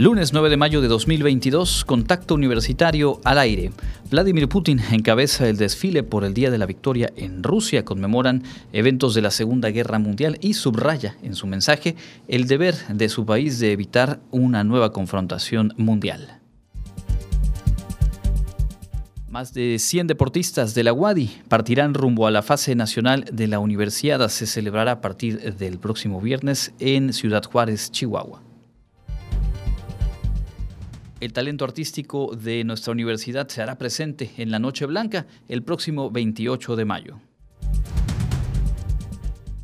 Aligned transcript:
Lunes 0.00 0.32
9 0.32 0.48
de 0.48 0.56
mayo 0.56 0.80
de 0.80 0.88
2022, 0.88 1.84
contacto 1.84 2.34
universitario 2.34 3.20
al 3.22 3.36
aire. 3.36 3.70
Vladimir 4.10 4.48
Putin 4.48 4.80
encabeza 4.92 5.46
el 5.46 5.58
desfile 5.58 6.02
por 6.02 6.24
el 6.24 6.32
Día 6.32 6.50
de 6.50 6.56
la 6.56 6.64
Victoria 6.64 7.12
en 7.16 7.42
Rusia. 7.42 7.84
Conmemoran 7.84 8.42
eventos 8.72 9.12
de 9.12 9.20
la 9.20 9.30
Segunda 9.30 9.68
Guerra 9.68 9.98
Mundial 9.98 10.38
y 10.40 10.54
subraya 10.54 11.18
en 11.22 11.34
su 11.34 11.46
mensaje 11.46 11.96
el 12.28 12.46
deber 12.46 12.76
de 12.88 13.10
su 13.10 13.26
país 13.26 13.58
de 13.58 13.72
evitar 13.72 14.20
una 14.30 14.64
nueva 14.64 14.90
confrontación 14.90 15.74
mundial. 15.76 16.40
Más 19.28 19.52
de 19.52 19.78
100 19.78 20.06
deportistas 20.06 20.74
de 20.74 20.82
la 20.82 20.94
UADI 20.94 21.30
partirán 21.48 21.92
rumbo 21.92 22.26
a 22.26 22.30
la 22.30 22.40
fase 22.40 22.74
nacional 22.74 23.26
de 23.30 23.48
la 23.48 23.58
Universiada. 23.58 24.30
Se 24.30 24.46
celebrará 24.46 24.92
a 24.92 25.00
partir 25.02 25.56
del 25.56 25.78
próximo 25.78 26.22
viernes 26.22 26.72
en 26.78 27.12
Ciudad 27.12 27.44
Juárez, 27.44 27.90
Chihuahua. 27.90 28.49
El 31.20 31.34
talento 31.34 31.66
artístico 31.66 32.34
de 32.34 32.64
nuestra 32.64 32.92
universidad 32.92 33.46
se 33.46 33.60
hará 33.60 33.76
presente 33.76 34.30
en 34.38 34.50
la 34.50 34.58
Noche 34.58 34.86
Blanca 34.86 35.26
el 35.48 35.62
próximo 35.62 36.10
28 36.10 36.76
de 36.76 36.84
mayo. 36.86 37.20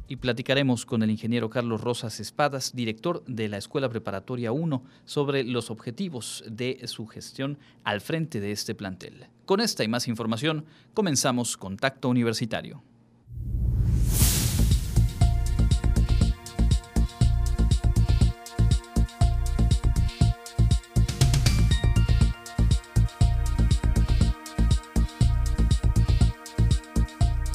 Y 0.07 0.17
platicaremos 0.17 0.85
con 0.85 1.03
el 1.03 1.11
ingeniero 1.11 1.49
Carlos 1.49 1.81
Rosas 1.81 2.21
Espadas, 2.21 2.77
director 2.77 3.25
de 3.25 3.49
la 3.49 3.57
Escuela 3.57 3.89
Preparatoria 3.89 4.53
1, 4.53 4.85
sobre 5.07 5.45
los 5.45 5.71
objetivos 5.71 6.45
de 6.47 6.79
su 6.85 7.07
gestión 7.07 7.59
al 7.85 8.03
frente 8.03 8.39
de 8.39 8.53
este 8.53 8.75
plantel. 8.75 9.27
Con 9.47 9.61
esta 9.61 9.83
y 9.83 9.89
más 9.89 10.09
información, 10.09 10.67
comenzamos 10.93 11.57
Contacto 11.57 12.11
Universitario. 12.11 12.83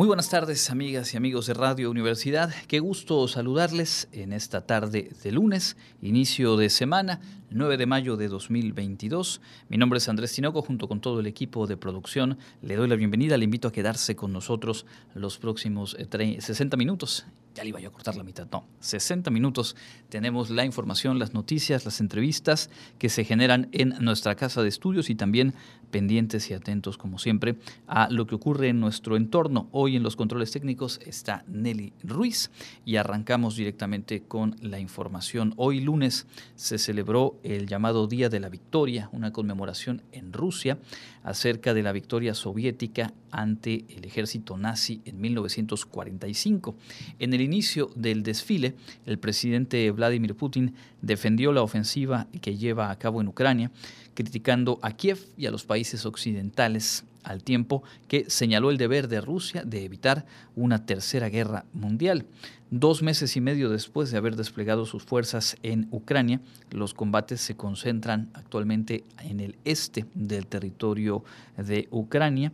Muy 0.00 0.06
buenas 0.06 0.30
tardes, 0.30 0.70
amigas 0.70 1.12
y 1.12 1.18
amigos 1.18 1.44
de 1.44 1.52
Radio 1.52 1.90
Universidad. 1.90 2.54
Qué 2.68 2.80
gusto 2.80 3.28
saludarles 3.28 4.08
en 4.12 4.32
esta 4.32 4.62
tarde 4.62 5.10
de 5.22 5.30
lunes, 5.30 5.76
inicio 6.00 6.56
de 6.56 6.70
semana, 6.70 7.20
9 7.50 7.76
de 7.76 7.84
mayo 7.84 8.16
de 8.16 8.28
2022. 8.28 9.42
Mi 9.68 9.76
nombre 9.76 9.98
es 9.98 10.08
Andrés 10.08 10.32
Tinoco, 10.32 10.62
junto 10.62 10.88
con 10.88 11.02
todo 11.02 11.20
el 11.20 11.26
equipo 11.26 11.66
de 11.66 11.76
producción. 11.76 12.38
Le 12.62 12.76
doy 12.76 12.88
la 12.88 12.96
bienvenida, 12.96 13.36
le 13.36 13.44
invito 13.44 13.68
a 13.68 13.72
quedarse 13.72 14.16
con 14.16 14.32
nosotros 14.32 14.86
los 15.14 15.36
próximos 15.36 15.94
60 15.98 16.62
eh, 16.62 16.78
minutos 16.78 17.26
ya 17.54 17.62
le 17.62 17.70
iba 17.70 17.78
a 17.78 17.90
cortar 17.90 18.16
la 18.16 18.22
mitad, 18.22 18.46
no, 18.50 18.64
60 18.80 19.30
minutos 19.30 19.76
tenemos 20.08 20.50
la 20.50 20.64
información, 20.64 21.18
las 21.18 21.34
noticias, 21.34 21.84
las 21.84 22.00
entrevistas 22.00 22.70
que 22.98 23.08
se 23.08 23.24
generan 23.24 23.68
en 23.72 23.94
nuestra 24.00 24.34
casa 24.34 24.62
de 24.62 24.68
estudios 24.68 25.10
y 25.10 25.14
también 25.14 25.54
pendientes 25.90 26.50
y 26.50 26.54
atentos 26.54 26.96
como 26.96 27.18
siempre 27.18 27.56
a 27.86 28.08
lo 28.10 28.26
que 28.26 28.34
ocurre 28.34 28.68
en 28.68 28.80
nuestro 28.80 29.16
entorno. 29.16 29.68
Hoy 29.72 29.96
en 29.96 30.02
los 30.02 30.16
controles 30.16 30.52
técnicos 30.52 31.00
está 31.04 31.44
Nelly 31.48 31.92
Ruiz 32.02 32.50
y 32.84 32.96
arrancamos 32.96 33.56
directamente 33.56 34.22
con 34.22 34.56
la 34.60 34.78
información. 34.78 35.54
Hoy 35.56 35.80
lunes 35.80 36.26
se 36.54 36.78
celebró 36.78 37.38
el 37.42 37.66
llamado 37.66 38.06
Día 38.06 38.28
de 38.28 38.40
la 38.40 38.48
Victoria, 38.48 39.08
una 39.12 39.32
conmemoración 39.32 40.02
en 40.12 40.32
Rusia 40.32 40.78
acerca 41.22 41.74
de 41.74 41.82
la 41.82 41.92
victoria 41.92 42.34
soviética 42.34 43.12
ante 43.30 43.84
el 43.88 44.04
ejército 44.04 44.56
nazi 44.56 45.00
en 45.04 45.20
1945. 45.20 46.74
En 47.18 47.34
el 47.34 47.40
inicio 47.40 47.90
del 47.94 48.22
desfile, 48.22 48.74
el 49.06 49.18
presidente 49.18 49.90
Vladimir 49.90 50.34
Putin 50.34 50.74
defendió 51.02 51.52
la 51.52 51.62
ofensiva 51.62 52.26
que 52.40 52.56
lleva 52.56 52.90
a 52.90 52.98
cabo 52.98 53.20
en 53.20 53.28
Ucrania, 53.28 53.70
criticando 54.14 54.78
a 54.82 54.92
Kiev 54.92 55.18
y 55.36 55.46
a 55.46 55.50
los 55.50 55.64
países 55.64 56.04
occidentales 56.06 57.04
al 57.22 57.42
tiempo 57.42 57.82
que 58.08 58.28
señaló 58.28 58.70
el 58.70 58.78
deber 58.78 59.08
de 59.08 59.20
Rusia 59.20 59.62
de 59.64 59.84
evitar 59.84 60.26
una 60.56 60.86
tercera 60.86 61.28
guerra 61.28 61.64
mundial. 61.72 62.26
Dos 62.72 63.02
meses 63.02 63.36
y 63.36 63.40
medio 63.40 63.68
después 63.68 64.12
de 64.12 64.18
haber 64.18 64.36
desplegado 64.36 64.86
sus 64.86 65.02
fuerzas 65.02 65.56
en 65.64 65.88
Ucrania, 65.90 66.40
los 66.70 66.94
combates 66.94 67.40
se 67.40 67.56
concentran 67.56 68.30
actualmente 68.32 69.02
en 69.24 69.40
el 69.40 69.56
este 69.64 70.06
del 70.14 70.46
territorio 70.46 71.24
de 71.56 71.88
Ucrania. 71.90 72.52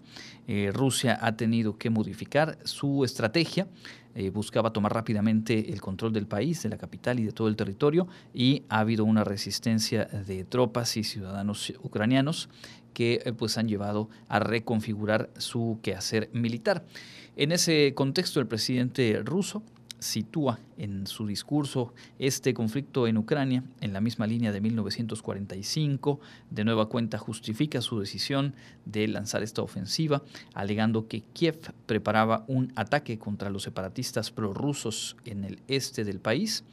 Eh, 0.49 0.71
Rusia 0.73 1.19
ha 1.21 1.37
tenido 1.37 1.77
que 1.77 1.91
modificar 1.91 2.57
su 2.65 3.05
estrategia. 3.05 3.67
Eh, 4.15 4.31
buscaba 4.31 4.73
tomar 4.73 4.95
rápidamente 4.95 5.71
el 5.71 5.83
control 5.83 6.15
del 6.15 6.27
país, 6.27 6.63
de 6.63 6.71
la 6.71 6.79
capital 6.79 7.21
y 7.21 7.25
de 7.25 7.33
todo 7.33 7.49
el 7.49 7.57
territorio, 7.57 8.09
y 8.33 8.63
ha 8.71 8.79
habido 8.79 9.05
una 9.05 9.23
resistencia 9.23 10.07
de 10.07 10.45
tropas 10.45 10.97
y 10.97 11.05
ciudadanos 11.05 11.75
ucranianos 11.83 12.49
que 12.97 13.21
eh, 13.27 13.35
pues 13.35 13.59
han 13.59 13.69
llevado 13.69 14.09
a 14.27 14.39
reconfigurar 14.39 15.29
su 15.37 15.79
quehacer 15.83 16.31
militar. 16.33 16.87
En 17.37 17.53
ese 17.53 17.93
contexto, 17.95 18.41
el 18.41 18.47
presidente 18.47 19.21
ruso 19.23 19.63
sitúa 19.99 20.61
en 20.79 21.07
su 21.07 21.27
discurso 21.27 21.93
este 22.19 22.55
conflicto 22.55 23.07
en 23.07 23.19
Ucrania 23.19 23.65
en 23.83 23.93
la 23.93 24.01
misma 24.01 24.27
línea 24.27 24.51
de 24.51 24.63
1945. 24.63 26.21
De 26.51 26.65
nueva 26.65 26.89
cuenta 26.89 27.19
justifica 27.19 27.83
su 27.83 28.01
decisión 28.01 28.55
de 28.87 29.09
lanzar 29.09 29.43
esta 29.43 29.61
ofensiva, 29.61 30.23
alegando 30.55 31.07
que 31.07 31.21
Kiev 31.21 31.75
preparaba 31.85 32.47
un 32.49 32.73
ataque 32.77 33.19
contra 33.19 33.51
los 33.51 33.65
separatistas 33.65 34.31
prorrusos 34.31 35.19
en 35.27 35.45
el 35.45 35.61
este 35.69 36.03
del 36.03 36.21
país 36.21 36.65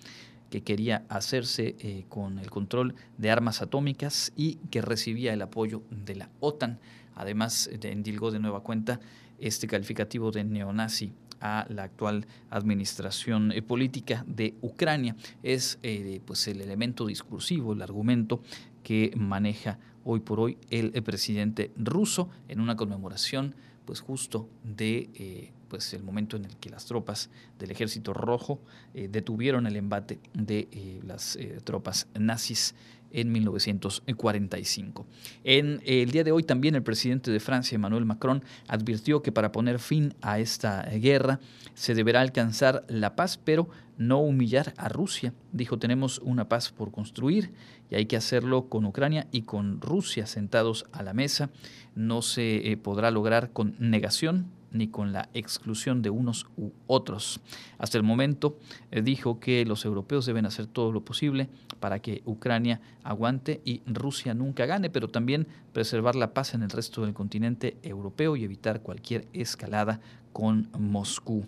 que 0.53 0.62
quería 0.62 1.03
hacerse 1.09 1.75
eh, 1.80 2.06
con 2.09 2.38
el 2.38 2.52
control 2.52 2.94
de 3.18 3.31
armas 3.31 3.64
atómicas 3.64 4.31
y 4.36 4.58
que 4.69 4.84
recibía 4.84 5.34
el 5.34 5.41
apoyo 5.41 5.81
de 5.90 6.14
la 6.14 6.30
OTAN. 6.41 6.78
Además, 7.16 7.72
endilgó 7.81 8.30
de 8.30 8.38
nueva 8.38 8.59
cuenta 8.59 9.00
este 9.40 9.66
calificativo 9.66 10.30
de 10.30 10.44
neonazi 10.44 11.12
a 11.42 11.66
la 11.69 11.81
actual 11.81 12.28
administración 12.52 13.52
eh, 13.52 13.63
política 13.63 14.24
de 14.28 14.53
Ucrania. 14.62 15.16
Es 15.42 15.80
eh, 15.81 16.22
pues 16.24 16.47
el 16.47 16.62
elemento 16.62 17.08
discursivo, 17.08 17.74
el 17.74 17.81
argumento 17.81 18.44
que 18.84 19.12
maneja 19.18 19.80
hoy 20.03 20.19
por 20.19 20.40
hoy 20.40 20.59
el, 20.69 20.92
presidente 21.02 21.72
ruso 21.78 22.30
en 22.47 22.59
una 22.59 22.75
conmemoración 22.75 23.56
pues 23.86 24.02
justo 24.02 24.47
de 24.63 25.52
pues 25.73 25.91
el 25.95 26.03
momento 26.03 26.38
en 26.38 26.45
el 26.45 26.56
que 26.57 26.69
las 26.69 26.85
tropas 26.85 27.31
del 27.57 27.72
ejército 27.72 28.13
rojo 28.13 28.61
eh, 28.94 29.07
detuvieron 29.11 29.66
el 29.66 29.75
embate 29.75 30.19
de 30.35 30.67
eh, 30.72 31.00
las 31.03 31.35
eh, 31.35 31.61
tropas 31.63 32.07
nazis 32.13 32.75
en 33.09 33.31
1945. 33.31 35.07
En 35.44 35.81
el 35.83 36.12
día 36.12 36.23
de 36.23 36.31
hoy 36.31 36.44
también 36.44 36.75
el 36.75 36.83
presidente 36.83 37.31
de 37.31 37.39
Francia, 37.39 37.75
Emmanuel 37.75 38.06
Macron, 38.06 38.44
advirtió 38.67 39.23
que 39.23 39.31
para 39.31 39.51
poner 39.51 39.79
fin 39.79 40.13
a 40.22 40.38
esta 40.38 40.83
guerra 40.83 41.39
se 41.73 41.95
deberá 41.95 42.22
alcanzar 42.22 42.85
la 42.88 43.16
paz, 43.16 43.39
pero 43.44 43.67
no 43.97 44.19
humillar 44.19 44.75
a 44.78 44.89
Rusia. 44.89 45.33
Dijo, 45.53 45.79
tenemos 45.79 46.19
una 46.19 46.47
paz 46.50 46.72
por 46.72 46.91
construir 46.91 47.51
y 47.89 47.95
hay 47.95 48.06
que 48.06 48.16
hacerlo 48.16 48.69
con 48.69 48.85
Ucrania 48.85 49.25
y 49.31 49.41
con 49.41 49.81
Rusia 49.81 50.28
sentados 50.28 50.85
a 50.91 51.01
la 51.01 51.16
mesa. 51.16 51.50
No 51.95 52.22
se 52.22 52.78
podrá 52.83 53.09
lograr 53.09 53.50
con 53.50 53.75
negación 53.79 54.51
ni 54.73 54.88
con 54.88 55.13
la 55.13 55.29
exclusión 55.34 56.01
de 56.01 56.09
unos 56.09 56.48
u 56.57 56.71
otros. 56.88 57.39
Hasta 57.77 57.98
el 57.98 58.03
momento 58.03 58.57
eh, 58.92 59.01
dijo 59.01 59.39
que 59.39 59.65
los 59.65 59.86
europeos 59.86 60.25
deben 60.25 60.45
hacer 60.45 60.68
todo 60.68 60.92
lo 60.92 61.06
posible 61.06 61.48
para 61.80 62.00
que 62.00 62.21
Ucrania 62.25 62.81
aguante 63.03 63.62
y 63.63 63.81
Rusia 63.86 64.33
nunca 64.33 64.65
gane, 64.65 64.89
pero 64.89 65.07
también 65.07 65.48
preservar 65.71 66.15
la 66.15 66.33
paz 66.33 66.53
en 66.53 66.63
el 66.63 66.69
resto 66.69 67.03
del 67.03 67.13
continente 67.13 67.77
europeo 67.83 68.36
y 68.36 68.44
evitar 68.44 68.81
cualquier 68.81 69.27
escalada 69.33 70.01
con 70.33 70.69
Moscú. 70.77 71.45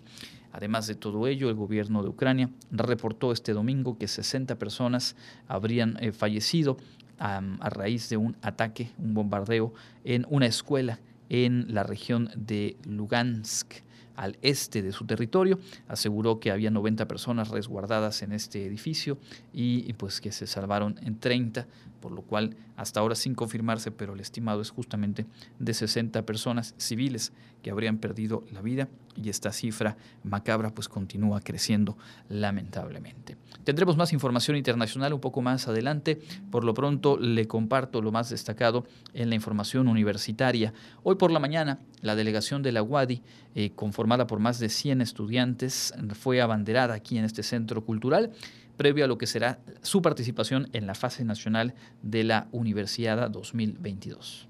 Además 0.52 0.86
de 0.86 0.94
todo 0.94 1.26
ello, 1.26 1.50
el 1.50 1.54
gobierno 1.54 2.02
de 2.02 2.08
Ucrania 2.08 2.48
reportó 2.70 3.32
este 3.32 3.52
domingo 3.52 3.98
que 3.98 4.08
60 4.08 4.58
personas 4.58 5.14
habrían 5.48 5.98
eh, 6.00 6.12
fallecido 6.12 6.78
a 7.18 7.40
raíz 7.70 8.08
de 8.10 8.18
un 8.18 8.36
ataque, 8.42 8.90
un 8.98 9.14
bombardeo 9.14 9.72
en 10.04 10.26
una 10.28 10.46
escuela 10.46 10.98
en 11.28 11.72
la 11.72 11.82
región 11.82 12.30
de 12.36 12.76
Lugansk. 12.84 13.84
al 14.16 14.38
este 14.40 14.80
de 14.80 14.92
su 14.92 15.04
territorio. 15.04 15.58
Aseguró 15.88 16.40
que 16.40 16.50
había 16.50 16.70
90 16.70 17.06
personas 17.06 17.50
resguardadas 17.50 18.22
en 18.22 18.32
este 18.32 18.64
edificio 18.64 19.18
y 19.52 19.92
pues 19.92 20.22
que 20.22 20.32
se 20.32 20.46
salvaron 20.46 20.98
en 21.02 21.18
30 21.20 21.66
por 22.06 22.12
lo 22.12 22.22
cual 22.22 22.56
hasta 22.76 23.00
ahora 23.00 23.16
sin 23.16 23.34
confirmarse, 23.34 23.90
pero 23.90 24.14
el 24.14 24.20
estimado 24.20 24.60
es 24.60 24.70
justamente 24.70 25.26
de 25.58 25.74
60 25.74 26.24
personas 26.24 26.72
civiles 26.78 27.32
que 27.62 27.70
habrían 27.72 27.98
perdido 27.98 28.44
la 28.52 28.62
vida 28.62 28.88
y 29.22 29.28
esta 29.28 29.52
cifra 29.52 29.96
macabra 30.24 30.70
pues 30.70 30.88
continúa 30.88 31.40
creciendo 31.40 31.96
lamentablemente. 32.28 33.36
Tendremos 33.64 33.96
más 33.96 34.12
información 34.12 34.56
internacional 34.56 35.12
un 35.12 35.20
poco 35.20 35.42
más 35.42 35.68
adelante, 35.68 36.20
por 36.50 36.64
lo 36.64 36.74
pronto 36.74 37.18
le 37.18 37.46
comparto 37.46 38.00
lo 38.00 38.12
más 38.12 38.30
destacado 38.30 38.84
en 39.12 39.28
la 39.28 39.34
información 39.34 39.88
universitaria. 39.88 40.72
Hoy 41.02 41.16
por 41.16 41.30
la 41.30 41.40
mañana 41.40 41.80
la 42.02 42.14
delegación 42.14 42.62
de 42.62 42.72
la 42.72 42.82
UADI, 42.82 43.22
eh, 43.54 43.72
conformada 43.74 44.26
por 44.26 44.38
más 44.38 44.58
de 44.58 44.68
100 44.68 45.00
estudiantes, 45.00 45.94
fue 46.14 46.40
abanderada 46.40 46.94
aquí 46.94 47.18
en 47.18 47.24
este 47.24 47.42
centro 47.42 47.84
cultural 47.84 48.32
previo 48.76 49.04
a 49.04 49.08
lo 49.08 49.18
que 49.18 49.26
será 49.26 49.58
su 49.82 50.02
participación 50.02 50.68
en 50.72 50.86
la 50.86 50.94
fase 50.94 51.24
nacional 51.24 51.74
de 52.02 52.24
la 52.24 52.48
Universidad 52.52 53.30
2022. 53.30 54.48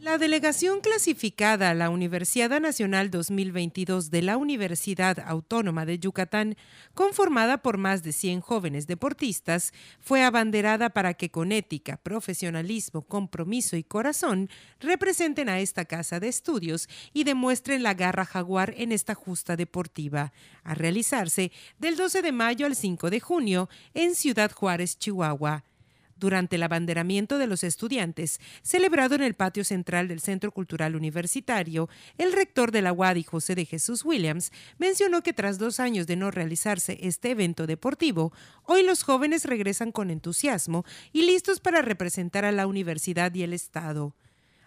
La 0.00 0.16
delegación 0.16 0.80
clasificada 0.80 1.68
a 1.68 1.74
la 1.74 1.90
Universidad 1.90 2.58
Nacional 2.58 3.10
2022 3.10 4.10
de 4.10 4.22
la 4.22 4.38
Universidad 4.38 5.18
Autónoma 5.26 5.84
de 5.84 5.98
Yucatán, 5.98 6.56
conformada 6.94 7.58
por 7.58 7.76
más 7.76 8.02
de 8.02 8.12
100 8.12 8.40
jóvenes 8.40 8.86
deportistas, 8.86 9.74
fue 10.00 10.22
abanderada 10.22 10.88
para 10.88 11.12
que 11.12 11.30
con 11.30 11.52
ética, 11.52 11.98
profesionalismo, 11.98 13.02
compromiso 13.02 13.76
y 13.76 13.84
corazón 13.84 14.48
representen 14.80 15.50
a 15.50 15.60
esta 15.60 15.84
casa 15.84 16.18
de 16.18 16.28
estudios 16.28 16.88
y 17.12 17.24
demuestren 17.24 17.82
la 17.82 17.92
garra 17.92 18.24
jaguar 18.24 18.72
en 18.78 18.92
esta 18.92 19.14
justa 19.14 19.54
deportiva, 19.54 20.32
a 20.64 20.74
realizarse 20.74 21.52
del 21.78 21.96
12 21.96 22.22
de 22.22 22.32
mayo 22.32 22.64
al 22.64 22.74
5 22.74 23.10
de 23.10 23.20
junio 23.20 23.68
en 23.92 24.14
Ciudad 24.14 24.50
Juárez, 24.50 24.98
Chihuahua 24.98 25.62
durante 26.20 26.56
el 26.56 26.62
abanderamiento 26.62 27.38
de 27.38 27.48
los 27.48 27.64
estudiantes, 27.64 28.38
celebrado 28.62 29.16
en 29.16 29.22
el 29.22 29.34
patio 29.34 29.64
central 29.64 30.06
del 30.06 30.20
Centro 30.20 30.52
Cultural 30.52 30.94
Universitario, 30.94 31.88
el 32.18 32.32
rector 32.32 32.70
de 32.70 32.82
la 32.82 32.92
UADI, 32.92 33.24
José 33.24 33.54
de 33.56 33.64
Jesús 33.64 34.04
Williams, 34.04 34.52
mencionó 34.78 35.22
que 35.22 35.32
tras 35.32 35.58
dos 35.58 35.80
años 35.80 36.06
de 36.06 36.16
no 36.16 36.30
realizarse 36.30 36.98
este 37.00 37.30
evento 37.30 37.66
deportivo, 37.66 38.32
hoy 38.64 38.84
los 38.84 39.02
jóvenes 39.02 39.44
regresan 39.46 39.90
con 39.90 40.10
entusiasmo 40.10 40.84
y 41.12 41.22
listos 41.22 41.58
para 41.58 41.82
representar 41.82 42.44
a 42.44 42.52
la 42.52 42.66
universidad 42.66 43.34
y 43.34 43.42
el 43.42 43.52
Estado. 43.52 44.14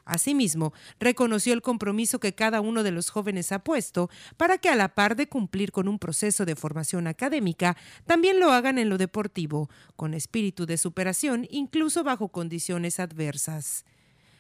Asimismo, 0.06 0.74
reconoció 1.00 1.54
el 1.54 1.62
compromiso 1.62 2.20
que 2.20 2.36
cada 2.36 2.62
uno 2.62 2.84
de 2.84 2.92
los 2.92 3.10
jóvenes 3.10 3.52
ha 3.52 3.64
puesto 3.64 4.10
para 4.38 4.58
que 4.58 4.70
a 4.70 4.76
la 4.76 4.96
par 4.96 5.16
de 5.16 5.28
cumplir 5.28 5.72
con 5.72 5.88
un 5.88 6.00
proceso 6.00 6.46
de 6.46 6.56
formación 6.56 7.08
académica, 7.08 7.78
también 8.06 8.40
lo 8.40 8.52
hagan 8.52 8.78
en 8.78 8.90
lo 8.90 8.98
deportivo, 8.98 9.70
con 9.96 10.14
espíritu 10.14 10.66
de 10.66 10.78
superación 10.78 11.48
incluso 11.50 12.04
bajo 12.04 12.30
condiciones 12.30 13.00
adversas. 13.00 13.86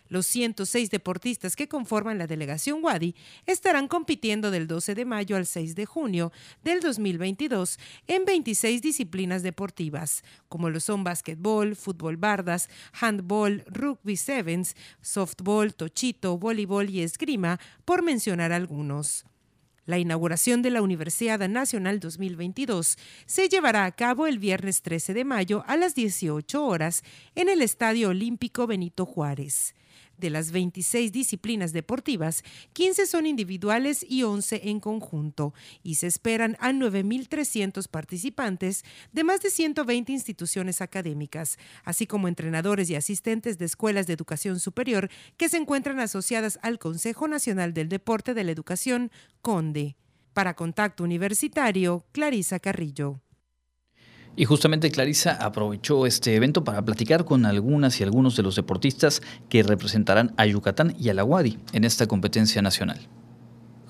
Los 0.10 0.26
106 0.28 0.90
deportistas 0.90 1.56
que 1.56 1.68
conforman 1.68 2.18
la 2.18 2.28
delegación 2.28 2.84
Wadi 2.84 3.16
estarán 3.46 3.88
compitiendo 3.88 4.52
del 4.52 4.68
12 4.68 4.96
de 4.96 5.06
mayo 5.06 5.36
al 5.36 5.46
6 5.46 5.76
de 5.76 5.86
junio 5.86 6.32
del 6.64 6.82
2022 6.82 7.80
en 8.08 8.26
26 8.26 8.82
disciplinas 8.82 9.44
deportivas, 9.44 10.24
como 10.50 10.70
lo 10.70 10.80
son 10.80 11.04
básquetbol, 11.04 11.76
fútbol 11.76 12.18
bardas, 12.18 12.70
handball, 13.00 13.64
rugby 13.68 14.18
sevens, 14.18 14.76
softball, 15.02 15.74
tochito, 15.74 16.38
voleibol 16.38 16.90
y 16.90 17.02
esgrima, 17.02 17.60
por 17.86 18.04
mencionar 18.04 18.52
algunos. 18.52 19.26
La 19.85 19.97
inauguración 19.97 20.62
de 20.62 20.69
la 20.69 20.81
Universidad 20.81 21.47
Nacional 21.50 22.00
2022 22.00 22.97
se 23.25 23.50
llevará 23.50 23.83
a 23.83 23.91
cabo 23.91 24.27
el 24.27 24.39
viernes 24.39 24.81
13 24.81 25.13
de 25.13 25.25
mayo 25.25 25.65
a 25.68 25.75
las 25.75 25.94
18 25.94 26.65
horas 26.65 27.03
en 27.35 27.50
el 27.50 27.62
Estadio 27.62 28.09
Olímpico 28.09 28.65
Benito 28.65 29.06
Juárez. 29.06 29.75
De 30.24 30.30
las 30.30 30.54
26 30.54 31.12
disciplinas 31.12 31.74
deportivas, 31.74 32.44
15 32.72 33.08
son 33.08 33.25
individuales 33.25 34.06
y 34.08 34.24
11 34.24 34.70
en 34.70 34.80
conjunto, 34.80 35.54
y 35.84 35.96
se 35.96 36.08
esperan 36.08 36.56
a 36.62 36.72
9.300 36.72 37.90
participantes 37.90 38.86
de 39.12 39.25
más 39.25 39.42
de 39.42 39.50
120 39.50 40.14
instituciones 40.14 40.80
académicas, 40.80 41.58
así 41.84 42.08
como 42.08 42.30
entrenadores 42.30 42.90
y 42.90 42.96
asistentes 42.96 43.58
de 43.58 43.66
escuelas 43.66 44.08
de 44.08 44.14
educación 44.14 44.62
superior 44.62 45.10
que 45.36 45.50
se 45.50 45.58
encuentran 45.58 46.00
asociadas 46.00 46.58
al 46.62 46.80
Consejo 46.80 47.28
Nacional 47.28 47.74
del 47.74 47.90
Deporte 47.90 48.34
de 48.34 48.46
la 48.46 48.52
Educación, 48.54 49.12
CONDE. 49.42 49.98
Para 50.31 50.54
Contacto 50.54 51.04
Universitario, 51.04 52.06
Clarisa 52.14 52.60
Carrillo. 52.60 53.19
Y 54.35 54.45
justamente 54.45 54.89
Clarisa 54.89 55.33
aprovechó 55.33 56.07
este 56.07 56.35
evento 56.35 56.63
para 56.63 56.83
platicar 56.83 57.24
con 57.24 57.45
algunas 57.45 58.00
y 58.00 58.03
algunos 58.03 58.35
de 58.35 58.44
los 58.44 58.56
deportistas 58.56 59.21
que 59.47 59.62
representarán 59.62 60.33
a 60.38 60.45
Yucatán 60.47 60.95
y 61.00 61.09
a 61.09 61.13
la 61.13 61.24
UADI 61.24 61.59
en 61.74 61.83
esta 61.83 62.07
competencia 62.07 62.62
nacional. 62.62 63.07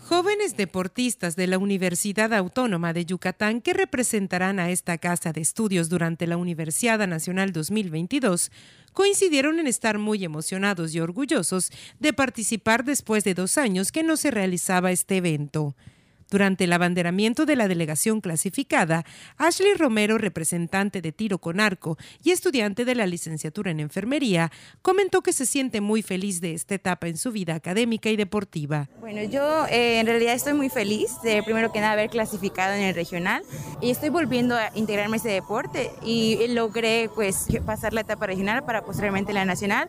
Jóvenes 0.05 0.57
deportistas 0.57 1.37
de 1.37 1.47
la 1.47 1.57
Universidad 1.57 2.33
Autónoma 2.33 2.91
de 2.91 3.05
Yucatán 3.05 3.61
que 3.61 3.71
representarán 3.71 4.59
a 4.59 4.69
esta 4.69 4.97
casa 4.97 5.31
de 5.31 5.39
estudios 5.39 5.87
durante 5.87 6.27
la 6.27 6.35
Universidad 6.35 7.07
Nacional 7.07 7.53
2022 7.53 8.51
coincidieron 8.91 9.59
en 9.59 9.67
estar 9.67 9.97
muy 9.97 10.25
emocionados 10.25 10.93
y 10.93 10.99
orgullosos 10.99 11.71
de 11.99 12.11
participar 12.11 12.83
después 12.83 13.23
de 13.23 13.33
dos 13.33 13.57
años 13.57 13.93
que 13.93 14.03
no 14.03 14.17
se 14.17 14.29
realizaba 14.29 14.91
este 14.91 15.17
evento. 15.17 15.75
Durante 16.33 16.63
el 16.63 16.73
abanderamiento 16.73 17.45
de 17.45 17.55
la 17.55 17.67
delegación 17.67 18.19
clasificada, 18.19 19.05
Ashley 19.37 19.75
Romero, 19.75 20.17
representante 20.17 20.99
de 20.99 21.11
tiro 21.11 21.37
con 21.37 21.59
arco 21.59 21.95
y 22.23 22.31
estudiante 22.31 22.85
de 22.85 22.95
la 22.95 23.05
licenciatura 23.05 23.69
en 23.69 23.79
enfermería, 23.79 24.51
comentó 24.81 25.21
que 25.21 25.31
se 25.31 25.45
siente 25.45 25.79
muy 25.79 26.01
feliz 26.01 26.41
de 26.41 26.55
esta 26.55 26.73
etapa 26.73 27.07
en 27.07 27.17
su 27.17 27.31
vida 27.31 27.53
académica 27.53 28.09
y 28.09 28.15
deportiva. 28.15 28.89
Bueno, 28.99 29.21
yo 29.21 29.67
eh, 29.67 29.99
en 29.99 30.07
realidad 30.07 30.33
estoy 30.33 30.55
muy 30.55 30.69
feliz 30.69 31.11
de 31.21 31.43
primero 31.43 31.71
que 31.71 31.79
nada 31.81 31.93
haber 31.93 32.09
clasificado 32.09 32.73
en 32.73 32.81
el 32.81 32.95
regional 32.95 33.43
y 33.79 33.91
estoy 33.91 34.09
volviendo 34.09 34.55
a 34.55 34.71
integrarme 34.73 35.17
a 35.17 35.19
ese 35.19 35.29
deporte 35.29 35.91
y 36.03 36.47
logré 36.47 37.11
pues 37.13 37.45
pasar 37.63 37.93
la 37.93 38.01
etapa 38.01 38.25
regional 38.25 38.65
para 38.65 38.83
posteriormente 38.83 39.33
la 39.33 39.45
nacional 39.45 39.87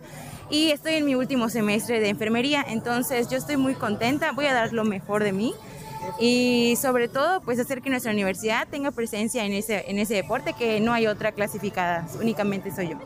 y 0.50 0.72
estoy 0.72 0.96
en 0.96 1.06
mi 1.06 1.14
último 1.14 1.48
semestre 1.48 2.00
de 2.00 2.10
enfermería, 2.10 2.62
entonces 2.68 3.30
yo 3.30 3.38
estoy 3.38 3.56
muy 3.56 3.74
contenta, 3.74 4.32
voy 4.32 4.44
a 4.44 4.52
dar 4.52 4.74
lo 4.74 4.84
mejor 4.84 5.24
de 5.24 5.32
mí 5.32 5.54
y 6.18 6.76
sobre 6.80 7.08
todo 7.08 7.40
pues 7.40 7.58
hacer 7.58 7.82
que 7.82 7.90
nuestra 7.90 8.12
universidad 8.12 8.68
tenga 8.68 8.90
presencia 8.90 9.44
en 9.44 9.52
ese, 9.52 9.84
en 9.88 9.98
ese 9.98 10.14
deporte 10.14 10.54
que 10.54 10.80
no 10.80 10.92
hay 10.92 11.06
otra 11.06 11.32
clasificada, 11.32 12.06
únicamente 12.20 12.70
soy 12.74 12.90
yo. 12.90 12.98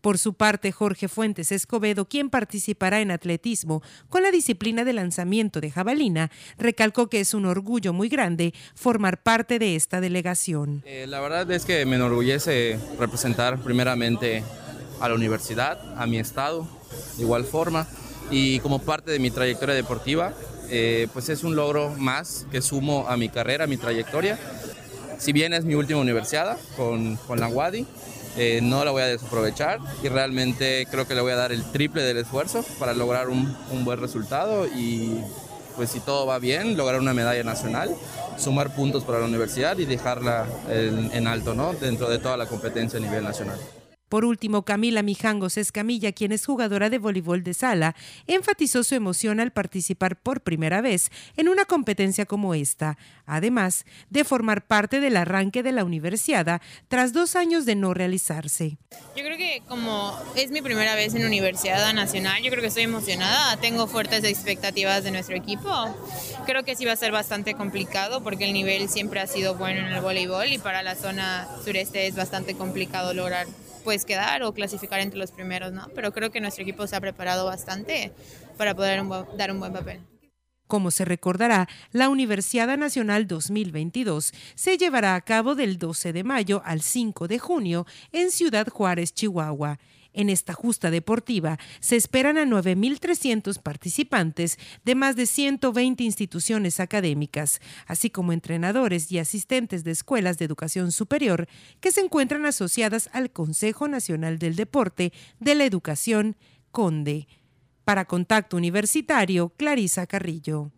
Por 0.00 0.16
su 0.16 0.32
parte, 0.32 0.72
Jorge 0.72 1.08
Fuentes 1.08 1.52
Escobedo, 1.52 2.08
quien 2.08 2.30
participará 2.30 3.00
en 3.00 3.10
atletismo 3.10 3.82
con 4.08 4.22
la 4.22 4.30
disciplina 4.30 4.84
de 4.84 4.94
lanzamiento 4.94 5.60
de 5.60 5.70
jabalina, 5.70 6.30
recalcó 6.56 7.08
que 7.08 7.20
es 7.20 7.34
un 7.34 7.44
orgullo 7.44 7.92
muy 7.92 8.08
grande 8.08 8.54
formar 8.74 9.22
parte 9.22 9.58
de 9.58 9.76
esta 9.76 10.00
delegación. 10.00 10.82
Eh, 10.86 11.06
la 11.06 11.20
verdad 11.20 11.50
es 11.50 11.66
que 11.66 11.84
me 11.84 11.96
enorgullece 11.96 12.78
representar 12.98 13.58
primeramente 13.58 14.42
a 15.00 15.08
la 15.08 15.14
universidad, 15.14 15.78
a 16.00 16.06
mi 16.06 16.18
estado, 16.18 16.66
de 17.16 17.22
igual 17.22 17.44
forma, 17.44 17.86
y 18.30 18.60
como 18.60 18.78
parte 18.78 19.10
de 19.10 19.18
mi 19.18 19.30
trayectoria 19.30 19.74
deportiva, 19.74 20.32
eh, 20.70 21.08
pues 21.12 21.28
es 21.28 21.44
un 21.44 21.56
logro 21.56 21.90
más 21.98 22.46
que 22.50 22.62
sumo 22.62 23.06
a 23.08 23.16
mi 23.16 23.28
carrera, 23.28 23.64
a 23.64 23.66
mi 23.66 23.76
trayectoria. 23.76 24.38
Si 25.18 25.32
bien 25.32 25.52
es 25.52 25.64
mi 25.64 25.74
última 25.74 26.00
universidad 26.00 26.58
con, 26.76 27.16
con 27.16 27.40
la 27.40 27.48
WADI, 27.48 27.86
eh, 28.36 28.60
no 28.62 28.84
la 28.84 28.92
voy 28.92 29.02
a 29.02 29.06
desaprovechar 29.06 29.80
y 30.02 30.08
realmente 30.08 30.86
creo 30.90 31.06
que 31.06 31.14
le 31.14 31.20
voy 31.20 31.32
a 31.32 31.36
dar 31.36 31.52
el 31.52 31.64
triple 31.64 32.02
del 32.02 32.18
esfuerzo 32.18 32.64
para 32.78 32.94
lograr 32.94 33.28
un, 33.28 33.56
un 33.72 33.84
buen 33.84 34.00
resultado 34.00 34.66
y 34.66 35.20
pues 35.74 35.90
si 35.90 36.00
todo 36.00 36.26
va 36.26 36.38
bien, 36.38 36.76
lograr 36.76 37.00
una 37.00 37.14
medalla 37.14 37.42
nacional, 37.42 37.94
sumar 38.38 38.74
puntos 38.74 39.04
para 39.04 39.18
la 39.18 39.26
universidad 39.26 39.78
y 39.78 39.84
dejarla 39.84 40.46
en, 40.68 41.10
en 41.12 41.26
alto 41.26 41.54
¿no? 41.54 41.72
dentro 41.72 42.08
de 42.08 42.18
toda 42.18 42.36
la 42.36 42.46
competencia 42.46 42.98
a 42.98 43.02
nivel 43.02 43.24
nacional. 43.24 43.58
Por 44.10 44.24
último, 44.24 44.64
Camila 44.64 45.04
Mijangos 45.04 45.56
Escamilla, 45.56 46.10
quien 46.10 46.32
es 46.32 46.44
jugadora 46.44 46.90
de 46.90 46.98
voleibol 46.98 47.44
de 47.44 47.54
sala, 47.54 47.94
enfatizó 48.26 48.82
su 48.82 48.96
emoción 48.96 49.38
al 49.38 49.52
participar 49.52 50.20
por 50.20 50.40
primera 50.40 50.80
vez 50.80 51.12
en 51.36 51.48
una 51.48 51.64
competencia 51.64 52.26
como 52.26 52.54
esta, 52.54 52.98
además 53.24 53.84
de 54.10 54.24
formar 54.24 54.66
parte 54.66 54.98
del 54.98 55.16
arranque 55.16 55.62
de 55.62 55.70
la 55.70 55.84
universidad 55.84 56.60
tras 56.88 57.12
dos 57.12 57.36
años 57.36 57.66
de 57.66 57.76
no 57.76 57.94
realizarse. 57.94 58.78
Yo 59.16 59.22
creo 59.22 59.38
que 59.38 59.62
como 59.68 60.18
es 60.34 60.50
mi 60.50 60.60
primera 60.60 60.96
vez 60.96 61.14
en 61.14 61.24
Universidad 61.24 61.94
Nacional, 61.94 62.42
yo 62.42 62.50
creo 62.50 62.62
que 62.62 62.66
estoy 62.66 62.82
emocionada, 62.82 63.58
tengo 63.58 63.86
fuertes 63.86 64.24
expectativas 64.24 65.04
de 65.04 65.12
nuestro 65.12 65.36
equipo. 65.36 65.70
Creo 66.46 66.64
que 66.64 66.74
sí 66.74 66.84
va 66.84 66.94
a 66.94 66.96
ser 66.96 67.12
bastante 67.12 67.54
complicado 67.54 68.24
porque 68.24 68.46
el 68.46 68.54
nivel 68.54 68.88
siempre 68.88 69.20
ha 69.20 69.28
sido 69.28 69.54
bueno 69.54 69.86
en 69.86 69.92
el 69.92 70.00
voleibol 70.00 70.50
y 70.50 70.58
para 70.58 70.82
la 70.82 70.96
zona 70.96 71.46
sureste 71.64 72.08
es 72.08 72.16
bastante 72.16 72.56
complicado 72.56 73.14
lograr 73.14 73.46
pues 73.84 74.04
quedar 74.04 74.42
o 74.42 74.52
clasificar 74.52 75.00
entre 75.00 75.18
los 75.18 75.32
primeros, 75.32 75.72
¿no? 75.72 75.88
Pero 75.94 76.12
creo 76.12 76.30
que 76.30 76.40
nuestro 76.40 76.62
equipo 76.62 76.86
se 76.86 76.96
ha 76.96 77.00
preparado 77.00 77.46
bastante 77.46 78.12
para 78.56 78.74
poder 78.74 79.02
dar 79.36 79.52
un 79.52 79.60
buen 79.60 79.72
papel. 79.72 80.00
Como 80.66 80.92
se 80.92 81.04
recordará, 81.04 81.68
la 81.90 82.08
Universidad 82.08 82.78
Nacional 82.78 83.26
2022 83.26 84.32
se 84.54 84.78
llevará 84.78 85.16
a 85.16 85.20
cabo 85.20 85.56
del 85.56 85.78
12 85.78 86.12
de 86.12 86.22
mayo 86.22 86.62
al 86.64 86.80
5 86.80 87.26
de 87.26 87.40
junio 87.40 87.86
en 88.12 88.30
Ciudad 88.30 88.68
Juárez, 88.68 89.12
Chihuahua. 89.12 89.80
En 90.12 90.28
esta 90.28 90.54
justa 90.54 90.90
deportiva 90.90 91.58
se 91.78 91.96
esperan 91.96 92.36
a 92.36 92.44
9.300 92.44 93.60
participantes 93.62 94.58
de 94.84 94.94
más 94.94 95.14
de 95.14 95.26
120 95.26 96.02
instituciones 96.02 96.80
académicas, 96.80 97.60
así 97.86 98.10
como 98.10 98.32
entrenadores 98.32 99.10
y 99.12 99.18
asistentes 99.18 99.84
de 99.84 99.92
escuelas 99.92 100.38
de 100.38 100.44
educación 100.46 100.90
superior 100.90 101.46
que 101.80 101.92
se 101.92 102.00
encuentran 102.00 102.44
asociadas 102.44 103.08
al 103.12 103.30
Consejo 103.30 103.86
Nacional 103.86 104.38
del 104.38 104.56
Deporte 104.56 105.12
de 105.38 105.54
la 105.54 105.64
Educación, 105.64 106.36
CONDE. 106.72 107.28
Para 107.84 108.04
Contacto 108.04 108.56
Universitario, 108.56 109.50
Clarisa 109.56 110.06
Carrillo. 110.06 110.70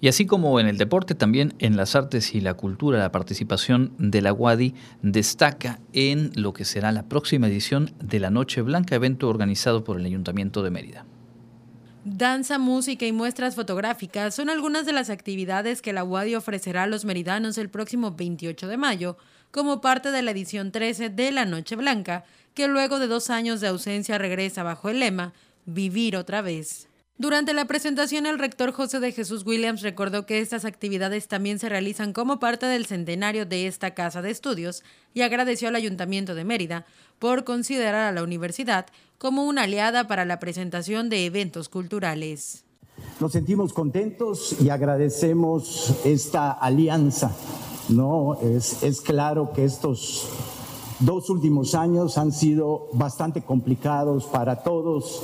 Y 0.00 0.08
así 0.08 0.26
como 0.26 0.58
en 0.58 0.66
el 0.66 0.78
deporte, 0.78 1.14
también 1.14 1.54
en 1.58 1.76
las 1.76 1.94
artes 1.94 2.34
y 2.34 2.40
la 2.40 2.54
cultura, 2.54 2.98
la 2.98 3.12
participación 3.12 3.92
de 3.98 4.20
la 4.20 4.32
UADI 4.32 4.74
destaca 5.02 5.80
en 5.92 6.32
lo 6.34 6.52
que 6.52 6.64
será 6.64 6.92
la 6.92 7.04
próxima 7.04 7.46
edición 7.46 7.92
de 8.02 8.20
la 8.20 8.30
Noche 8.30 8.62
Blanca, 8.62 8.96
evento 8.96 9.28
organizado 9.28 9.84
por 9.84 9.98
el 9.98 10.06
Ayuntamiento 10.06 10.62
de 10.62 10.70
Mérida. 10.70 11.06
Danza, 12.04 12.58
música 12.58 13.06
y 13.06 13.12
muestras 13.12 13.54
fotográficas 13.54 14.34
son 14.34 14.50
algunas 14.50 14.86
de 14.86 14.92
las 14.92 15.08
actividades 15.08 15.80
que 15.82 15.92
la 15.92 16.02
UADI 16.02 16.34
ofrecerá 16.34 16.82
a 16.82 16.88
los 16.88 17.04
meridanos 17.04 17.58
el 17.58 17.68
próximo 17.70 18.10
28 18.10 18.66
de 18.66 18.76
mayo, 18.76 19.16
como 19.52 19.80
parte 19.80 20.10
de 20.10 20.22
la 20.22 20.32
edición 20.32 20.72
13 20.72 21.10
de 21.10 21.30
la 21.30 21.44
Noche 21.44 21.76
Blanca, 21.76 22.24
que 22.54 22.66
luego 22.66 22.98
de 22.98 23.06
dos 23.06 23.30
años 23.30 23.60
de 23.60 23.68
ausencia 23.68 24.18
regresa 24.18 24.64
bajo 24.64 24.88
el 24.88 24.98
lema 24.98 25.32
Vivir 25.64 26.16
otra 26.16 26.42
vez. 26.42 26.88
Durante 27.18 27.52
la 27.52 27.66
presentación, 27.66 28.26
el 28.26 28.38
rector 28.38 28.72
José 28.72 28.98
de 28.98 29.12
Jesús 29.12 29.44
Williams 29.46 29.82
recordó 29.82 30.24
que 30.24 30.40
estas 30.40 30.64
actividades 30.64 31.28
también 31.28 31.58
se 31.58 31.68
realizan 31.68 32.12
como 32.12 32.40
parte 32.40 32.66
del 32.66 32.86
centenario 32.86 33.44
de 33.46 33.66
esta 33.66 33.92
casa 33.92 34.22
de 34.22 34.30
estudios 34.30 34.82
y 35.14 35.20
agradeció 35.20 35.68
al 35.68 35.76
Ayuntamiento 35.76 36.34
de 36.34 36.44
Mérida 36.44 36.86
por 37.18 37.44
considerar 37.44 38.08
a 38.08 38.12
la 38.12 38.22
universidad 38.22 38.86
como 39.18 39.44
una 39.44 39.62
aliada 39.62 40.08
para 40.08 40.24
la 40.24 40.40
presentación 40.40 41.10
de 41.10 41.26
eventos 41.26 41.68
culturales. 41.68 42.64
Nos 43.20 43.32
sentimos 43.32 43.72
contentos 43.72 44.56
y 44.60 44.70
agradecemos 44.70 45.94
esta 46.04 46.50
alianza. 46.50 47.30
No, 47.88 48.38
es, 48.40 48.82
es 48.82 49.00
claro 49.00 49.52
que 49.52 49.64
estos 49.64 50.28
dos 51.04 51.30
últimos 51.30 51.74
años 51.74 52.18
han 52.18 52.32
sido 52.32 52.88
bastante 52.92 53.42
complicados 53.42 54.24
para 54.26 54.62
todos. 54.62 55.22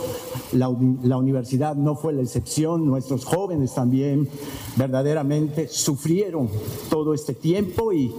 La, 0.53 0.69
universidad 0.69 1.75
no 1.75 1.97
fue 1.97 2.13
la 2.13 2.23
excepción. 2.23 2.87
Nuestros 2.87 3.25
jóvenes 3.25 3.75
también 3.75 4.29
verdaderamente 4.77 5.69
sufrieron 5.69 6.49
todo 6.91 7.15
este 7.15 7.35
tiempo 7.35 7.93
y 7.93 8.15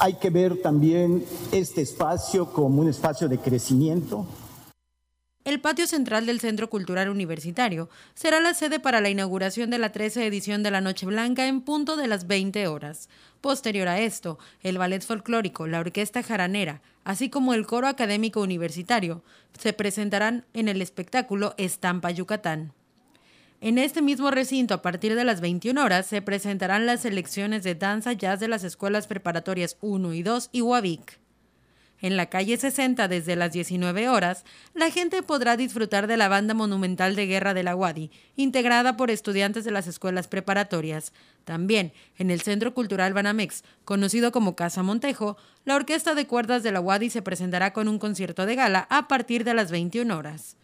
hay 0.00 0.14
que 0.14 0.30
ver 0.30 0.60
también 0.60 1.24
este 1.52 1.82
espacio 1.82 2.52
como 2.52 2.82
un 2.82 2.88
espacio 2.88 3.28
de 3.28 3.38
crecimiento, 3.38 4.26
el 5.44 5.60
patio 5.60 5.86
central 5.86 6.24
del 6.24 6.40
Centro 6.40 6.70
Cultural 6.70 7.10
Universitario 7.10 7.90
será 8.14 8.40
la 8.40 8.54
sede 8.54 8.80
para 8.80 9.02
la 9.02 9.10
inauguración 9.10 9.68
de 9.68 9.76
la 9.76 9.92
13 9.92 10.26
edición 10.26 10.62
de 10.62 10.70
la 10.70 10.80
Noche 10.80 11.04
Blanca 11.04 11.46
en 11.46 11.60
punto 11.60 11.96
de 11.98 12.06
las 12.06 12.26
20 12.26 12.66
horas. 12.66 13.10
Posterior 13.44 13.88
a 13.88 14.00
esto, 14.00 14.38
el 14.62 14.78
ballet 14.78 15.02
folclórico, 15.02 15.66
la 15.66 15.80
orquesta 15.80 16.22
jaranera, 16.22 16.80
así 17.04 17.28
como 17.28 17.52
el 17.52 17.66
coro 17.66 17.88
académico 17.88 18.40
universitario, 18.40 19.22
se 19.58 19.74
presentarán 19.74 20.46
en 20.54 20.66
el 20.66 20.80
espectáculo 20.80 21.52
Estampa 21.58 22.10
Yucatán. 22.10 22.72
En 23.60 23.76
este 23.76 24.00
mismo 24.00 24.30
recinto, 24.30 24.72
a 24.72 24.80
partir 24.80 25.14
de 25.14 25.24
las 25.24 25.42
21 25.42 25.84
horas, 25.84 26.06
se 26.06 26.22
presentarán 26.22 26.86
las 26.86 27.02
selecciones 27.02 27.62
de 27.64 27.74
danza 27.74 28.14
jazz 28.14 28.40
de 28.40 28.48
las 28.48 28.64
escuelas 28.64 29.06
preparatorias 29.06 29.76
1 29.82 30.14
y 30.14 30.22
2 30.22 30.48
y 30.50 30.62
UAVIC. 30.62 31.23
En 32.04 32.18
la 32.18 32.26
calle 32.26 32.58
60 32.58 33.08
desde 33.08 33.34
las 33.34 33.52
19 33.52 34.10
horas, 34.10 34.44
la 34.74 34.90
gente 34.90 35.22
podrá 35.22 35.56
disfrutar 35.56 36.06
de 36.06 36.18
la 36.18 36.28
banda 36.28 36.52
monumental 36.52 37.16
de 37.16 37.26
guerra 37.26 37.54
de 37.54 37.62
la 37.62 37.74
Wadi, 37.74 38.10
integrada 38.36 38.98
por 38.98 39.10
estudiantes 39.10 39.64
de 39.64 39.70
las 39.70 39.86
escuelas 39.86 40.28
preparatorias. 40.28 41.14
También, 41.44 41.94
en 42.18 42.30
el 42.30 42.42
Centro 42.42 42.74
Cultural 42.74 43.14
Banamex, 43.14 43.64
conocido 43.86 44.32
como 44.32 44.54
Casa 44.54 44.82
Montejo, 44.82 45.38
la 45.64 45.76
Orquesta 45.76 46.14
de 46.14 46.26
Cuerdas 46.26 46.62
de 46.62 46.72
la 46.72 46.80
Wadi 46.80 47.08
se 47.08 47.22
presentará 47.22 47.72
con 47.72 47.88
un 47.88 47.98
concierto 47.98 48.44
de 48.44 48.54
gala 48.54 48.86
a 48.90 49.08
partir 49.08 49.42
de 49.42 49.54
las 49.54 49.70
21 49.70 50.14
horas. 50.14 50.58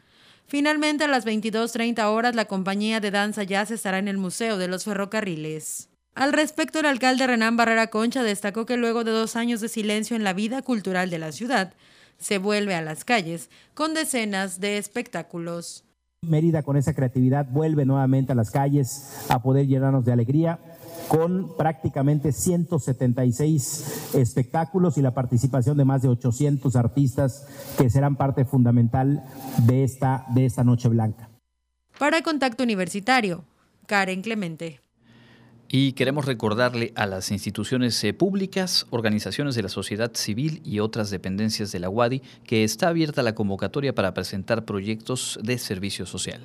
Finalmente, 0.47 1.05
a 1.05 1.09
las 1.09 1.25
22.30 1.25 2.05
horas, 2.05 2.35
la 2.35 2.45
compañía 2.45 3.01
de 3.01 3.13
danza 3.13 3.45
jazz 3.45 3.71
estará 3.71 3.97
en 3.97 4.09
el 4.09 4.19
Museo 4.19 4.59
de 4.59 4.69
los 4.69 4.85
Ferrocarriles. 4.85 5.90
Al 6.15 6.33
respecto, 6.33 6.81
el 6.81 6.87
alcalde 6.87 7.27
Renán 7.27 7.57
Barrera 7.57 7.87
Concha 7.89 8.23
destacó 8.23 8.67
que 8.67 8.77
luego 8.77 9.05
de 9.05 9.13
dos 9.13 9.37
años 9.37 9.61
de 9.61 9.69
silencio 9.69 10.17
en 10.17 10.25
la 10.25 10.33
vida 10.33 10.63
cultural 10.63 11.09
de 11.11 11.19
la 11.19 11.33
ciudad, 11.33 11.73
se 12.19 12.39
vuelve 12.39 12.75
a 12.75 12.83
las 12.83 13.05
calles 13.05 13.49
con 13.75 13.95
decenas 13.95 14.61
de 14.61 14.77
espectáculos. 14.79 15.85
Mérida 16.23 16.63
con 16.63 16.77
esa 16.77 16.93
creatividad 16.93 17.47
vuelve 17.49 17.87
nuevamente 17.87 18.33
a 18.33 18.35
las 18.35 18.51
calles 18.51 19.25
a 19.31 19.41
poder 19.43 19.67
llenarnos 19.67 20.05
de 20.05 20.13
alegría 20.13 20.59
con 21.09 21.57
prácticamente 21.57 22.31
176 22.31 24.15
espectáculos 24.15 24.99
y 24.99 25.03
la 25.03 25.15
participación 25.15 25.79
de 25.79 25.87
más 25.87 26.03
de 26.03 26.09
800 26.09 26.77
artistas 26.77 27.47
que 27.79 27.89
serán 27.89 28.17
parte 28.17 28.45
fundamental 28.45 29.25
de 29.67 29.83
esta, 29.83 30.27
de 30.35 30.45
esta 30.45 30.63
Noche 30.63 30.89
Blanca. 30.89 31.31
Para 31.99 32.23
Contacto 32.23 32.63
Universitario, 32.63 33.45
Karen 33.87 34.21
Clemente. 34.21 34.81
Y 35.73 35.93
queremos 35.93 36.25
recordarle 36.25 36.93
a 36.97 37.07
las 37.07 37.31
instituciones 37.31 38.03
eh, 38.03 38.13
públicas, 38.13 38.87
organizaciones 38.91 39.55
de 39.55 39.63
la 39.63 39.69
sociedad 39.69 40.11
civil 40.15 40.61
y 40.65 40.81
otras 40.81 41.11
dependencias 41.11 41.71
de 41.71 41.79
la 41.79 41.89
UADI 41.89 42.23
que 42.43 42.65
está 42.65 42.89
abierta 42.89 43.23
la 43.23 43.37
convocatoria 43.37 43.95
para 43.95 44.13
presentar 44.13 44.65
proyectos 44.65 45.39
de 45.41 45.59
servicio 45.59 46.07
social. 46.07 46.41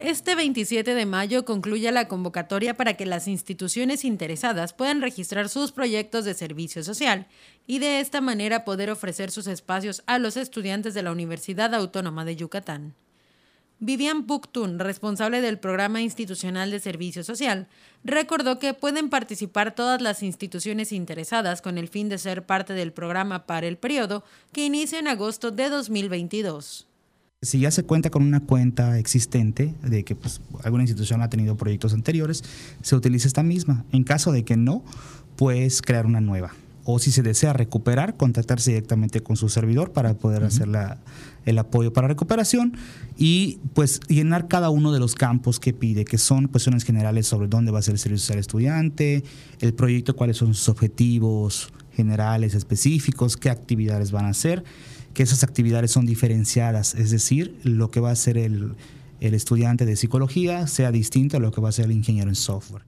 Este 0.00 0.34
27 0.34 0.96
de 0.96 1.06
mayo 1.06 1.44
concluye 1.44 1.92
la 1.92 2.08
convocatoria 2.08 2.76
para 2.76 2.94
que 2.94 3.06
las 3.06 3.28
instituciones 3.28 4.04
interesadas 4.04 4.72
puedan 4.72 5.00
registrar 5.00 5.48
sus 5.48 5.70
proyectos 5.70 6.24
de 6.24 6.34
servicio 6.34 6.82
social 6.82 7.28
y 7.68 7.78
de 7.78 8.00
esta 8.00 8.20
manera 8.20 8.64
poder 8.64 8.90
ofrecer 8.90 9.30
sus 9.30 9.46
espacios 9.46 10.02
a 10.06 10.18
los 10.18 10.36
estudiantes 10.36 10.94
de 10.94 11.02
la 11.02 11.12
Universidad 11.12 11.72
Autónoma 11.72 12.24
de 12.24 12.34
Yucatán. 12.34 12.94
Vivian 13.80 14.26
Buktun, 14.26 14.80
responsable 14.80 15.40
del 15.40 15.58
Programa 15.58 16.02
Institucional 16.02 16.72
de 16.72 16.80
Servicio 16.80 17.22
Social, 17.22 17.68
recordó 18.02 18.58
que 18.58 18.74
pueden 18.74 19.08
participar 19.08 19.74
todas 19.74 20.00
las 20.00 20.24
instituciones 20.24 20.90
interesadas 20.90 21.62
con 21.62 21.78
el 21.78 21.88
fin 21.88 22.08
de 22.08 22.18
ser 22.18 22.44
parte 22.44 22.72
del 22.72 22.92
programa 22.92 23.46
para 23.46 23.68
el 23.68 23.76
periodo 23.76 24.24
que 24.52 24.66
inicia 24.66 24.98
en 24.98 25.06
agosto 25.06 25.52
de 25.52 25.68
2022. 25.68 26.88
Si 27.40 27.60
ya 27.60 27.70
se 27.70 27.84
cuenta 27.84 28.10
con 28.10 28.24
una 28.24 28.40
cuenta 28.40 28.98
existente 28.98 29.72
de 29.82 30.04
que 30.04 30.16
pues, 30.16 30.40
alguna 30.64 30.82
institución 30.82 31.22
ha 31.22 31.30
tenido 31.30 31.56
proyectos 31.56 31.94
anteriores, 31.94 32.42
se 32.82 32.96
utiliza 32.96 33.28
esta 33.28 33.44
misma. 33.44 33.84
En 33.92 34.02
caso 34.02 34.32
de 34.32 34.44
que 34.44 34.56
no, 34.56 34.82
puedes 35.36 35.82
crear 35.82 36.04
una 36.04 36.20
nueva 36.20 36.52
o 36.90 36.98
si 36.98 37.12
se 37.12 37.22
desea 37.22 37.52
recuperar, 37.52 38.16
contactarse 38.16 38.70
directamente 38.70 39.22
con 39.22 39.36
su 39.36 39.50
servidor 39.50 39.92
para 39.92 40.14
poder 40.14 40.42
hacer 40.42 40.68
el 41.44 41.58
apoyo 41.58 41.92
para 41.92 42.08
recuperación 42.08 42.78
y 43.18 43.58
pues 43.74 44.00
llenar 44.08 44.48
cada 44.48 44.70
uno 44.70 44.90
de 44.90 44.98
los 44.98 45.14
campos 45.14 45.60
que 45.60 45.74
pide, 45.74 46.06
que 46.06 46.16
son 46.16 46.48
cuestiones 46.48 46.84
generales 46.84 47.26
sobre 47.26 47.46
dónde 47.46 47.72
va 47.72 47.80
a 47.80 47.82
ser 47.82 47.92
el 47.92 47.98
servicio 47.98 48.22
social 48.22 48.38
estudiante, 48.38 49.22
el 49.60 49.74
proyecto, 49.74 50.16
cuáles 50.16 50.38
son 50.38 50.54
sus 50.54 50.70
objetivos 50.70 51.68
generales, 51.92 52.54
específicos, 52.54 53.36
qué 53.36 53.50
actividades 53.50 54.10
van 54.10 54.24
a 54.24 54.30
hacer, 54.30 54.64
que 55.12 55.22
esas 55.22 55.44
actividades 55.44 55.90
son 55.90 56.06
diferenciadas, 56.06 56.94
es 56.94 57.10
decir, 57.10 57.58
lo 57.64 57.90
que 57.90 58.00
va 58.00 58.08
a 58.08 58.12
hacer 58.12 58.38
el, 58.38 58.76
el 59.20 59.34
estudiante 59.34 59.84
de 59.84 59.94
psicología 59.94 60.66
sea 60.66 60.90
distinto 60.90 61.36
a 61.36 61.40
lo 61.40 61.52
que 61.52 61.60
va 61.60 61.68
a 61.68 61.72
ser 61.72 61.84
el 61.84 61.92
ingeniero 61.92 62.30
en 62.30 62.34
software. 62.34 62.84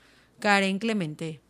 Karen 0.41 0.79
Clemente. 0.79 1.41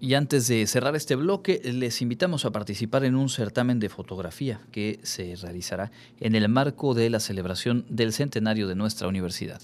Y 0.00 0.14
antes 0.14 0.48
de 0.48 0.66
cerrar 0.66 0.94
este 0.96 1.14
bloque, 1.14 1.62
les 1.64 2.02
invitamos 2.02 2.44
a 2.44 2.52
participar 2.52 3.04
en 3.04 3.14
un 3.14 3.30
certamen 3.30 3.80
de 3.80 3.88
fotografía 3.88 4.60
que 4.70 5.00
se 5.02 5.34
realizará 5.36 5.90
en 6.20 6.34
el 6.34 6.48
marco 6.48 6.92
de 6.92 7.08
la 7.08 7.20
celebración 7.20 7.86
del 7.88 8.12
centenario 8.12 8.68
de 8.68 8.74
nuestra 8.74 9.08
universidad. 9.08 9.62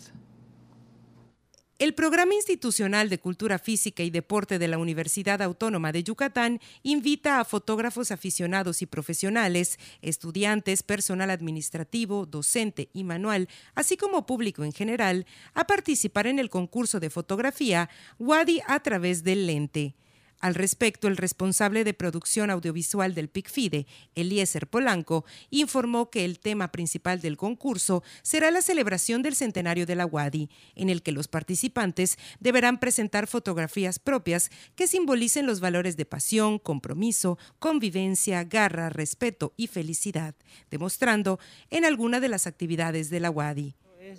El 1.80 1.94
Programa 1.94 2.34
Institucional 2.34 3.08
de 3.08 3.18
Cultura 3.18 3.58
Física 3.58 4.02
y 4.02 4.10
Deporte 4.10 4.58
de 4.58 4.68
la 4.68 4.76
Universidad 4.76 5.40
Autónoma 5.40 5.92
de 5.92 6.04
Yucatán 6.04 6.60
invita 6.82 7.40
a 7.40 7.44
fotógrafos 7.46 8.10
aficionados 8.10 8.82
y 8.82 8.87
profesionales, 8.87 9.78
estudiantes, 10.02 10.82
personal 10.82 11.30
administrativo, 11.30 12.26
docente 12.26 12.90
y 12.92 13.02
manual, 13.02 13.49
así 13.75 13.96
como 13.96 14.26
público 14.26 14.62
en 14.62 14.75
general, 14.75 15.25
a 15.54 15.66
participar 15.66 16.26
en 16.26 16.38
el 16.38 16.50
concurso 16.50 17.00
de 17.00 17.08
fotografía 17.08 17.88
WADI 18.18 18.60
a 18.66 18.80
través 18.80 19.25
del 19.25 19.46
lente. 19.46 19.94
Al 20.40 20.54
respecto, 20.54 21.06
el 21.06 21.18
responsable 21.18 21.85
de 21.85 21.92
producción 21.92 22.50
audiovisual 22.50 23.14
del 23.14 23.28
PICFIDE, 23.28 23.87
Eliezer 24.14 24.66
Polanco, 24.66 25.26
informó 25.50 26.11
que 26.11 26.25
el 26.25 26.40
tema 26.40 26.73
principal 26.73 27.20
del 27.20 27.37
concurso 27.37 28.02
será 28.23 28.50
la 28.50 28.62
celebración 28.62 29.20
del 29.20 29.37
centenario 29.37 29.85
de 29.85 29.97
la 29.97 30.06
UADI, 30.06 30.49
en 30.76 30.88
el 30.88 31.02
que 31.02 31.12
los 31.12 31.28
participantes 31.28 32.18
deberán 32.40 32.80
presentar 32.80 33.26
fotografías 33.26 33.99
propias 33.99 34.50
que 34.76 34.87
simbolicen 34.87 35.47
los 35.47 35.61
valores 35.61 35.99
de 35.99 36.06
pasión, 36.06 36.59
compromiso, 36.59 37.38
convivencia, 37.59 38.42
garra, 38.44 38.88
respeto 38.88 39.52
y 39.59 39.66
felicidad, 39.66 40.35
demostrando 40.70 41.38
en 41.68 41.85
alguna 41.85 42.18
de 42.18 42.28
las 42.30 42.47
actividades 42.47 43.11
de 43.11 43.20
la 43.20 43.30
UADI. 43.30 43.75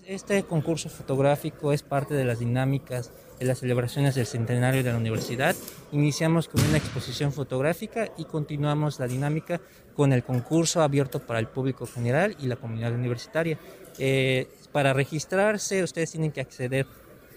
Este 0.06 0.44
concurso 0.44 0.90
fotográfico 0.90 1.74
es 1.74 1.84
parte 1.84 2.14
de 2.14 2.24
las 2.24 2.40
dinámicas 2.40 3.12
de 3.40 3.46
las 3.46 3.60
celebraciones 3.60 4.16
del 4.16 4.26
centenario 4.26 4.84
de 4.84 4.92
la 4.92 4.98
universidad. 4.98 5.56
Iniciamos 5.92 6.48
con 6.48 6.64
una 6.64 6.78
exposición 6.78 7.34
fotográfica 7.34 8.10
y 8.18 8.26
continuamos 8.26 9.00
la 9.00 9.08
dinámica 9.08 9.60
con 9.96 10.14
el 10.14 10.24
concurso 10.24 10.82
abierto 10.82 11.20
para 11.20 11.40
el 11.40 11.48
público 11.48 11.86
general 11.86 12.38
y 12.40 12.48
la 12.48 12.56
comunidad 12.56 12.94
universitaria. 12.94 13.58
Eh, 13.98 14.48
para 14.72 14.94
registrarse, 14.94 15.84
ustedes 15.84 16.12
tienen 16.12 16.32
que 16.32 16.40
acceder 16.40 16.86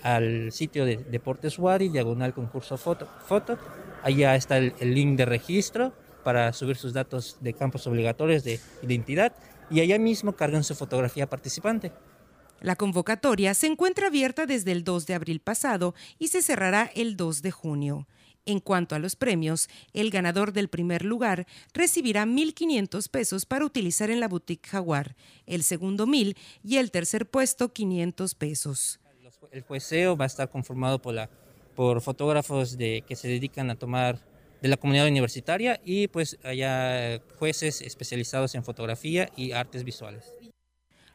al 0.03 0.53
sitio 0.53 0.85
de 0.85 0.99
Deportes 0.99 1.59
Wadi, 1.59 1.89
diagonal 1.89 2.35
concurso 2.35 2.77
foto. 2.77 3.09
foto. 3.27 3.59
Allá 4.03 4.37
está 4.37 4.59
el, 4.59 4.75
el 4.79 4.95
link 4.95 5.17
de 5.17 5.25
registro 5.25 5.93
para 6.23 6.53
subir 6.53 6.77
sus 6.77 6.93
datos 6.93 7.39
de 7.41 7.53
campos 7.55 7.87
obligatorios 7.87 8.45
de 8.45 8.61
identidad 8.83 9.33
y 9.71 9.81
allá 9.81 9.99
mismo 9.99 10.35
cargan 10.35 10.63
su 10.63 10.75
fotografía 10.75 11.29
participante. 11.29 11.91
La 12.64 12.76
convocatoria 12.76 13.52
se 13.52 13.66
encuentra 13.66 14.06
abierta 14.06 14.47
desde 14.47 14.73
el 14.73 14.85
2 14.85 15.06
de 15.06 15.12
abril 15.12 15.38
pasado 15.38 15.94
y 16.18 16.28
se 16.28 16.40
cerrará 16.40 16.90
el 16.94 17.14
2 17.14 17.42
de 17.42 17.50
junio. 17.50 18.09
En 18.47 18.59
cuanto 18.59 18.94
a 18.94 18.99
los 18.99 19.16
premios, 19.16 19.68
el 19.92 20.09
ganador 20.09 20.54
del 20.54 20.68
primer 20.68 21.04
lugar 21.04 21.47
recibirá 21.75 22.25
1.500 22.25 23.11
pesos 23.11 23.44
para 23.44 23.66
utilizar 23.66 24.09
en 24.09 24.18
la 24.18 24.28
boutique 24.28 24.66
Jaguar, 24.66 25.14
el 25.44 25.62
segundo 25.62 26.06
1.000 26.06 26.38
y 26.62 26.78
el 26.78 26.90
tercer 26.90 27.28
puesto 27.28 27.71
500 27.71 28.35
pesos. 28.35 28.99
El 29.50 29.61
jueceo 29.61 30.16
va 30.16 30.25
a 30.25 30.28
estar 30.28 30.49
conformado 30.49 31.03
por, 31.03 32.00
fotógrafos 32.00 32.79
de, 32.79 33.05
que 33.07 33.14
se 33.14 33.29
dedican 33.29 33.68
a 33.68 33.74
tomar 33.74 34.20
de 34.62 34.68
la 34.68 34.79
comunidad 34.79 35.07
universitaria 35.07 35.83
y 35.85 36.09
pues 36.09 36.38
haya 36.42 37.20
jueces 37.38 37.83
especializados 37.83 38.55
en 38.55 38.64
fotografía 38.64 39.29
y 39.37 39.53
artes 39.53 39.85
visuales. 39.85 40.33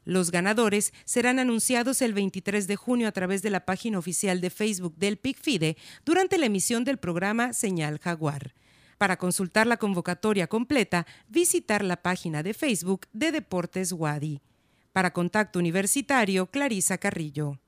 Los 0.10 0.32
ganadores 0.32 0.91
serán 1.06 1.38
anunciados 1.38 2.02
el 2.02 2.15
23 2.15 2.65
de 2.65 2.76
junio 2.76 3.08
a 3.08 3.12
través 3.12 3.43
de 3.43 3.52
la 3.52 3.63
página 3.63 4.00
oficial 4.00 4.41
de 4.41 4.50
Facebook 4.50 4.95
del 4.98 5.17
PICFIDE 5.17 5.78
durante 6.04 6.39
la 6.39 6.48
emisión 6.48 6.84
del 6.84 6.98
programa 6.98 7.54
Señal 7.54 8.00
Jaguar. 8.00 8.56
Para 8.98 9.17
consultar 9.17 9.67
la 9.67 9.78
convocatoria 9.78 10.48
completa, 10.48 11.06
visitar 11.28 11.84
la 11.84 12.02
página 12.02 12.41
de 12.41 12.56
Facebook 12.56 13.06
de 13.13 13.32
Deportes 13.32 13.91
Wadi. 13.91 14.41
Para 14.93 15.13
Contacto 15.13 15.60
Universitario, 15.60 16.48
Clarisa 16.48 16.98
Carrillo. 16.98 17.60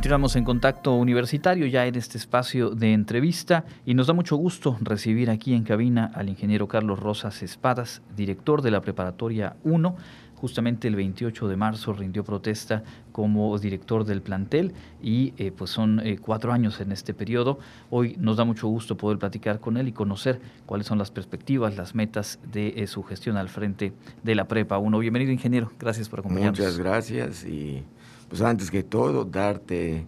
Continuamos 0.00 0.34
en 0.36 0.44
contacto 0.44 0.94
universitario 0.94 1.66
ya 1.66 1.84
en 1.84 1.94
este 1.94 2.16
espacio 2.16 2.70
de 2.70 2.94
entrevista 2.94 3.66
y 3.84 3.92
nos 3.92 4.06
da 4.06 4.14
mucho 4.14 4.34
gusto 4.36 4.78
recibir 4.80 5.28
aquí 5.28 5.52
en 5.52 5.62
cabina 5.62 6.10
al 6.14 6.30
ingeniero 6.30 6.68
Carlos 6.68 6.98
Rosas 6.98 7.42
Espadas, 7.42 8.00
director 8.16 8.62
de 8.62 8.70
la 8.70 8.80
preparatoria 8.80 9.56
1. 9.62 9.96
Justamente 10.36 10.88
el 10.88 10.96
28 10.96 11.48
de 11.48 11.56
marzo 11.56 11.92
rindió 11.92 12.24
protesta 12.24 12.82
como 13.12 13.58
director 13.58 14.06
del 14.06 14.22
plantel 14.22 14.72
y 15.02 15.34
eh, 15.36 15.52
pues 15.52 15.68
son 15.68 16.00
eh, 16.00 16.16
cuatro 16.18 16.50
años 16.50 16.80
en 16.80 16.92
este 16.92 17.12
periodo. 17.12 17.58
Hoy 17.90 18.16
nos 18.18 18.38
da 18.38 18.46
mucho 18.46 18.68
gusto 18.68 18.96
poder 18.96 19.18
platicar 19.18 19.60
con 19.60 19.76
él 19.76 19.88
y 19.88 19.92
conocer 19.92 20.40
cuáles 20.64 20.86
son 20.86 20.96
las 20.96 21.10
perspectivas, 21.10 21.76
las 21.76 21.94
metas 21.94 22.38
de 22.50 22.68
eh, 22.68 22.86
su 22.86 23.02
gestión 23.02 23.36
al 23.36 23.50
frente 23.50 23.92
de 24.22 24.34
la 24.34 24.48
Prepa 24.48 24.78
1. 24.78 24.98
Bienvenido 24.98 25.30
ingeniero, 25.30 25.70
gracias 25.78 26.08
por 26.08 26.20
acompañarnos. 26.20 26.58
Muchas 26.58 26.78
gracias 26.78 27.44
y 27.44 27.84
pues 28.30 28.40
antes 28.42 28.70
que 28.70 28.84
todo, 28.84 29.24
darte 29.24 30.06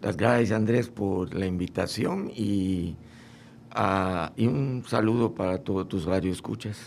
las 0.00 0.16
gracias, 0.16 0.52
Andrés, 0.52 0.88
por 0.88 1.34
la 1.34 1.46
invitación 1.46 2.30
y, 2.34 2.96
y 4.36 4.46
un 4.46 4.82
saludo 4.86 5.34
para 5.34 5.58
todos 5.58 5.86
tus 5.86 6.06
radioescuchas. 6.06 6.78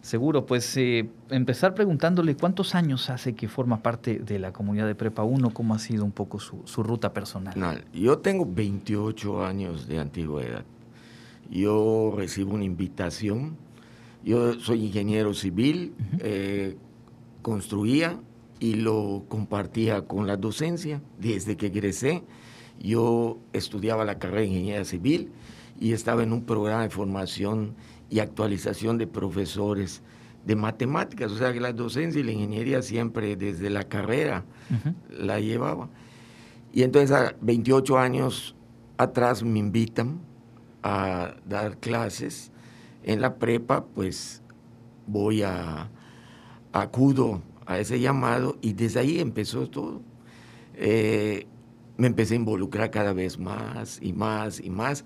Seguro, 0.00 0.46
pues 0.46 0.76
eh, 0.76 1.10
empezar 1.28 1.74
preguntándole 1.74 2.36
cuántos 2.36 2.76
años 2.76 3.10
hace 3.10 3.34
que 3.34 3.48
forma 3.48 3.82
parte 3.82 4.20
de 4.20 4.38
la 4.38 4.52
comunidad 4.52 4.86
de 4.86 4.94
Prepa 4.94 5.24
1, 5.24 5.50
cómo 5.50 5.74
ha 5.74 5.80
sido 5.80 6.04
un 6.04 6.12
poco 6.12 6.38
su, 6.38 6.82
ruta 6.82 7.12
personal. 7.12 7.54
No, 7.56 7.74
yo 7.92 8.18
tengo 8.18 8.46
28 8.46 9.44
años 9.44 9.88
de 9.88 9.98
antigüedad. 9.98 10.64
Yo 11.50 12.14
recibo 12.16 12.54
una 12.54 12.64
invitación. 12.64 13.56
Yo 14.24 14.54
soy 14.60 14.86
ingeniero 14.86 15.34
civil, 15.34 15.94
eh, 16.20 16.76
construía 17.42 18.20
y 18.62 18.74
lo 18.74 19.24
compartía 19.28 20.02
con 20.02 20.28
la 20.28 20.36
docencia. 20.36 21.02
Desde 21.18 21.56
que 21.56 21.66
egresé, 21.66 22.22
yo 22.80 23.40
estudiaba 23.52 24.04
la 24.04 24.20
carrera 24.20 24.42
de 24.42 24.46
ingeniería 24.46 24.84
civil 24.84 25.32
y 25.80 25.94
estaba 25.94 26.22
en 26.22 26.32
un 26.32 26.44
programa 26.44 26.84
de 26.84 26.90
formación 26.90 27.74
y 28.08 28.20
actualización 28.20 28.98
de 28.98 29.08
profesores 29.08 30.00
de 30.46 30.54
matemáticas, 30.54 31.32
o 31.32 31.38
sea 31.38 31.52
que 31.52 31.58
la 31.58 31.72
docencia 31.72 32.20
y 32.20 32.22
la 32.22 32.30
ingeniería 32.30 32.82
siempre 32.82 33.34
desde 33.34 33.68
la 33.68 33.82
carrera 33.82 34.44
la 35.10 35.40
llevaba. 35.40 35.88
Y 36.72 36.84
entonces 36.84 37.10
a 37.10 37.34
28 37.40 37.98
años 37.98 38.54
atrás 38.96 39.42
me 39.42 39.58
invitan 39.58 40.20
a 40.84 41.34
dar 41.48 41.78
clases 41.78 42.52
en 43.02 43.20
la 43.20 43.34
prepa, 43.34 43.84
pues 43.86 44.40
voy 45.08 45.42
a 45.42 45.90
acudo 46.72 47.42
a 47.66 47.78
ese 47.78 48.00
llamado 48.00 48.58
y 48.60 48.72
desde 48.72 49.00
ahí 49.00 49.18
empezó 49.18 49.68
todo. 49.68 50.02
Eh, 50.74 51.46
me 51.96 52.06
empecé 52.06 52.34
a 52.34 52.38
involucrar 52.38 52.90
cada 52.90 53.12
vez 53.12 53.38
más 53.38 53.98
y 54.02 54.12
más 54.12 54.60
y 54.60 54.70
más. 54.70 55.04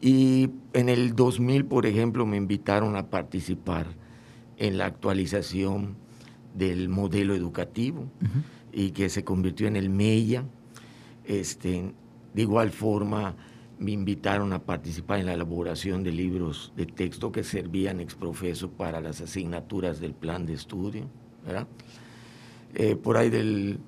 Y 0.00 0.50
en 0.72 0.88
el 0.88 1.14
2000, 1.14 1.64
por 1.66 1.86
ejemplo, 1.86 2.26
me 2.26 2.36
invitaron 2.36 2.96
a 2.96 3.10
participar 3.10 3.86
en 4.56 4.78
la 4.78 4.86
actualización 4.86 5.96
del 6.54 6.88
modelo 6.88 7.34
educativo 7.34 8.08
y 8.72 8.90
que 8.90 9.08
se 9.08 9.24
convirtió 9.24 9.66
en 9.66 9.76
el 9.76 9.90
MEIA. 9.90 10.44
Este, 11.24 11.92
de 12.34 12.42
igual 12.42 12.70
forma, 12.70 13.36
me 13.78 13.92
invitaron 13.92 14.52
a 14.52 14.64
participar 14.64 15.20
en 15.20 15.26
la 15.26 15.34
elaboración 15.34 16.02
de 16.02 16.12
libros 16.12 16.72
de 16.76 16.86
texto 16.86 17.32
que 17.32 17.42
servían 17.42 18.00
ex 18.00 18.14
profeso 18.14 18.70
para 18.70 19.00
las 19.00 19.20
asignaturas 19.20 20.00
del 20.00 20.14
plan 20.14 20.46
de 20.46 20.54
estudio. 20.54 21.08
Eh, 22.74 22.96
por 22.96 23.16
ahí 23.16 23.30
del 23.30 23.78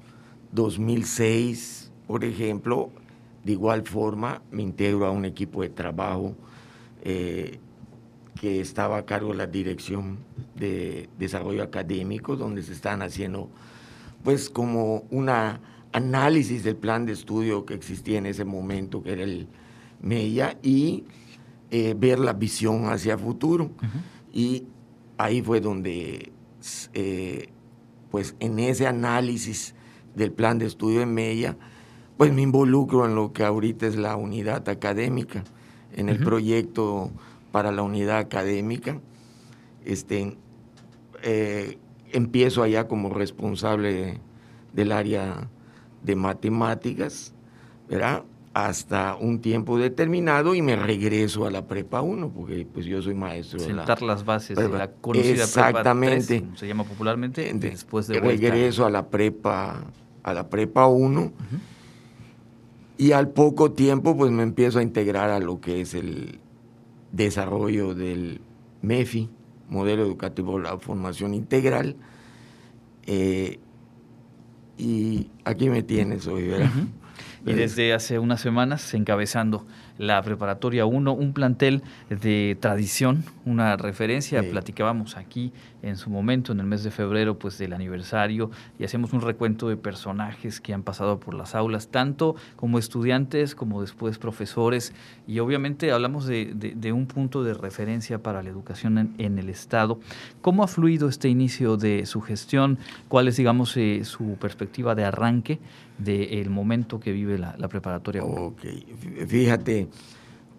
2006, 0.52 1.90
por 2.06 2.24
ejemplo, 2.24 2.90
de 3.44 3.52
igual 3.52 3.86
forma 3.86 4.42
me 4.50 4.62
integro 4.62 5.06
a 5.06 5.10
un 5.10 5.24
equipo 5.24 5.62
de 5.62 5.68
trabajo 5.68 6.34
eh, 7.02 7.58
que 8.40 8.60
estaba 8.60 8.98
a 8.98 9.06
cargo 9.06 9.30
de 9.30 9.36
la 9.36 9.46
dirección 9.46 10.18
de 10.54 11.08
desarrollo 11.18 11.62
académico, 11.62 12.36
donde 12.36 12.62
se 12.62 12.72
están 12.72 13.02
haciendo 13.02 13.48
pues 14.22 14.50
como 14.50 15.04
un 15.10 15.30
análisis 15.92 16.64
del 16.64 16.76
plan 16.76 17.06
de 17.06 17.12
estudio 17.12 17.64
que 17.64 17.74
existía 17.74 18.18
en 18.18 18.26
ese 18.26 18.44
momento, 18.44 19.02
que 19.02 19.12
era 19.12 19.22
el 19.22 19.46
MEIA, 20.02 20.58
y 20.62 21.04
eh, 21.70 21.94
ver 21.96 22.18
la 22.18 22.32
visión 22.32 22.86
hacia 22.86 23.16
futuro. 23.16 23.70
Y 24.32 24.64
ahí 25.16 25.42
fue 25.42 25.60
donde, 25.60 26.32
eh, 26.94 27.48
pues 28.10 28.34
en 28.40 28.58
ese 28.58 28.86
análisis 28.86 29.74
del 30.14 30.32
plan 30.32 30.58
de 30.58 30.66
estudio 30.66 31.00
de 31.00 31.06
MEIA, 31.06 31.56
pues 32.16 32.32
me 32.32 32.42
involucro 32.42 33.04
en 33.04 33.14
lo 33.14 33.32
que 33.32 33.44
ahorita 33.44 33.86
es 33.86 33.96
la 33.96 34.16
unidad 34.16 34.68
académica, 34.68 35.44
en 35.94 36.08
el 36.08 36.18
proyecto 36.18 37.10
para 37.52 37.72
la 37.72 37.82
unidad 37.82 38.18
académica. 38.18 39.00
Este, 39.84 40.36
eh, 41.22 41.78
empiezo 42.12 42.62
allá 42.62 42.88
como 42.88 43.10
responsable 43.10 44.20
del 44.72 44.92
área 44.92 45.48
de 46.02 46.16
matemáticas, 46.16 47.34
¿verdad? 47.88 48.24
Hasta 48.56 49.16
un 49.16 49.42
tiempo 49.42 49.76
determinado 49.76 50.54
y 50.54 50.62
me 50.62 50.76
regreso 50.76 51.44
a 51.44 51.50
la 51.50 51.66
prepa 51.66 52.00
1, 52.00 52.30
porque 52.30 52.66
pues 52.72 52.86
yo 52.86 53.02
soy 53.02 53.12
maestro. 53.12 53.60
Sentar 53.60 54.00
las 54.00 54.24
bases 54.24 54.56
de 54.56 54.66
la 54.70 54.92
conocida 54.92 55.44
Exactamente. 55.44 56.16
prepa 56.16 56.26
3, 56.26 56.40
como 56.40 56.56
se 56.56 56.66
llama 56.66 56.84
popularmente, 56.84 57.52
después 57.52 58.06
de 58.06 58.18
Regreso 58.18 58.86
a 58.86 58.90
la 58.90 59.10
prepa, 59.10 59.84
a 60.22 60.32
la 60.32 60.48
prepa 60.48 60.86
1, 60.86 61.32
y 62.96 63.12
al 63.12 63.28
poco 63.28 63.72
tiempo 63.72 64.16
pues 64.16 64.30
me 64.30 64.42
empiezo 64.42 64.78
a 64.78 64.82
integrar 64.82 65.28
a 65.28 65.38
lo 65.38 65.60
que 65.60 65.82
es 65.82 65.92
el 65.92 66.40
desarrollo 67.12 67.94
del 67.94 68.40
MEFI, 68.80 69.28
Modelo 69.68 70.02
Educativo 70.02 70.56
de 70.56 70.62
la 70.62 70.78
Formación 70.78 71.34
Integral, 71.34 71.96
eh, 73.04 73.58
y 74.78 75.28
aquí 75.44 75.68
me 75.68 75.82
tienes 75.82 76.26
hoy, 76.26 76.48
¿verdad? 76.48 76.70
Y 77.46 77.52
desde 77.54 77.94
hace 77.94 78.18
unas 78.18 78.40
semanas 78.40 78.92
encabezando 78.92 79.64
la 79.98 80.20
Preparatoria 80.22 80.84
1, 80.84 81.12
un 81.12 81.32
plantel 81.32 81.82
de 82.10 82.56
tradición, 82.60 83.24
una 83.44 83.76
referencia. 83.76 84.42
Platicábamos 84.42 85.16
aquí 85.16 85.52
en 85.82 85.96
su 85.96 86.10
momento, 86.10 86.52
en 86.52 86.60
el 86.60 86.66
mes 86.66 86.82
de 86.82 86.90
febrero, 86.90 87.38
pues 87.38 87.56
del 87.58 87.72
aniversario 87.72 88.50
y 88.78 88.84
hacemos 88.84 89.12
un 89.12 89.20
recuento 89.20 89.68
de 89.68 89.76
personajes 89.76 90.60
que 90.60 90.74
han 90.74 90.82
pasado 90.82 91.20
por 91.20 91.34
las 91.34 91.54
aulas, 91.54 91.88
tanto 91.88 92.34
como 92.56 92.78
estudiantes 92.78 93.54
como 93.54 93.80
después 93.80 94.18
profesores. 94.18 94.92
Y 95.26 95.38
obviamente 95.38 95.92
hablamos 95.92 96.26
de, 96.26 96.92
un 96.92 97.06
punto 97.06 97.42
de 97.42 97.54
referencia 97.54 98.22
para 98.22 98.42
la 98.42 98.50
educación 98.50 99.14
en, 99.18 99.38
el 99.38 99.48
Estado. 99.48 100.00
¿Cómo 100.40 100.64
ha 100.64 100.68
fluido 100.68 101.08
este 101.08 101.28
inicio 101.28 101.76
de 101.76 102.06
su 102.06 102.20
gestión? 102.20 102.78
¿Cuál 103.08 103.28
es, 103.28 103.36
digamos, 103.36 103.76
eh, 103.76 104.02
su 104.04 104.36
perspectiva 104.40 104.94
de 104.94 105.04
arranque 105.04 105.58
del 105.98 106.50
momento 106.50 107.00
que 107.00 107.12
vive 107.12 107.38
la, 107.38 107.68
preparatoria? 107.68 108.22
Ok, 108.24 108.62
fíjate, 109.26 109.88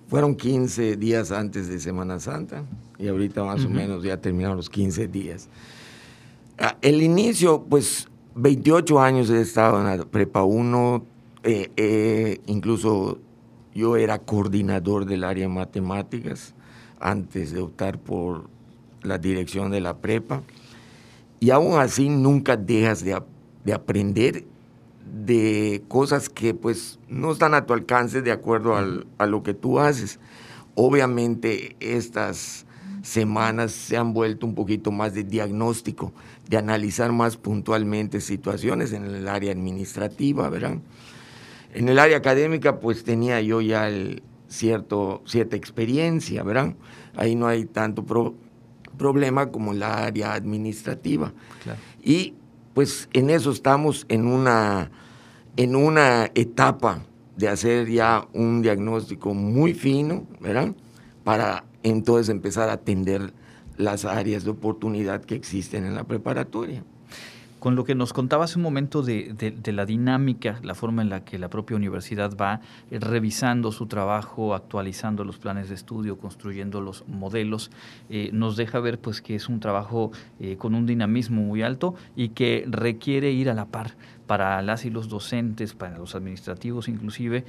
fueron 0.08 0.36
15 0.36 0.98
días 0.98 1.32
antes 1.32 1.68
de 1.68 1.80
Semana 1.80 2.20
Santa 2.20 2.64
y 2.98 3.08
ahorita 3.08 3.44
más 3.44 3.64
o 3.66 3.70
menos 3.70 4.04
ya 4.04 4.18
terminaron 4.18 4.58
los 4.58 4.70
15 4.70 5.08
días. 5.08 5.50
Ah, 6.58 6.78
el 6.82 7.02
inicio, 7.02 7.64
pues 7.64 8.08
28 8.36 9.00
años 9.00 9.30
he 9.30 9.42
estado 9.42 9.80
en 9.80 9.98
la 9.98 10.06
Prepa 10.06 10.44
1, 10.44 11.06
eh, 11.44 11.72
eh, 11.78 12.42
incluso 12.48 13.20
yo 13.74 13.96
era 13.96 14.18
coordinador 14.18 15.06
del 15.06 15.24
área 15.24 15.44
de 15.44 15.54
matemáticas 15.54 16.56
antes 17.00 17.52
de 17.52 17.62
optar 17.62 18.00
por 18.00 18.50
la 19.04 19.18
dirección 19.18 19.70
de 19.70 19.82
la 19.82 19.98
prepa. 19.98 20.42
Y 21.40 21.52
aún 21.52 21.80
así 21.80 22.10
nunca 22.10 22.58
dejas 22.58 23.04
de, 23.04 23.22
de 23.64 23.74
aprender 23.74 24.46
de 25.12 25.84
cosas 25.88 26.30
que 26.30 26.54
pues 26.54 27.00
no 27.08 27.32
están 27.32 27.54
a 27.54 27.66
tu 27.66 27.74
alcance 27.74 28.22
de 28.22 28.32
acuerdo 28.32 28.76
a 29.18 29.26
lo 29.26 29.44
que 29.44 29.54
tú 29.54 29.80
haces. 29.80 30.20
Obviamente 30.76 31.76
estas 31.80 32.66
semanas 33.02 33.72
se 33.72 33.98
han 33.98 34.14
vuelto 34.14 34.46
un 34.46 34.54
poquito 34.54 34.92
más 34.92 35.14
de 35.14 35.24
diagnóstico, 35.24 36.14
de 36.50 36.58
analizar 36.58 37.12
más 37.12 37.38
puntualmente 37.38 38.22
situaciones 38.22 38.92
en 38.92 39.06
el 39.06 39.28
área 39.28 39.52
administrativa, 39.52 40.50
¿verdad? 40.50 40.78
En 41.74 41.90
el 41.90 42.00
área 42.00 42.18
académica 42.18 42.80
pues 42.80 43.04
tenía 43.04 43.42
yo 43.42 43.62
ya 43.62 43.90
cierto, 44.48 45.24
cierta 45.26 45.56
experiencia, 45.56 46.44
¿verdad? 46.44 46.76
Ahí 47.16 47.36
no 47.36 47.48
hay 47.48 47.66
tanto 47.66 48.06
problema 48.98 49.52
como 49.52 49.74
en 49.74 49.80
la 49.80 50.06
área 50.06 50.34
administrativa. 50.34 51.34
Y 52.04 52.34
pues 52.78 53.10
en 53.14 53.32
eso 53.32 53.50
estamos 53.50 54.06
en 54.08 54.28
una, 54.28 54.92
en 55.56 55.76
una 55.76 56.30
etapa 56.36 57.02
de 57.36 57.48
hacer 57.48 57.90
ya 57.90 58.28
un 58.34 58.62
diagnóstico 58.62 59.34
muy 59.34 59.74
fino, 59.74 60.28
¿verdad? 60.40 60.76
Para 61.24 61.64
entonces 61.82 62.30
empezar 62.30 62.70
a 62.70 62.74
atender 62.74 63.34
las 63.78 64.06
áreas 64.06 64.44
de 64.44 64.52
oportunidad 64.52 65.26
que 65.26 65.34
existen 65.34 65.86
en 65.86 65.96
la 65.96 66.04
preparatoria 66.04 66.84
con 67.68 67.76
lo 67.76 67.84
que 67.84 67.96
nos 67.96 68.14
contaba 68.14 68.46
hace 68.46 68.60
un 68.60 68.64
momento 68.64 69.02
de, 69.02 69.54
la 69.66 69.86
dinámica, 69.86 70.58
la 70.64 70.74
forma 70.74 71.02
en 71.02 71.10
la 71.10 71.26
que 71.26 71.38
la 71.38 71.50
propia 71.50 71.76
universidad 71.76 72.32
va 72.38 72.62
eh, 72.92 72.98
revisando 72.98 73.74
su 73.74 73.88
trabajo, 73.88 74.56
actualizando 74.56 75.26
los 75.26 75.38
planes 75.38 75.68
de 75.68 75.76
estudio, 75.76 76.18
construyendo 76.18 76.80
los 76.80 77.06
modelos, 77.10 77.70
eh, 78.10 78.30
nos 78.32 78.56
deja 78.56 78.80
ver 78.80 79.00
pues 79.00 79.22
que 79.22 79.36
es 79.36 79.50
un 79.50 79.60
trabajo 79.60 80.14
eh, 80.40 80.56
con 80.56 80.76
un 80.76 80.86
dinamismo 80.86 81.42
muy 81.42 81.62
alto 81.62 81.94
y 82.16 82.30
que 82.30 82.64
requiere 82.70 83.32
ir 83.32 83.50
a 83.50 83.54
la 83.54 83.66
par 83.66 83.98
para 84.28 84.62
las 84.62 84.86
y 84.86 84.90
los 84.90 85.10
docentes, 85.10 85.74
para 85.74 85.98
los 85.98 86.16
administrativos 86.16 86.90
inclusive, 86.90 87.46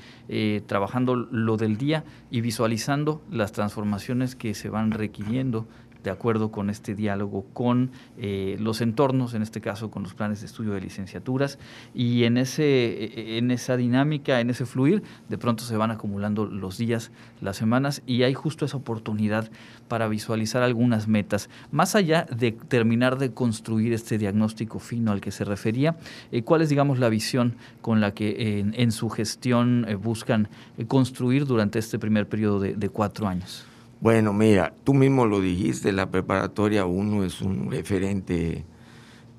trabajando 0.66 1.16
lo 1.16 1.57
del 1.57 1.76
día 1.76 2.04
y 2.31 2.40
visualizando 2.40 3.20
las 3.33 3.50
transformaciones 3.50 4.37
que 4.37 4.54
se 4.54 4.68
van 4.68 4.92
requiriendo 4.92 5.66
de 6.04 6.11
acuerdo 6.11 6.50
con 6.50 6.70
este 6.70 6.94
diálogo 6.94 7.44
con 7.52 7.90
eh, 8.16 8.56
los 8.61 8.80
entornos, 8.80 9.34
en 9.34 9.42
este 9.42 9.61
caso 9.61 9.90
con 9.90 10.02
los 10.02 10.14
planes 10.14 10.40
de 10.40 10.46
estudio 10.46 10.72
de 10.72 10.80
licenciaturas, 10.80 11.58
y 11.94 12.24
en, 12.24 12.37
ese, 12.37 12.64
e, 12.64 13.38
en 13.38 13.50
esa 13.50 13.76
dinámica, 13.76 14.40
en 14.40 14.50
ese 14.50 14.66
fluir, 14.66 15.02
de 15.28 15.38
pronto 15.38 15.64
se 15.64 15.76
van 15.76 15.90
acumulando 15.90 16.46
los 16.46 16.78
días, 16.78 17.11
las 17.40 17.56
semanas, 17.56 18.02
y 18.06 18.22
hay 18.22 18.34
justo 18.34 18.64
esa 18.64 18.76
oportunidad 18.76 19.50
para 19.88 20.08
visualizar 20.08 20.62
algunas 20.62 21.08
metas. 21.08 21.48
Más 21.70 21.94
allá 21.94 22.26
de 22.34 22.52
terminar 22.52 23.18
de 23.18 23.32
construir 23.32 23.92
este 23.92 24.18
diagnóstico 24.18 24.78
fino 24.78 25.12
al 25.12 25.20
que 25.20 25.30
se 25.30 25.44
refería, 25.44 25.96
eh, 26.32 26.42
¿cuál 26.42 26.62
es, 26.62 26.68
digamos, 26.68 26.98
la 26.98 27.08
visión 27.08 27.56
con 27.80 28.00
la 28.00 28.12
que 28.12 28.61
en, 28.74 28.92
su 28.92 29.11
gestión 29.11 29.84
eh, 29.88 29.94
buscan 29.94 30.48
construir 30.87 31.44
durante 31.44 31.78
este 31.78 31.98
primer 31.98 32.28
periodo 32.28 32.61
de 32.61 32.88
cuatro 32.88 33.28
años? 33.28 33.66
Bueno, 34.00 34.32
mira, 34.32 34.74
tú 34.84 34.94
mismo 34.94 35.26
lo 35.26 35.40
dijiste, 35.40 35.90
la 35.90 36.08
preparatoria 36.08 36.87
1 36.87 37.24
es 37.24 37.40
un 37.40 37.68
referente 37.68 38.64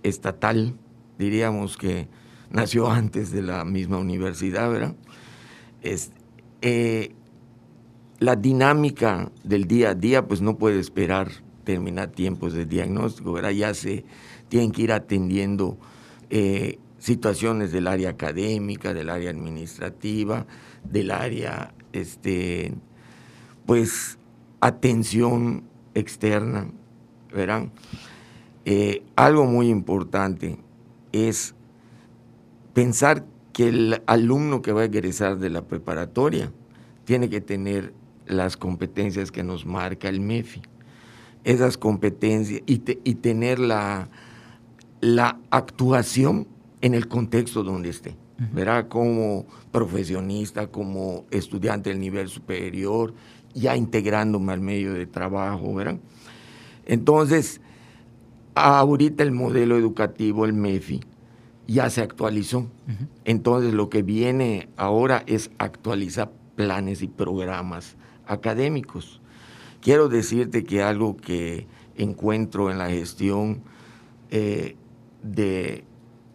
estatal, 0.04 0.76
diríamos 1.18 1.78
que 1.78 2.10
nació 2.50 2.92
antes 2.92 3.32
de 3.32 3.42
la 3.42 3.64
misma 3.64 4.00
universidad, 4.00 4.70
¿verdad? 4.70 4.96
Eh, 6.62 7.14
la 8.20 8.36
dinámica 8.36 9.32
del 9.46 9.64
día 9.64 9.92
a 9.92 9.96
día, 9.96 10.28
pues 10.28 10.42
no 10.42 10.58
puede 10.58 10.82
esperar 10.82 11.32
terminar 11.64 12.10
tiempos 12.10 12.52
de 12.52 12.66
diagnóstico, 12.66 13.32
¿verdad? 13.32 13.52
Ya 13.52 13.74
se 13.74 14.04
tienen 14.50 14.74
que 14.74 14.82
ir 14.82 14.92
atendiendo 14.92 15.78
eh, 16.30 16.80
situaciones 16.98 17.72
del 17.72 17.88
área 17.88 18.10
académica, 18.10 18.94
del 18.94 19.10
área 19.10 19.30
administrativa, 19.30 20.48
del 20.84 21.12
área, 21.12 21.74
este, 21.94 22.74
pues 23.66 24.19
atención 24.62 25.64
externa, 25.94 26.72
verán. 27.34 27.72
Eh, 28.66 29.04
algo 29.16 29.46
muy 29.46 29.70
importante 29.70 30.58
es 31.12 31.56
pensar 32.74 33.26
que 33.54 33.70
el 33.70 34.02
alumno 34.06 34.62
que 34.62 34.72
va 34.72 34.82
a 34.82 34.86
egresar 34.86 35.38
de 35.38 35.50
la 35.50 35.64
preparatoria 35.64 36.52
tiene 37.06 37.30
que 37.30 37.42
tener 37.42 37.94
las 38.28 38.58
competencias 38.58 39.32
que 39.32 39.44
nos 39.44 39.66
marca 39.66 40.08
el 40.08 40.22
MEFI. 40.22 40.62
Esas 41.44 41.78
competencias 41.78 42.62
y, 42.66 42.78
tener 42.78 43.60
la, 43.60 44.10
la 45.02 45.40
actuación 45.50 46.48
en 46.82 46.94
el 46.94 47.08
contexto 47.08 47.64
donde 47.64 47.90
esté. 47.90 48.16
Verá 48.54 48.88
como 48.88 49.46
profesionista, 49.70 50.68
como 50.68 51.26
estudiante 51.30 51.90
del 51.90 52.00
nivel 52.00 52.30
superior, 52.30 53.14
ya 53.54 53.76
integrándome 53.76 54.54
al 54.54 54.62
medio 54.62 54.94
de 54.94 55.06
trabajo, 55.06 55.74
¿verdad? 55.74 55.98
Entonces, 56.86 57.62
ahorita 58.56 59.24
el 59.24 59.32
modelo 59.32 59.78
educativo, 59.78 60.46
el 60.46 60.54
MEFI, 60.54 61.02
ya 61.68 61.90
se 61.90 62.02
actualizó. 62.02 62.68
Entonces 63.26 63.74
lo 63.74 63.90
que 63.90 64.02
viene 64.02 64.70
ahora 64.76 65.24
es 65.28 65.52
actualizar 65.60 66.32
planes 66.56 67.02
y 67.04 67.08
programas 67.08 67.96
académicos. 68.26 69.22
Quiero 69.82 70.10
decirte 70.10 70.64
que 70.64 70.82
algo 70.82 71.16
que 71.16 71.68
encuentro 71.96 72.72
en 72.72 72.80
la 72.80 72.90
gestión 72.90 73.62
eh, 74.32 74.76
de, 75.22 75.84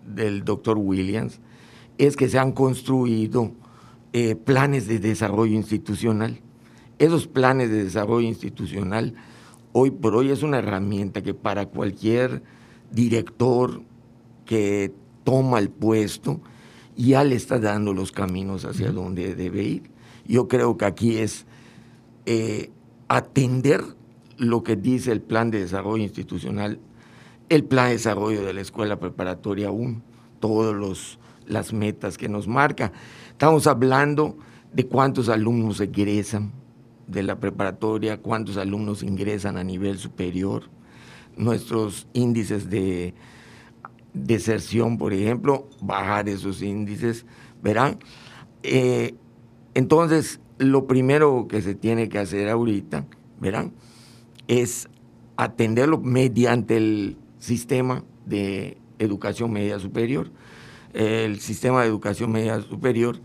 del 0.07 0.45
doctor 0.45 0.79
Williams 0.79 1.41
es 1.99 2.17
que 2.17 2.29
se 2.29 2.39
han 2.39 2.53
construido 2.53 3.53
eh, 4.13 4.37
planes 4.37 4.87
de 4.87 5.01
desarrollo 5.01 5.55
institucional. 5.55 6.41
Esos 7.05 7.27
planes 7.27 7.69
de 7.69 7.85
desarrollo 7.85 8.27
institucional 8.27 9.13
hoy 9.73 9.91
por 9.91 10.17
hoy 10.17 10.31
es 10.31 10.43
una 10.43 10.61
herramienta 10.61 11.23
que 11.23 11.35
para 11.35 11.67
cualquier 11.67 12.43
director 12.93 13.83
que 14.47 14.91
toma 15.23 15.59
el 15.59 15.69
puesto 15.69 16.41
ya 16.97 17.23
le 17.23 17.35
está 17.35 17.59
dando 17.59 17.93
los 17.93 18.11
caminos 18.11 18.65
hacia 18.65 18.91
donde 18.91 19.35
debe 19.35 19.65
ir. 19.65 19.91
Yo 20.25 20.49
creo 20.49 20.79
que 20.79 20.87
aquí 20.87 21.19
es 21.19 21.45
eh, 22.25 22.71
atender 23.09 23.85
lo 24.39 24.63
que 24.63 24.75
dice 24.75 25.13
el 25.13 25.21
plan 25.21 25.51
de 25.51 25.61
desarrollo 25.61 26.05
institucional, 26.05 26.81
el 27.51 27.65
plan 27.65 27.89
de 27.89 27.93
desarrollo 27.97 28.47
de 28.47 28.55
la 28.55 28.63
escuela 28.63 28.99
preparatoria 28.99 29.71
1, 29.71 30.01
todas 30.41 31.19
las 31.47 31.75
metas 31.75 32.17
que 32.17 32.31
nos 32.31 32.49
marca. 32.49 32.93
Estamos 33.29 33.67
hablando 33.67 34.39
de 34.73 34.87
cuántos 34.87 35.29
alumnos 35.29 35.81
egresan 35.81 36.64
de 37.07 37.23
la 37.23 37.39
preparatoria, 37.39 38.19
cuántos 38.19 38.57
alumnos 38.57 39.03
ingresan 39.03 39.57
a 39.57 39.65
nivel 39.65 39.99
superior, 39.99 40.65
nuestros 41.37 42.07
índices 42.13 42.71
de 42.71 43.15
deserción, 44.13 44.97
por 44.97 45.13
ejemplo, 45.13 45.69
bajar 45.81 46.29
esos 46.29 46.63
índices, 46.63 47.27
verán. 47.63 47.99
Eh, 48.63 49.15
entonces, 49.75 50.41
lo 50.59 50.87
primero 50.87 51.47
que 51.49 51.61
se 51.63 51.75
tiene 51.75 52.09
que 52.09 52.19
hacer 52.19 52.49
ahorita, 52.49 53.07
verán, 53.41 53.73
es 54.47 54.89
atenderlo 55.37 56.01
mediante 56.01 56.77
el 56.77 57.17
sistema 57.39 58.05
de 58.25 58.79
educación 58.99 59.53
media 59.53 59.79
superior. 59.79 60.31
El 60.93 61.41
sistema 61.41 61.83
de 61.83 61.89
educación 61.89 62.31
media 62.31 62.61
superior 62.61 63.19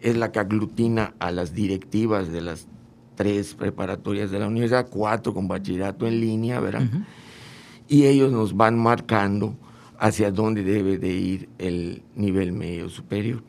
es 0.00 0.16
la 0.16 0.32
que 0.32 0.38
aglutina 0.38 1.14
a 1.18 1.30
las 1.30 1.54
directivas 1.54 2.30
de 2.30 2.42
las 2.42 2.68
tres 3.16 3.54
preparatorias 3.54 4.30
de 4.30 4.38
la 4.38 4.46
universidad, 4.46 4.86
cuatro 4.88 5.34
con 5.34 5.48
bachillerato 5.48 6.06
en 6.06 6.20
línea, 6.20 6.60
¿verdad? 6.60 6.84
Y 7.88 8.04
ellos 8.04 8.30
nos 8.30 8.56
van 8.56 8.78
marcando 8.78 9.56
hacia 9.98 10.30
dónde 10.30 10.62
debe 10.62 10.98
de 10.98 11.08
ir 11.08 11.48
el 11.58 12.02
nivel 12.14 12.52
medio 12.52 12.88
superior. 12.88 13.42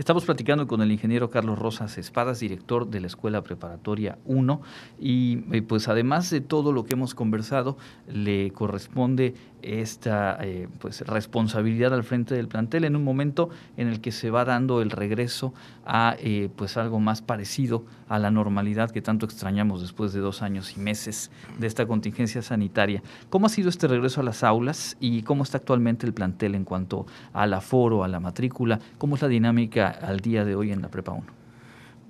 Estamos 0.00 0.24
platicando 0.24 0.66
con 0.66 0.80
el 0.80 0.92
ingeniero 0.92 1.28
Carlos 1.28 1.58
Rosas 1.58 1.98
Espadas, 1.98 2.40
director 2.40 2.88
de 2.88 3.00
la 3.00 3.06
Escuela 3.06 3.42
Preparatoria 3.42 4.16
1, 4.24 4.62
y 4.98 5.36
pues 5.60 5.88
además 5.88 6.30
de 6.30 6.40
todo 6.40 6.72
lo 6.72 6.86
que 6.86 6.94
hemos 6.94 7.14
conversado, 7.14 7.76
le 8.08 8.50
corresponde 8.52 9.34
esta 9.62 10.38
eh, 10.40 10.68
pues 10.78 11.02
responsabilidad 11.02 11.92
al 11.92 12.04
frente 12.04 12.34
del 12.34 12.48
plantel 12.48 12.84
en 12.84 12.96
un 12.96 13.04
momento 13.04 13.50
en 13.76 13.88
el 13.88 14.00
que 14.00 14.12
se 14.12 14.30
va 14.30 14.44
dando 14.44 14.80
el 14.82 14.90
regreso 14.90 15.52
a 15.84 16.16
eh, 16.18 16.48
pues 16.56 16.76
algo 16.76 17.00
más 17.00 17.22
parecido 17.22 17.84
a 18.08 18.18
la 18.18 18.30
normalidad 18.30 18.90
que 18.90 19.02
tanto 19.02 19.26
extrañamos 19.26 19.80
después 19.80 20.12
de 20.12 20.20
dos 20.20 20.42
años 20.42 20.76
y 20.76 20.80
meses 20.80 21.30
de 21.58 21.66
esta 21.66 21.86
contingencia 21.86 22.42
sanitaria. 22.42 23.02
¿Cómo 23.28 23.46
ha 23.46 23.50
sido 23.50 23.68
este 23.68 23.86
regreso 23.86 24.20
a 24.20 24.24
las 24.24 24.42
aulas 24.42 24.96
y 24.98 25.22
cómo 25.22 25.42
está 25.42 25.58
actualmente 25.58 26.06
el 26.06 26.14
plantel 26.14 26.54
en 26.54 26.64
cuanto 26.64 27.06
al 27.32 27.54
aforo, 27.54 28.02
a 28.02 28.08
la 28.08 28.20
matrícula? 28.20 28.80
¿Cómo 28.98 29.16
es 29.16 29.22
la 29.22 29.28
dinámica 29.28 29.89
al 29.90 30.20
día 30.20 30.44
de 30.44 30.54
hoy 30.54 30.72
en 30.72 30.82
la 30.82 30.88
Prepa 30.88 31.12
1? 31.12 31.24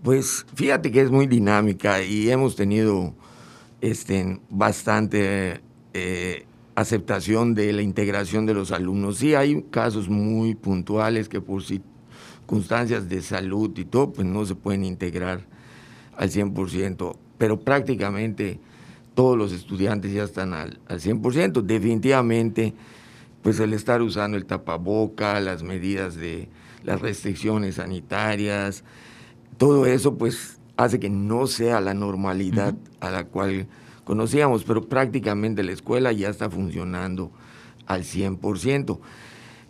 Pues 0.03 0.47
fíjate 0.55 0.91
que 0.91 1.03
es 1.03 1.11
muy 1.11 1.27
dinámica 1.27 2.03
y 2.03 2.31
hemos 2.31 2.57
tenido 2.57 3.15
este, 3.81 4.41
bastante 4.49 5.61
eh, 5.93 6.47
aceptación 6.75 7.55
de 7.55 7.73
la 7.73 7.83
integración 7.83 8.47
de 8.47 8.55
los 8.55 8.73
alumnos. 8.73 9.19
Sí 9.19 9.35
hay 9.35 9.63
casos 9.71 10.09
muy 10.09 10.55
puntuales 10.55 11.29
que 11.29 11.41
por 11.41 11.63
circunstancias 11.63 13.09
de 13.09 13.21
salud 13.23 13.77
y 13.77 13.85
todo, 13.85 14.13
pues 14.13 14.27
no 14.27 14.47
se 14.47 14.55
pueden 14.55 14.85
integrar 14.85 15.43
al 16.17 16.31
100%, 16.31 17.17
pero 17.39 17.61
prácticamente 17.61 18.59
todos 19.15 19.37
los 19.37 19.53
estudiantes 19.53 20.13
ya 20.13 20.25
están 20.25 20.55
al, 20.55 20.81
al 20.89 21.01
100%. 21.01 21.63
Definitivamente, 21.63 22.75
pues 23.43 23.61
el 23.61 23.73
estar 23.73 24.01
usando 24.03 24.37
el 24.37 24.47
tapaboca, 24.47 25.41
las 25.41 25.63
medidas 25.63 26.17
de 26.17 26.49
las 26.83 27.01
restricciones 27.01 27.77
sanitarias, 27.77 28.85
todo 29.59 29.87
eso 29.87 30.17
pues 30.17 30.59
hace 30.77 30.99
que 30.99 31.11
no 31.11 31.47
sea 31.47 31.81
la 31.81 31.95
normalidad 31.95 32.75
a 33.01 33.11
la 33.11 33.25
cual 33.25 33.67
conocíamos, 34.05 34.65
pero 34.65 34.89
prácticamente 34.89 35.63
la 35.63 35.73
escuela 35.73 36.13
ya 36.13 36.31
está 36.31 36.49
funcionando 36.49 37.31
al 37.87 38.05
100%. 38.05 38.99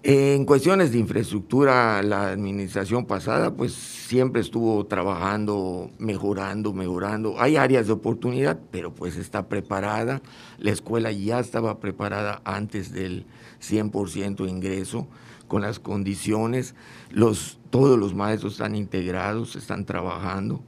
En 0.03 0.47
cuestiones 0.47 0.93
de 0.93 0.99
infraestructura, 0.99 2.03
la 2.03 2.31
administración 2.31 3.05
pasada 3.05 3.53
pues 3.55 3.75
siempre 3.75 4.41
estuvo 4.41 4.87
trabajando, 4.87 5.91
mejorando, 5.99 6.73
mejorando. 6.73 7.39
Hay 7.39 7.57
áreas 7.57 7.87
de 7.87 7.93
oportunidad, 7.93 8.59
pero 8.71 8.95
pues 8.95 9.17
está 9.17 9.49
preparada. 9.49 10.23
La 10.59 10.71
escuela 10.71 11.13
ya 11.13 11.39
estaba 11.39 11.81
preparada 11.81 12.41
antes 12.45 12.93
del 12.93 13.27
100% 13.61 14.49
ingreso 14.49 15.07
con 15.51 15.63
las 15.63 15.81
condiciones. 15.81 16.77
Los, 17.11 17.59
todos 17.71 17.99
los 17.99 18.15
maestros 18.15 18.53
están 18.53 18.77
integrados, 18.77 19.57
están 19.57 19.85
trabajando. 19.85 20.63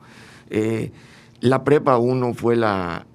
Eh, 0.51 0.91
la 1.41 1.63
Prepa 1.63 1.99
1 1.99 2.35
fue 2.35 2.57
la, 2.57 3.07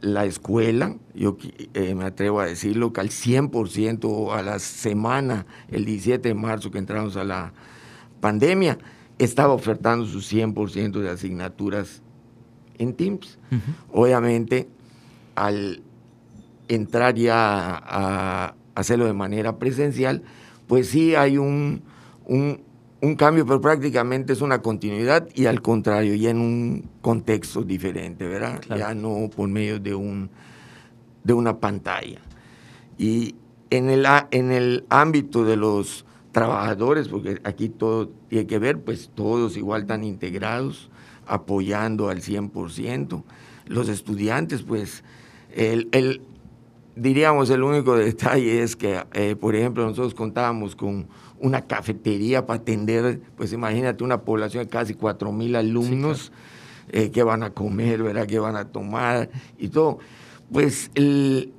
la 0.00 0.24
escuela, 0.24 0.96
yo 1.14 1.38
eh, 1.74 1.94
me 1.94 2.04
atrevo 2.04 2.40
a 2.40 2.46
decirlo, 2.46 2.92
que 2.92 3.00
al 3.00 3.10
100% 3.10 4.36
a 4.36 4.42
la 4.42 4.58
semana, 4.58 5.46
el 5.70 5.84
17 5.84 6.28
de 6.28 6.34
marzo 6.34 6.72
que 6.72 6.78
entramos 6.78 7.16
a 7.16 7.22
la 7.22 7.52
pandemia, 8.20 8.78
estaba 9.18 9.54
ofertando 9.54 10.06
su 10.06 10.18
100% 10.18 11.00
de 11.00 11.08
asignaturas 11.08 12.02
en 12.78 12.94
Teams. 12.94 13.38
Obviamente, 13.92 14.68
al 15.36 15.82
entrar 16.66 17.14
ya 17.14 17.80
a 17.80 18.54
hacerlo 18.74 19.06
de 19.06 19.12
manera 19.12 19.58
presencial, 19.58 20.24
pues 20.72 20.88
sí 20.88 21.14
hay 21.14 21.36
un, 21.36 21.82
un, 22.24 23.14
cambio, 23.16 23.44
pero 23.44 23.60
prácticamente 23.60 24.32
es 24.32 24.40
una 24.40 24.62
continuidad 24.62 25.28
y 25.34 25.44
al 25.44 25.60
contrario, 25.60 26.14
ya 26.14 26.30
en 26.30 26.38
un 26.38 26.88
contexto 27.02 27.62
diferente, 27.62 28.26
¿verdad? 28.26 28.58
Ya 28.74 28.94
no 28.94 29.28
por 29.28 29.50
medio 29.50 29.78
de, 29.78 29.94
un, 29.94 30.30
de 31.24 31.34
una 31.34 31.60
pantalla. 31.60 32.22
Y 32.96 33.34
en 33.68 33.90
el, 33.90 34.06
en 34.30 34.50
el 34.50 34.86
ámbito 34.88 35.44
de 35.44 35.56
los 35.56 36.06
trabajadores, 36.32 37.08
porque 37.08 37.38
aquí 37.44 37.68
todo 37.68 38.08
tiene 38.30 38.46
que 38.46 38.58
ver, 38.58 38.80
pues 38.80 39.10
todos 39.14 39.58
igual 39.58 39.82
están 39.82 40.04
integrados, 40.04 40.88
apoyando 41.26 42.08
al 42.08 42.22
100%. 42.22 43.22
Los 43.66 43.90
estudiantes, 43.90 44.62
pues 44.62 45.04
el, 45.54 45.90
el, 45.92 46.22
diríamos, 46.96 47.50
el 47.50 47.62
único 47.62 47.96
detalle 47.96 48.62
es 48.62 48.76
que, 48.76 49.02
eh, 49.12 49.36
por 49.36 49.54
ejemplo, 49.54 49.84
nosotros 49.84 50.14
contábamos 50.14 50.76
con 50.76 51.08
una 51.40 51.62
cafetería 51.62 52.46
para 52.46 52.60
atender, 52.60 53.20
pues 53.36 53.52
imagínate 53.52 54.04
una 54.04 54.22
población 54.22 54.64
de 54.64 54.70
casi 54.70 54.94
4 54.94 55.32
mil 55.32 55.56
alumnos 55.56 56.32
eh, 56.90 57.10
que 57.10 57.22
van 57.22 57.42
a 57.42 57.50
comer, 57.50 58.02
¿verdad? 58.02 58.26
que 58.26 58.38
van 58.38 58.56
a 58.56 58.66
tomar 58.66 59.30
y 59.58 59.68
todo. 59.68 59.98
Pues 60.52 60.90
el, 60.94 61.52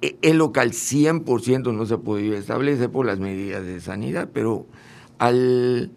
el 0.00 0.38
local 0.38 0.70
100% 0.72 1.72
no 1.72 1.86
se 1.86 1.98
podía 1.98 2.38
establecer 2.38 2.90
por 2.90 3.06
las 3.06 3.20
medidas 3.20 3.64
de 3.64 3.80
sanidad, 3.80 4.28
pero 4.32 4.66
al, 5.18 5.92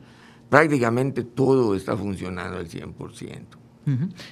prácticamente 0.50 1.24
todo 1.24 1.76
está 1.76 1.96
funcionando 1.96 2.58
al 2.58 2.68
100%. 2.68 3.61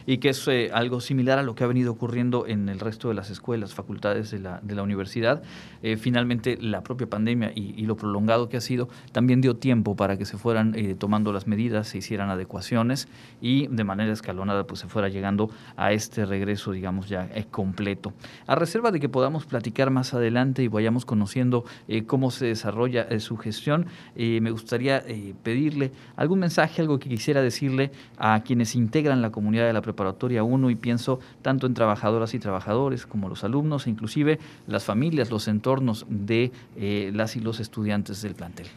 Y 0.05 0.17
que 0.19 0.29
es 0.29 0.47
eh, 0.47 0.69
algo 0.73 1.01
similar 1.01 1.39
a 1.39 1.43
lo 1.43 1.55
que 1.55 1.63
ha 1.63 1.67
venido 1.67 1.91
ocurriendo 1.91 2.45
en 2.45 2.69
el 2.69 2.79
resto 2.79 3.09
de 3.09 3.15
las 3.15 3.29
escuelas, 3.29 3.73
facultades 3.73 4.31
de 4.31 4.39
la, 4.39 4.59
de 4.61 4.75
la 4.75 4.83
universidad. 4.83 5.41
Eh, 5.81 5.97
finalmente, 5.97 6.57
la 6.61 6.81
propia 6.81 7.07
pandemia 7.07 7.51
y, 7.55 7.79
lo 7.89 7.97
prolongado 7.97 8.49
que 8.49 8.57
ha 8.57 8.61
sido 8.61 8.87
también 9.11 9.41
dio 9.41 9.55
tiempo 9.55 9.95
para 9.95 10.17
que 10.17 10.25
se 10.25 10.37
fueran 10.37 10.75
eh, 10.75 10.93
tomando 10.93 11.33
las 11.33 11.47
medidas, 11.47 11.87
se 11.87 11.97
hicieran 11.97 12.29
adecuaciones 12.29 13.07
y 13.41 13.65
de 13.67 13.83
manera 13.83 14.13
escalonada 14.13 14.67
pues 14.67 14.81
se 14.81 14.87
fuera 14.87 15.09
llegando 15.09 15.49
a 15.75 15.91
este 15.91 16.25
regreso, 16.25 16.71
digamos, 16.71 17.09
ya 17.09 17.27
completo. 17.49 18.13
A 18.45 18.53
reserva 18.53 18.91
de 18.91 18.99
que 18.99 19.09
podamos 19.09 19.47
platicar 19.47 19.89
más 19.89 20.13
adelante 20.13 20.61
y 20.61 20.67
vayamos 20.67 21.05
conociendo 21.05 21.65
cómo 22.05 22.29
se 22.29 22.45
desarrolla 22.45 23.19
su 23.19 23.37
gestión, 23.37 23.87
me 24.15 24.51
gustaría 24.51 25.03
pedirle 25.41 25.91
algún 26.15 26.39
mensaje, 26.39 26.81
algo 26.81 26.99
que 26.99 27.09
quisiera 27.09 27.41
decirle 27.41 27.91
a 28.17 28.43
quienes 28.43 28.75
integran 28.75 29.21
la 29.21 29.31
comunidad 29.31 29.38
comunidad 29.39 29.67
de 29.67 29.71
la 29.71 29.81
preparatoria 29.81 30.43
1 30.43 30.69
y 30.69 30.75
pienso 30.75 31.21
tanto 31.41 31.65
en 31.65 31.73
trabajadoras 31.73 32.33
y 32.33 32.39
trabajadores 32.39 33.05
como 33.05 33.29
los 33.29 33.45
alumnos 33.45 33.87
e 33.87 33.89
inclusive 33.89 34.37
las 34.67 34.83
familias, 34.83 35.31
los 35.31 35.47
entornos 35.47 36.05
de 36.09 36.51
eh, 36.75 37.11
las 37.13 37.37
y 37.37 37.39
los 37.39 37.61
estudiantes 37.61 38.21
del 38.21 38.35
plantel. 38.35 38.67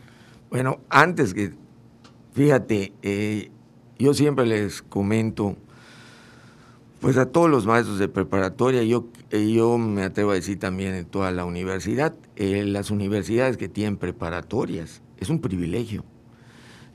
Bueno, 0.51 0.79
antes 0.88 1.35
que, 1.35 1.51
fíjate, 2.33 2.92
eh, 3.03 3.51
yo 3.98 4.14
siempre 4.14 4.46
les 4.46 4.83
comento, 4.83 5.57
pues 7.01 7.16
a 7.16 7.27
todos 7.27 7.51
los 7.51 7.66
maestros 7.66 7.98
de 7.98 8.07
preparatoria, 8.07 8.85
yo, 8.85 9.09
eh, 9.31 9.53
yo 9.53 9.79
me 9.79 10.05
atrevo 10.05 10.31
a 10.31 10.35
decir 10.35 10.61
también 10.61 10.94
en 10.94 11.07
toda 11.07 11.33
la 11.33 11.44
universidad, 11.44 12.14
las 12.37 12.92
universidades 12.92 13.57
que 13.57 13.68
tienen 13.68 13.96
preparatorias, 13.96 15.03
es 15.18 15.29
un 15.29 15.40
privilegio 15.40 16.05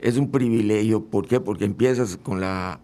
es 0.00 0.16
un 0.16 0.30
privilegio. 0.30 1.04
¿Por 1.04 1.26
qué? 1.26 1.40
Porque 1.40 1.64
empiezas 1.64 2.16
con 2.16 2.40
la, 2.40 2.80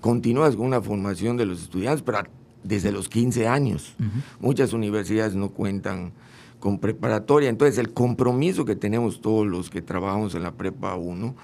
continúas 0.00 0.56
con 0.56 0.66
una 0.66 0.80
formación 0.80 1.36
de 1.36 1.46
los 1.46 1.62
estudiantes, 1.62 2.02
pero 2.02 2.18
desde 2.62 2.92
los 2.92 3.08
15 3.08 3.46
años. 3.46 3.94
Muchas 4.40 4.72
universidades 4.72 5.34
no 5.34 5.50
cuentan 5.50 6.12
con 6.58 6.78
preparatoria. 6.78 7.48
Entonces, 7.48 7.78
el 7.78 7.92
compromiso 7.92 8.64
que 8.64 8.76
tenemos 8.76 9.20
todos 9.20 9.46
los 9.46 9.70
que 9.70 9.82
trabajamos 9.82 10.34
en 10.34 10.42
la 10.42 10.52
Prepa 10.52 10.96
1, 10.96 11.34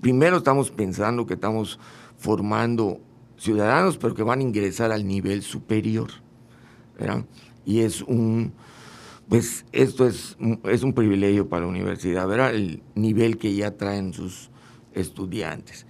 primero 0.00 0.38
estamos 0.38 0.70
pensando 0.70 1.26
que 1.26 1.34
estamos 1.34 1.78
formando 2.18 3.00
ciudadanos, 3.36 3.98
pero 3.98 4.14
que 4.14 4.22
van 4.22 4.40
a 4.40 4.42
ingresar 4.42 4.92
al 4.92 5.06
nivel 5.06 5.42
superior. 5.42 6.10
Y 7.64 7.80
es 7.80 8.02
un, 8.02 8.52
pues 9.28 9.64
esto 9.72 10.06
es, 10.06 10.36
es 10.64 10.82
un 10.82 10.92
privilegio 10.92 11.48
para 11.48 11.62
la 11.62 11.68
universidad, 11.68 12.26
¿verdad? 12.26 12.54
El 12.54 12.82
nivel 12.94 13.38
que 13.38 13.54
ya 13.54 13.72
traen 13.72 14.12
sus 14.12 14.50
estudiantes. 14.94 15.86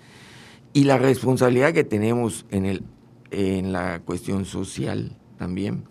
Y 0.73 0.85
la 0.85 0.99
responsabilidad 0.99 1.73
que 1.73 1.85
tenemos 1.85 2.47
en, 2.51 2.65
el, 2.65 2.83
en 3.31 3.73
la 3.73 4.01
cuestión 4.01 4.45
social 4.45 5.17
también. 5.37 5.85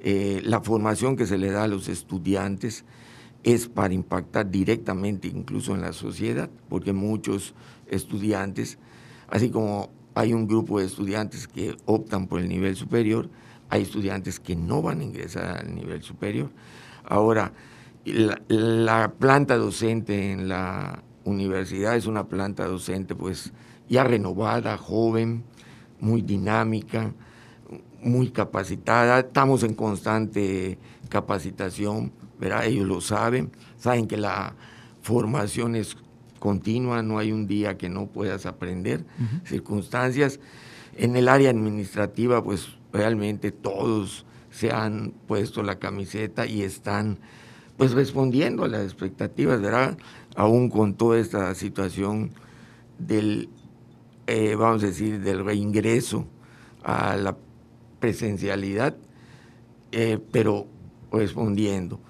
Eh, 0.00 0.40
la 0.44 0.60
formación 0.60 1.16
que 1.16 1.26
se 1.26 1.38
le 1.38 1.50
da 1.50 1.64
a 1.64 1.68
los 1.68 1.88
estudiantes 1.88 2.84
es 3.44 3.68
para 3.68 3.94
impactar 3.94 4.50
directamente 4.50 5.28
incluso 5.28 5.74
en 5.74 5.80
la 5.80 5.92
sociedad, 5.92 6.50
porque 6.68 6.92
muchos 6.92 7.54
estudiantes, 7.86 8.78
así 9.28 9.50
como 9.50 9.90
hay 10.14 10.32
un 10.32 10.48
grupo 10.48 10.80
de 10.80 10.86
estudiantes 10.86 11.46
que 11.46 11.76
optan 11.84 12.26
por 12.26 12.40
el 12.40 12.48
nivel 12.48 12.74
superior, 12.74 13.30
hay 13.68 13.82
estudiantes 13.82 14.40
que 14.40 14.56
no 14.56 14.82
van 14.82 15.00
a 15.00 15.04
ingresar 15.04 15.58
al 15.58 15.74
nivel 15.74 16.02
superior. 16.02 16.50
Ahora, 17.04 17.52
la, 18.04 19.12
planta 19.18 19.56
docente 19.56 20.32
en 20.32 20.48
la 20.48 21.02
universidad 21.24 21.96
es 21.96 22.06
una 22.06 22.28
planta 22.28 22.66
docente 22.66 23.14
pues 23.14 23.52
ya 23.88 24.04
renovada, 24.04 24.76
joven, 24.76 25.44
muy 26.00 26.22
dinámica, 26.22 27.12
muy 28.02 28.30
capacitada. 28.30 29.20
Estamos 29.20 29.62
en 29.62 29.74
constante 29.74 30.78
capacitación, 31.08 32.12
¿verdad? 32.38 32.66
ellos 32.66 32.86
lo 32.86 33.00
saben, 33.00 33.50
saben 33.78 34.06
que 34.06 34.16
la 34.16 34.54
formación 35.02 35.76
es 35.76 35.96
continua, 36.38 37.02
no 37.02 37.18
hay 37.18 37.32
un 37.32 37.46
día 37.46 37.76
que 37.76 37.88
no 37.88 38.06
puedas 38.06 38.46
aprender, 38.46 39.04
circunstancias. 39.44 40.40
En 40.96 41.16
el 41.16 41.28
área 41.28 41.50
administrativa, 41.50 42.42
pues 42.42 42.68
realmente 42.92 43.52
todos 43.52 44.24
se 44.50 44.70
han 44.72 45.12
puesto 45.26 45.62
la 45.62 45.78
camiseta 45.78 46.46
y 46.46 46.62
están 46.62 47.18
pues 47.76 47.92
respondiendo 47.92 48.64
a 48.64 48.68
las 48.68 48.84
expectativas, 48.84 49.60
¿verdad? 49.60 49.98
Aún 50.34 50.70
con 50.70 50.94
toda 50.94 51.18
esta 51.18 51.54
situación 51.54 52.30
del, 52.98 53.50
eh, 54.26 54.54
vamos 54.56 54.82
a 54.82 54.86
decir, 54.86 55.20
del 55.20 55.44
reingreso 55.44 56.26
a 56.82 57.16
la 57.16 57.36
presencialidad, 58.00 58.96
eh, 59.92 60.18
pero 60.30 60.66
respondiendo. 61.12 62.00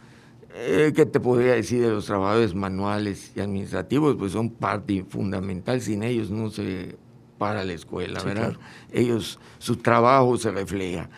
Eh, 0.54 0.92
¿Qué 0.94 1.04
te 1.04 1.20
podría 1.20 1.54
decir 1.54 1.82
de 1.82 1.90
los 1.90 2.06
trabajadores 2.06 2.54
manuales 2.54 3.32
y 3.36 3.40
administrativos? 3.40 4.16
Pues 4.16 4.32
son 4.32 4.50
parte 4.50 5.04
fundamental, 5.08 5.80
sin 5.80 6.02
ellos 6.02 6.30
no 6.30 6.50
se 6.50 6.96
para 7.36 7.64
la 7.64 7.74
escuela, 7.74 8.22
¿verdad? 8.22 8.56
Ellos, 8.90 9.38
su 9.58 9.76
trabajo 9.76 10.38
se 10.38 10.50
refleja. 10.50 11.10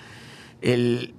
El, 0.60 1.14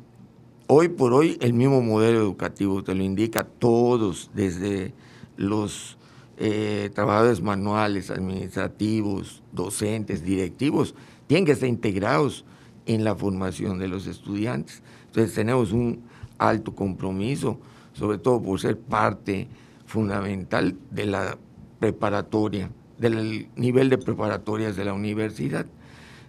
Hoy 0.72 0.88
por 0.88 1.14
hoy 1.14 1.36
el 1.42 1.54
mismo 1.54 1.82
modelo 1.82 2.20
educativo 2.20 2.84
te 2.84 2.94
lo 2.94 3.04
indica 3.04 3.44
todos, 3.44 4.30
desde 4.36 4.94
los 5.36 5.98
eh, 6.42 6.90
trabajadores 6.94 7.42
manuales, 7.42 8.10
administrativos, 8.10 9.44
docentes, 9.52 10.24
directivos, 10.24 10.96
tienen 11.28 11.46
que 11.46 11.52
estar 11.52 11.68
integrados 11.68 12.46
en 12.86 13.04
la 13.04 13.14
formación 13.14 13.78
de 13.78 13.90
los 13.90 14.08
estudiantes. 14.08 14.82
Entonces 15.08 15.36
tenemos 15.36 15.74
un 15.74 16.02
alto 16.38 16.74
compromiso, 16.74 17.60
sobre 17.92 18.20
todo 18.20 18.42
por 18.42 18.58
ser 18.58 18.80
parte 18.80 19.50
fundamental 19.86 20.78
de 20.92 21.08
la 21.08 21.38
preparatoria, 21.80 22.72
del 22.98 23.50
nivel 23.58 23.90
de 23.90 23.98
preparatorias 23.98 24.78
de 24.78 24.86
la 24.86 24.94
universidad. 24.94 25.66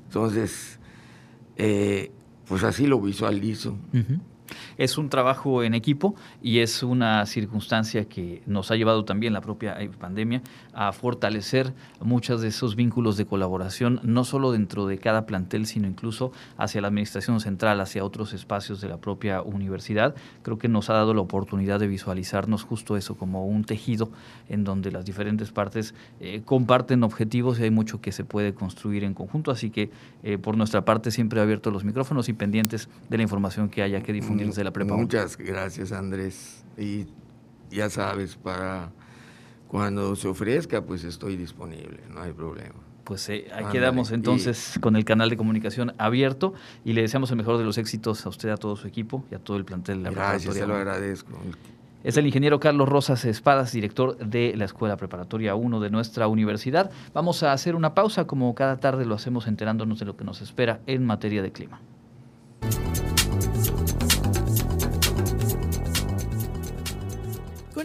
Entonces, 0.07 0.81
eh, 1.57 2.11
pues 2.49 2.65
así 2.65 2.89
lo 2.89 3.01
visualizo. 3.01 3.77
Es 4.81 4.97
un 4.97 5.11
trabajo 5.11 5.63
en 5.63 5.75
equipo 5.75 6.15
y 6.41 6.61
es 6.61 6.83
una 6.83 7.27
circunstancia 7.27 8.07
que 8.07 8.43
nos 8.47 8.71
ha 8.71 8.77
llevado 8.77 9.05
también 9.05 9.35
la 9.35 9.43
propia 9.43 9.79
eh, 9.79 9.91
pandemia 9.91 10.41
a 10.73 10.93
fortalecer 10.93 11.75
muchos 12.01 12.41
de 12.41 12.49
esos 12.49 12.77
vínculos 12.77 13.19
de 13.19 13.27
colaboración, 13.27 14.01
no 14.05 14.25
solo 14.25 14.53
dentro 14.53 14.87
de 14.87 14.97
cada 14.97 15.27
plantel, 15.27 15.67
sino 15.67 15.87
incluso 15.87 16.33
hacia 16.57 16.81
la 16.81 16.89
administración 16.89 17.41
central, 17.41 17.79
hacia 17.83 18.03
otros 18.03 18.33
espacios 18.33 18.81
de 18.81 18.89
la 18.89 18.97
propia 18.97 19.43
universidad. 19.43 20.15
Creo 20.41 20.57
que 20.57 20.69
nos 20.69 20.89
ha 20.89 20.95
dado 20.95 21.13
la 21.13 21.21
oportunidad 21.21 21.79
de 21.79 21.87
visualizarnos 21.87 22.65
justo 22.65 22.97
eso 22.97 23.17
como 23.17 23.47
un 23.47 23.65
tejido 23.65 24.11
en 24.49 24.65
donde 24.65 24.91
las 24.93 25.05
diferentes 25.05 25.53
partes 25.53 25.95
eh, 26.21 26.41
comparten 26.43 27.03
objetivos 27.03 27.61
y 27.61 27.65
hay 27.65 27.71
mucho 27.71 28.01
que 28.01 28.13
se 28.13 28.25
puede 28.25 28.55
construir 28.55 29.05
en 29.05 29.13
conjunto. 29.13 29.51
Así 29.51 29.69
que 29.69 29.91
eh, 30.23 30.39
por 30.39 30.57
nuestra 30.57 30.87
parte 30.87 31.11
siempre 31.11 31.39
abierto 31.39 31.71
los 31.71 31.85
micrófonos 31.85 32.31
y 32.31 32.33
pendientes 32.33 32.89
de 33.11 33.19
la 33.19 33.25
información 33.25 33.69
que 33.69 33.83
haya 33.83 34.03
que 34.03 34.15
difundir 34.15 34.47
desde 34.47 34.65
la 34.65 34.70
prepa. 34.73 34.97
Muchas 34.97 35.37
gracias 35.37 35.93
Andrés. 35.93 36.65
Y 36.77 37.07
ya 37.71 37.91
sabes, 37.91 38.37
para 38.37 38.91
cuando 39.69 40.17
se 40.17 40.29
ofrezca, 40.29 40.83
pues 40.83 41.05
estoy 41.05 41.37
disponible, 41.37 42.01
no 42.11 42.23
hay 42.23 42.33
problema. 42.33 42.75
Pues 43.05 43.29
eh, 43.29 43.47
ahí 43.55 43.65
quedamos 43.73 44.13
entonces 44.13 44.79
con 44.81 44.95
el 44.95 45.05
canal 45.05 45.31
de 45.31 45.37
comunicación 45.37 45.95
abierto 45.99 46.55
y 46.85 46.93
le 46.93 47.03
deseamos 47.03 47.31
el 47.31 47.37
mejor 47.37 47.59
de 47.59 47.65
los 47.65 47.79
éxitos 47.79 48.25
a 48.27 48.29
usted, 48.29 48.51
a 48.51 48.57
todo 48.57 48.77
su 48.77 48.87
equipo 48.87 49.25
y 49.31 49.35
a 49.35 49.39
todo 49.39 49.57
el 49.57 49.65
plantel 49.65 50.03
de 50.03 50.11
la 50.11 50.11
Gracias, 50.11 50.55
se 50.55 50.67
lo 50.67 50.75
agradezco. 50.75 51.33
Es 52.03 52.17
el 52.17 52.27
ingeniero 52.27 52.61
Carlos 52.61 52.89
Rosas 52.89 53.25
Espadas, 53.25 53.73
director 53.73 54.17
de 54.17 54.55
la 54.57 54.65
Escuela 54.65 54.97
Preparatoria 54.97 55.55
1 55.55 55.81
de 55.81 55.91
nuestra 55.91 56.29
universidad. 56.29 56.91
Vamos 57.13 57.43
a 57.43 57.53
hacer 57.53 57.75
una 57.75 57.95
pausa, 57.95 58.27
como 58.27 58.55
cada 58.55 58.79
tarde 58.79 59.05
lo 59.05 59.15
hacemos 59.15 59.47
enterándonos 59.47 59.99
de 59.99 60.07
lo 60.07 60.17
que 60.17 60.25
nos 60.25 60.41
espera 60.41 60.81
en 60.87 61.05
materia 61.05 61.43
de 61.43 61.53
clima. 61.53 61.81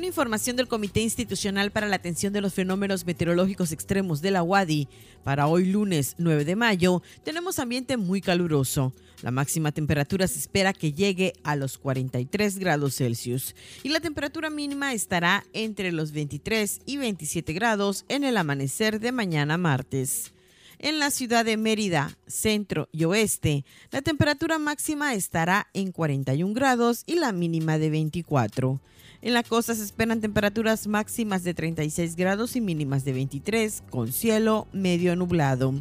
Información 0.05 0.55
del 0.55 0.67
Comité 0.67 1.01
Institucional 1.01 1.71
para 1.71 1.87
la 1.87 1.95
Atención 1.95 2.31
de 2.31 2.41
los 2.41 2.53
Fenómenos 2.53 3.05
Meteorológicos 3.05 3.71
Extremos 3.71 4.21
de 4.21 4.31
la 4.31 4.43
UADI, 4.43 4.87
para 5.23 5.47
hoy 5.47 5.65
lunes 5.65 6.15
9 6.17 6.45
de 6.45 6.55
mayo, 6.55 7.01
tenemos 7.23 7.59
ambiente 7.59 7.97
muy 7.97 8.21
caluroso. 8.21 8.93
La 9.21 9.31
máxima 9.31 9.71
temperatura 9.71 10.27
se 10.27 10.39
espera 10.39 10.73
que 10.73 10.93
llegue 10.93 11.33
a 11.43 11.55
los 11.55 11.77
43 11.77 12.59
grados 12.59 12.95
Celsius 12.95 13.55
y 13.83 13.89
la 13.89 13.99
temperatura 13.99 14.49
mínima 14.49 14.93
estará 14.93 15.45
entre 15.53 15.91
los 15.91 16.11
23 16.11 16.81
y 16.85 16.97
27 16.97 17.53
grados 17.53 18.05
en 18.07 18.23
el 18.23 18.37
amanecer 18.37 18.99
de 18.99 19.11
mañana 19.11 19.57
martes. 19.57 20.33
En 20.77 20.99
la 20.99 21.09
ciudad 21.09 21.45
de 21.45 21.57
Mérida, 21.57 22.17
centro 22.27 22.89
y 22.91 23.05
oeste, 23.05 23.65
la 23.91 24.01
temperatura 24.01 24.59
máxima 24.59 25.13
estará 25.13 25.67
en 25.73 25.91
41 25.91 26.53
grados 26.53 27.03
y 27.05 27.15
la 27.15 27.31
mínima 27.31 27.77
de 27.77 27.89
24. 27.89 28.81
En 29.25 29.33
la 29.33 29.41
costa 29.41 29.73
se 29.73 29.81
esperan 29.81 30.21
temperaturas 30.21 30.85
máximas 30.85 31.43
de 31.43 31.55
36 31.55 32.15
grados 32.15 32.55
y 32.55 32.61
mínimas 32.61 33.03
de 33.05 33.13
23, 33.13 33.81
con 33.89 34.13
cielo 34.13 34.67
medio 34.71 35.15
nublado. 35.15 35.73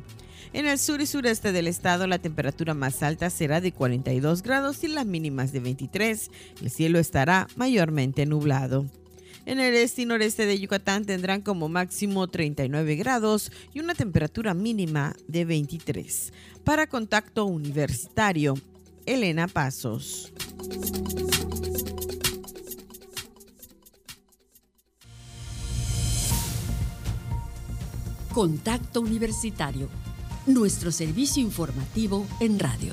En 0.54 0.66
el 0.66 0.78
sur 0.78 1.02
y 1.02 1.06
sureste 1.06 1.52
del 1.52 1.66
estado 1.66 2.06
la 2.06 2.18
temperatura 2.18 2.72
más 2.72 3.02
alta 3.02 3.28
será 3.28 3.60
de 3.60 3.70
42 3.70 4.42
grados 4.42 4.82
y 4.82 4.88
las 4.88 5.04
mínimas 5.04 5.52
de 5.52 5.60
23. 5.60 6.30
El 6.62 6.70
cielo 6.70 6.98
estará 6.98 7.46
mayormente 7.54 8.24
nublado. 8.24 8.86
En 9.44 9.60
el 9.60 9.74
este 9.74 10.00
y 10.00 10.06
noreste 10.06 10.46
de 10.46 10.58
Yucatán 10.58 11.04
tendrán 11.04 11.42
como 11.42 11.68
máximo 11.68 12.26
39 12.28 12.96
grados 12.96 13.52
y 13.74 13.80
una 13.80 13.94
temperatura 13.94 14.54
mínima 14.54 15.14
de 15.28 15.44
23. 15.44 16.32
Para 16.64 16.86
contacto 16.86 17.44
universitario, 17.44 18.54
Elena 19.04 19.48
Pasos. 19.48 20.32
Contacto 28.34 29.00
Universitario 29.00 29.88
nuestro 30.46 30.90
servicio 30.90 31.40
informativo 31.40 32.26
en 32.40 32.58
radio. 32.58 32.92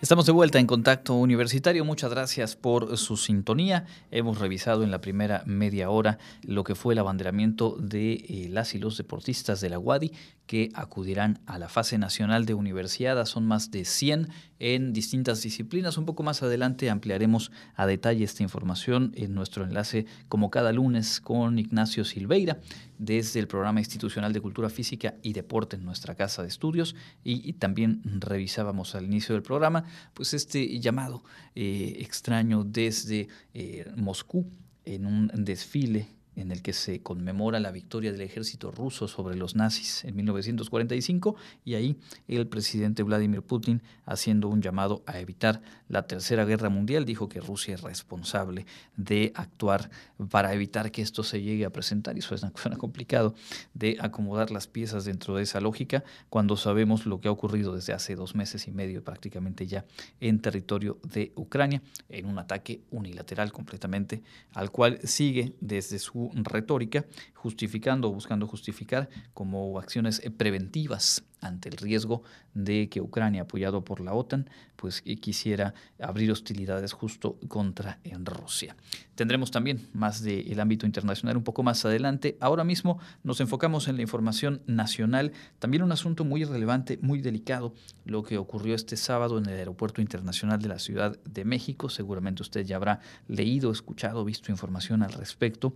Estamos 0.00 0.26
de 0.26 0.32
vuelta 0.32 0.58
en 0.58 0.66
Contacto 0.66 1.14
Universitario. 1.14 1.84
Muchas 1.84 2.10
gracias 2.10 2.56
por 2.56 2.98
su 2.98 3.16
sintonía. 3.16 3.86
Hemos 4.10 4.38
revisado 4.38 4.82
en 4.82 4.90
la 4.90 5.00
primera 5.00 5.44
media 5.46 5.88
hora 5.88 6.18
lo 6.42 6.64
que 6.64 6.74
fue 6.74 6.92
el 6.92 6.98
abanderamiento 6.98 7.76
de 7.78 8.12
eh, 8.14 8.48
las 8.50 8.74
y 8.74 8.78
los 8.78 8.98
deportistas 8.98 9.62
de 9.62 9.70
la 9.70 9.78
UADI 9.78 10.12
que 10.46 10.70
acudirán 10.74 11.40
a 11.46 11.58
la 11.58 11.68
fase 11.68 11.98
nacional 11.98 12.44
de 12.44 12.54
universidad. 12.54 13.24
Son 13.24 13.46
más 13.46 13.70
de 13.70 13.84
100 13.84 14.28
en 14.58 14.92
distintas 14.92 15.42
disciplinas. 15.42 15.96
Un 15.98 16.04
poco 16.04 16.22
más 16.22 16.42
adelante 16.42 16.90
ampliaremos 16.90 17.50
a 17.74 17.86
detalle 17.86 18.24
esta 18.24 18.42
información 18.42 19.12
en 19.14 19.34
nuestro 19.34 19.64
enlace 19.64 20.06
como 20.28 20.50
cada 20.50 20.72
lunes 20.72 21.20
con 21.20 21.58
Ignacio 21.58 22.04
Silveira 22.04 22.58
desde 22.98 23.40
el 23.40 23.48
programa 23.48 23.80
institucional 23.80 24.32
de 24.32 24.40
cultura 24.40 24.68
física 24.68 25.14
y 25.22 25.32
deporte 25.32 25.76
en 25.76 25.84
nuestra 25.84 26.14
casa 26.14 26.42
de 26.42 26.48
estudios 26.48 26.94
y, 27.22 27.54
también 27.54 28.02
revisábamos 28.04 28.94
al 28.94 29.04
inicio 29.04 29.34
del 29.34 29.42
programa 29.42 29.84
pues 30.12 30.34
este 30.34 30.78
llamado 30.80 31.24
eh, 31.54 31.96
extraño 32.00 32.64
desde 32.64 33.28
eh, 33.54 33.90
Moscú 33.96 34.46
en 34.84 35.06
un 35.06 35.30
desfile 35.34 36.08
en 36.36 36.50
el 36.50 36.62
que 36.62 36.72
se 36.72 37.00
conmemora 37.00 37.60
la 37.60 37.70
victoria 37.70 38.12
del 38.12 38.20
ejército 38.20 38.70
ruso 38.70 39.08
sobre 39.08 39.36
los 39.36 39.54
nazis 39.54 40.04
en 40.04 40.16
1945 40.16 41.36
y 41.64 41.74
ahí 41.74 41.96
el 42.28 42.46
presidente 42.46 43.02
Vladimir 43.02 43.42
Putin 43.42 43.82
haciendo 44.06 44.48
un 44.48 44.62
llamado 44.62 45.02
a 45.06 45.18
evitar 45.18 45.60
la 45.88 46.06
tercera 46.06 46.44
guerra 46.44 46.68
mundial. 46.68 47.04
Dijo 47.04 47.28
que 47.28 47.40
Rusia 47.40 47.74
es 47.74 47.82
responsable 47.82 48.66
de 48.96 49.32
actuar 49.34 49.90
para 50.30 50.52
evitar 50.54 50.90
que 50.90 51.02
esto 51.02 51.22
se 51.22 51.42
llegue 51.42 51.64
a 51.64 51.70
presentar 51.70 52.16
y 52.16 52.20
eso 52.20 52.36
suena 52.36 52.76
complicado 52.78 53.34
de 53.74 53.96
acomodar 54.00 54.50
las 54.50 54.66
piezas 54.66 55.04
dentro 55.04 55.36
de 55.36 55.42
esa 55.42 55.60
lógica 55.60 56.04
cuando 56.28 56.56
sabemos 56.56 57.06
lo 57.06 57.20
que 57.20 57.28
ha 57.28 57.30
ocurrido 57.30 57.74
desde 57.74 57.92
hace 57.92 58.14
dos 58.14 58.34
meses 58.34 58.66
y 58.68 58.72
medio 58.72 59.02
prácticamente 59.02 59.66
ya 59.66 59.84
en 60.20 60.40
territorio 60.40 60.98
de 61.02 61.32
Ucrania 61.36 61.82
en 62.08 62.26
un 62.26 62.38
ataque 62.38 62.82
unilateral 62.90 63.52
completamente 63.52 64.22
al 64.52 64.70
cual 64.70 64.98
sigue 65.04 65.54
desde 65.60 65.98
su 65.98 66.23
retórica, 66.44 67.06
justificando 67.34 68.08
o 68.08 68.12
buscando 68.12 68.46
justificar 68.46 69.08
como 69.32 69.78
acciones 69.78 70.20
preventivas 70.36 71.24
ante 71.44 71.68
el 71.68 71.76
riesgo 71.76 72.22
de 72.54 72.88
que 72.88 73.00
Ucrania, 73.00 73.42
apoyado 73.42 73.84
por 73.84 74.00
la 74.00 74.14
OTAN, 74.14 74.48
pues 74.76 75.02
eh, 75.04 75.16
quisiera 75.16 75.74
abrir 76.00 76.30
hostilidades 76.30 76.92
justo 76.92 77.38
contra 77.48 77.98
Rusia. 78.24 78.76
Tendremos 79.14 79.50
también 79.50 79.88
más 79.92 80.22
del 80.22 80.58
ámbito 80.58 80.86
internacional 80.86 81.36
un 81.36 81.44
poco 81.44 81.62
más 81.62 81.84
adelante. 81.84 82.36
Ahora 82.40 82.64
mismo 82.64 82.98
nos 83.22 83.40
enfocamos 83.40 83.88
en 83.88 83.96
la 83.96 84.02
información 84.02 84.62
nacional, 84.66 85.32
también 85.58 85.82
un 85.82 85.92
asunto 85.92 86.24
muy 86.24 86.44
relevante, 86.44 86.98
muy 87.00 87.20
delicado, 87.20 87.74
lo 88.04 88.22
que 88.22 88.38
ocurrió 88.38 88.74
este 88.74 88.96
sábado 88.96 89.38
en 89.38 89.46
el 89.46 89.56
Aeropuerto 89.56 90.00
Internacional 90.00 90.60
de 90.60 90.68
la 90.68 90.78
Ciudad 90.78 91.18
de 91.24 91.44
México. 91.44 91.88
Seguramente 91.88 92.42
usted 92.42 92.64
ya 92.64 92.76
habrá 92.76 93.00
leído, 93.28 93.70
escuchado, 93.70 94.24
visto 94.24 94.50
información 94.50 95.02
al 95.02 95.12
respecto. 95.12 95.74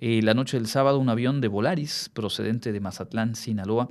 Eh, 0.00 0.20
la 0.22 0.34
noche 0.34 0.58
del 0.58 0.66
sábado, 0.66 0.98
un 0.98 1.08
avión 1.08 1.40
de 1.40 1.48
Volaris 1.48 2.10
procedente 2.12 2.72
de 2.72 2.80
Mazatlán, 2.80 3.34
Sinaloa, 3.34 3.90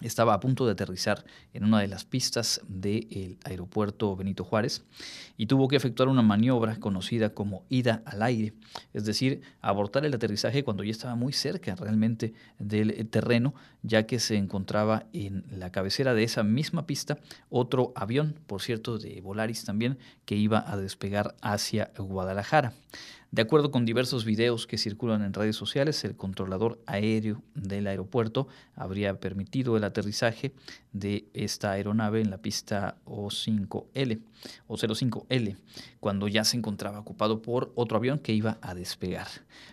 estaba 0.00 0.34
a 0.34 0.40
punto 0.40 0.66
de 0.66 0.72
aterrizar 0.72 1.24
en 1.52 1.64
una 1.64 1.80
de 1.80 1.88
las 1.88 2.04
pistas 2.04 2.60
del 2.66 3.38
aeropuerto 3.44 4.16
Benito 4.16 4.44
Juárez 4.44 4.84
y 5.36 5.46
tuvo 5.46 5.68
que 5.68 5.76
efectuar 5.76 6.08
una 6.08 6.22
maniobra 6.22 6.76
conocida 6.76 7.34
como 7.34 7.64
ida 7.68 8.02
al 8.04 8.22
aire, 8.22 8.54
es 8.92 9.04
decir, 9.04 9.42
abortar 9.60 10.04
el 10.04 10.14
aterrizaje 10.14 10.64
cuando 10.64 10.84
ya 10.84 10.90
estaba 10.90 11.14
muy 11.14 11.32
cerca 11.32 11.74
realmente 11.76 12.34
del 12.58 13.08
terreno, 13.08 13.54
ya 13.82 14.06
que 14.06 14.18
se 14.18 14.36
encontraba 14.36 15.06
en 15.12 15.44
la 15.50 15.70
cabecera 15.70 16.14
de 16.14 16.24
esa 16.24 16.42
misma 16.42 16.86
pista 16.86 17.18
otro 17.50 17.92
avión, 17.94 18.40
por 18.46 18.62
cierto, 18.62 18.98
de 18.98 19.20
Volaris 19.20 19.64
también, 19.64 19.98
que 20.24 20.36
iba 20.36 20.64
a 20.66 20.76
despegar 20.76 21.34
hacia 21.42 21.90
Guadalajara. 21.98 22.72
De 23.32 23.40
acuerdo 23.40 23.70
con 23.70 23.86
diversos 23.86 24.26
videos 24.26 24.66
que 24.66 24.76
circulan 24.76 25.22
en 25.22 25.32
redes 25.32 25.56
sociales, 25.56 26.04
el 26.04 26.16
controlador 26.16 26.82
aéreo 26.84 27.42
del 27.54 27.86
aeropuerto 27.86 28.46
habría 28.76 29.20
permitido 29.20 29.74
el 29.78 29.84
aterrizaje 29.84 30.52
de 30.92 31.24
esta 31.32 31.70
aeronave 31.70 32.20
en 32.20 32.28
la 32.28 32.36
pista 32.36 32.98
O5L 33.06 34.20
o 34.66 34.76
05L, 34.76 35.56
cuando 35.98 36.28
ya 36.28 36.44
se 36.44 36.58
encontraba 36.58 36.98
ocupado 36.98 37.40
por 37.40 37.72
otro 37.74 37.96
avión 37.96 38.18
que 38.18 38.34
iba 38.34 38.58
a 38.60 38.74
despegar. 38.74 39.28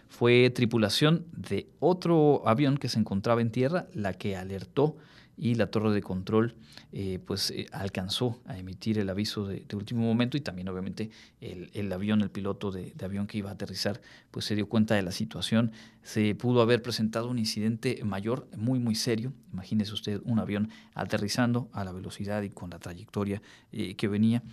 Fue 0.08 0.50
tripulación 0.52 1.26
de 1.34 1.68
otro 1.82 2.48
avión 2.48 2.78
que 2.78 2.88
se 2.88 2.98
encontraba 2.98 3.42
en 3.42 3.52
tierra 3.52 3.88
la 3.94 4.14
que 4.14 4.38
alertó 4.38 4.96
y 5.40 5.56
la 5.56 5.68
torre 5.68 5.94
de 5.94 6.02
control 6.02 6.56
eh, 6.92 7.20
pues 7.26 7.52
eh, 7.52 7.68
alcanzó 7.72 8.42
a 8.46 8.58
emitir 8.58 9.00
el 9.00 9.10
aviso 9.10 9.48
de, 9.48 9.66
último 9.74 10.02
momento 10.02 10.36
y 10.36 10.42
también 10.42 10.68
obviamente 10.68 11.10
el, 11.40 11.92
avión, 11.94 12.22
el 12.22 12.30
piloto 12.30 12.72
de, 12.72 12.94
avión 13.02 13.26
que 13.26 13.38
iba 13.38 13.50
a 13.50 13.54
aterrizar 13.54 14.02
pues 14.32 14.46
se 14.46 14.56
dio 14.56 14.68
cuenta 14.68 14.96
de 14.96 15.02
la 15.02 15.12
situación, 15.12 15.72
se 16.04 16.36
pudo 16.36 16.62
haber 16.62 16.82
presentado 16.82 17.30
un 17.30 17.40
incidente 17.40 18.02
mayor, 18.04 18.48
muy 18.58 18.80
muy 18.80 18.96
serio, 18.96 19.32
imagínese 19.54 19.94
usted 19.94 20.22
un 20.26 20.40
avión 20.40 20.70
aterrizando 20.94 21.70
a 21.72 21.86
la 21.86 21.94
velocidad 21.94 22.42
y 22.42 22.50
con 22.50 22.70
la 22.72 22.80
trayectoria 22.80 23.42
eh, 23.72 23.96
que 23.96 24.08
venía 24.08 24.44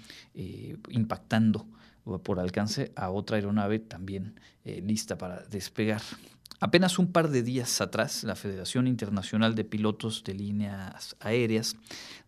impactando 0.88 1.66
por 2.22 2.38
alcance 2.38 2.92
a 2.94 3.10
otra 3.10 3.36
aeronave 3.36 3.80
también 3.80 4.38
lista 4.64 5.18
para 5.18 5.40
despegar. 5.46 6.02
Apenas 6.58 6.98
un 6.98 7.12
par 7.12 7.30
de 7.30 7.42
días 7.42 7.80
atrás, 7.82 8.24
la 8.24 8.34
Federación 8.34 8.86
Internacional 8.86 9.54
de 9.54 9.64
Pilotos 9.64 10.24
de 10.24 10.32
Líneas 10.34 11.14
Aéreas 11.20 11.76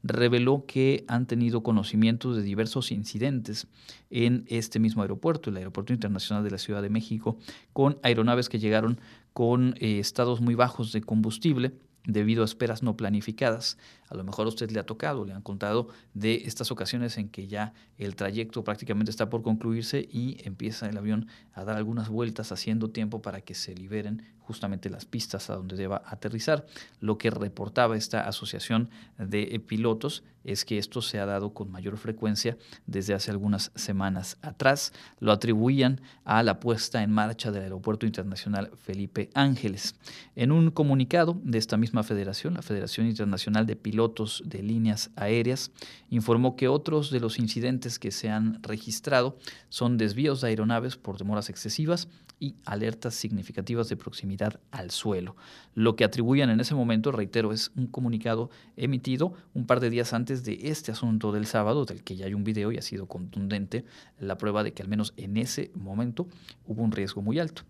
reveló 0.03 0.67
que 0.67 1.05
han 1.09 1.27
tenido 1.27 1.63
conocimiento 1.63 2.35
de 2.35 2.43
diversos 2.43 2.93
incidentes 2.93 3.67
en 4.11 4.45
este 4.49 4.81
mismo 4.81 5.01
aeropuerto, 5.01 5.49
el 5.49 5.57
Aeropuerto 5.57 5.95
Internacional 5.95 6.45
de 6.45 6.51
la 6.51 6.59
Ciudad 6.59 6.83
de 6.83 6.91
México, 6.91 7.39
con 7.73 7.99
aeronaves 8.03 8.51
que 8.51 8.59
llegaron 8.59 9.01
con 9.33 9.75
eh, 9.79 9.99
estados 9.99 10.41
muy 10.43 10.55
bajos 10.55 10.93
de 10.93 11.01
combustible 11.01 11.73
debido 12.05 12.43
a 12.43 12.47
esperas 12.47 12.83
no 12.83 12.97
planificadas. 12.97 13.79
A 14.09 14.15
lo 14.15 14.25
mejor 14.25 14.47
a 14.47 14.49
usted 14.49 14.71
le 14.71 14.81
ha 14.81 14.87
tocado, 14.87 15.25
le 15.25 15.33
han 15.33 15.43
contado 15.43 15.89
de 16.15 16.43
estas 16.47 16.71
ocasiones 16.71 17.19
en 17.19 17.29
que 17.29 17.47
ya 17.47 17.75
el 17.99 18.17
trayecto 18.17 18.65
prácticamente 18.65 19.11
está 19.11 19.29
por 19.29 19.43
concluirse 19.43 20.09
y 20.11 20.39
empieza 20.45 20.89
el 20.89 20.97
avión 20.97 21.27
a 21.53 21.65
dar 21.65 21.77
algunas 21.77 22.09
vueltas 22.09 22.53
haciendo 22.53 22.91
tiempo 22.91 23.21
para 23.21 23.41
que 23.41 23.55
se 23.55 23.75
liberen 23.75 24.23
justamente 24.41 24.89
las 24.89 25.05
pistas 25.05 25.51
a 25.51 25.57
donde 25.57 25.77
deba 25.77 26.03
aterrizar. 26.07 26.65
Lo 27.01 27.19
que 27.19 27.29
reportaba 27.29 27.99
esta 27.99 28.27
asociación 28.27 28.89
de 29.19 29.61
pilotos 29.61 30.25
es 30.43 30.65
que 30.65 30.79
esto 30.79 31.03
se 31.03 31.19
ha 31.19 31.27
dado 31.27 31.53
con 31.53 31.71
mayor 31.71 31.99
frecuencia 31.99 32.57
desde 32.87 33.13
hace 33.13 33.31
algunas 33.31 33.71
semanas 33.75 34.39
atrás. 34.41 34.95
Lo 35.21 35.33
atribuían 35.33 36.01
a 36.25 36.43
la 36.43 36.61
puesta 36.61 37.03
en 37.03 37.11
marcha 37.11 37.51
del 37.51 37.65
Aeropuerto 37.65 38.07
Internacional 38.07 38.71
Felipe 38.75 39.29
Ángeles. 39.35 39.97
En 40.35 40.51
un 40.51 40.71
comunicado 40.71 41.39
de 41.45 41.59
esta 41.59 41.77
misma 41.77 42.03
federación, 42.03 42.55
la 42.55 42.63
Federación 42.63 43.07
Internacional 43.07 43.67
de 43.67 43.77
Pilotos 43.77 43.98
de 44.45 44.63
Líneas 44.63 45.11
Aéreas, 45.17 45.73
informó 46.09 46.55
que 46.55 46.69
otros 46.69 47.11
de 47.11 47.21
los 47.21 47.39
incidentes 47.39 47.99
que 47.99 48.13
se 48.13 48.31
han 48.31 48.63
registrado 48.63 49.37
son 49.69 49.99
desvíos 49.99 50.41
de 50.41 50.49
aeronaves 50.49 50.97
por 50.97 51.19
demoras 51.19 51.51
excesivas 51.51 52.09
y 52.41 52.55
alertas 52.65 53.15
significativas 53.15 53.89
de 53.89 53.97
proximidad 53.97 54.61
al 54.71 54.93
suelo. 54.93 55.37
Lo 55.75 55.97
que 55.97 56.05
atribuyen 56.05 56.51
en 56.51 56.61
ese 56.61 56.75
momento, 56.75 57.11
reitero, 57.11 57.53
es 57.53 57.73
un 57.77 57.89
comunicado 57.89 58.51
emitido 58.77 59.35
un 59.55 59.67
par 59.67 59.81
de 59.81 59.91
días 59.91 60.13
antes 60.13 60.45
de 60.45 60.59
este 60.63 60.93
asunto 60.93 61.33
del 61.33 61.47
sábado, 61.47 61.85
del 61.85 62.05
que 62.05 62.17
ya 62.17 62.27
hay 62.27 62.35
un 62.35 62.45
video 62.45 62.71
y 62.71 62.79
ha 62.79 62.83
sido 62.83 63.07
contundente 63.07 63.85
la 64.21 64.39
prueba 64.39 64.63
de 64.63 64.73
que 64.73 64.83
al 64.83 64.89
menos 64.89 65.13
en 65.17 65.37
ese 65.37 65.73
momento 65.75 66.29
hubo 66.67 66.83
un 66.83 66.93
riesgo 66.93 67.23
muy 67.23 67.39
alto. 67.39 67.63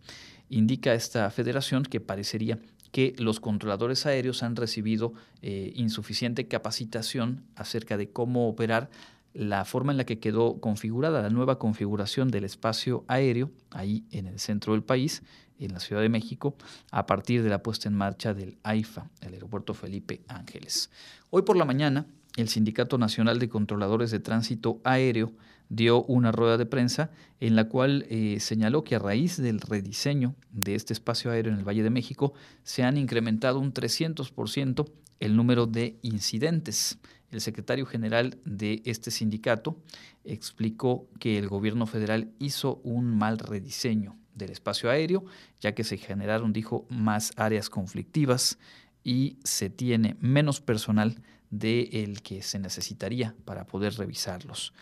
Indica 0.51 0.95
esta 0.95 1.31
federación 1.31 1.83
que 1.83 2.01
parecería 2.01 2.59
que 2.99 3.15
los 3.17 3.39
controladores 3.39 4.07
aéreos 4.07 4.43
han 4.43 4.57
recibido 4.57 5.13
eh, 5.41 5.71
insuficiente 5.77 6.49
capacitación 6.49 7.45
acerca 7.55 7.97
de 7.97 8.11
cómo 8.11 8.49
operar 8.49 8.91
la 9.33 9.65
forma 9.65 9.93
en 9.93 9.99
la 9.99 10.05
que 10.05 10.19
quedó 10.19 10.59
configurada 10.59 11.23
la 11.23 11.31
nueva 11.31 11.61
configuración 11.61 12.33
del 12.33 12.43
espacio 12.43 13.05
aéreo, 13.07 13.53
ahí 13.71 14.05
en 14.11 14.27
el 14.27 14.41
centro 14.41 14.73
del 14.73 14.83
país, 14.83 15.23
en 15.61 15.75
la 15.75 15.79
Ciudad 15.79 16.03
de 16.03 16.09
México, 16.09 16.57
a 16.91 17.07
partir 17.07 17.45
de 17.45 17.51
la 17.51 17.63
puesta 17.63 17.89
en 17.89 17.95
marcha 17.95 18.35
del 18.35 18.59
AIFA, 18.65 19.09
el 19.21 19.35
aeropuerto 19.35 19.75
Felipe 19.75 20.23
Ángeles. 20.27 20.91
Hoy 21.31 21.43
por 21.43 21.57
la 21.57 21.65
mañana, 21.65 22.05
el 22.35 22.49
Sindicato 22.49 22.99
Nacional 22.99 23.39
de 23.39 23.49
Controladores 23.49 24.11
de 24.11 24.19
Tránsito 24.19 24.81
Aéreo 24.83 25.31
dio 25.69 26.03
una 26.05 26.33
rueda 26.33 26.57
de 26.57 26.67
prensa 26.67 27.11
en 27.41 27.57
la 27.57 27.69
cual 27.69 28.07
eh, 28.09 28.39
señaló 28.41 28.85
que 28.85 28.97
a 28.97 28.99
raíz 28.99 29.37
del 29.37 29.61
rediseño 29.61 30.35
de 30.51 30.75
este 30.75 30.93
espacio 30.93 31.31
aéreo 31.31 31.53
en 31.53 31.59
el 31.59 31.69
Valle 31.69 31.83
de 31.83 31.91
México 31.91 32.33
se 32.63 32.83
han 32.83 32.97
incrementado 32.97 33.59
un 33.59 33.73
300% 33.73 34.87
el 35.21 35.37
número 35.37 35.67
de 35.67 35.99
incidentes 36.03 36.99
El 37.31 37.41
secretario 37.41 37.85
general 37.87 38.39
de 38.45 38.83
este 38.85 39.11
sindicato 39.11 39.77
explicó 40.25 41.09
que 41.19 41.39
el 41.39 41.49
gobierno 41.49 41.87
federal 41.87 42.31
hizo 42.39 42.81
un 42.85 43.19
mal 43.19 43.39
rediseño 43.39 44.17
del 44.35 44.51
espacio 44.51 44.89
aéreo, 44.89 45.25
ya 45.61 45.75
que 45.75 45.85
se 45.85 45.99
generaron, 45.99 46.53
dijo, 46.53 46.87
más 46.89 47.33
áreas 47.37 47.69
conflictivas 47.69 48.59
y 49.05 49.37
se 49.45 49.69
tiene 49.69 50.17
menos 50.21 50.61
personal 50.61 51.21
del 51.51 52.23
que 52.23 52.43
se 52.43 52.59
necesitaría 52.59 53.35
para 53.45 53.67
poder 53.67 53.95
revisarlos. 53.95 54.73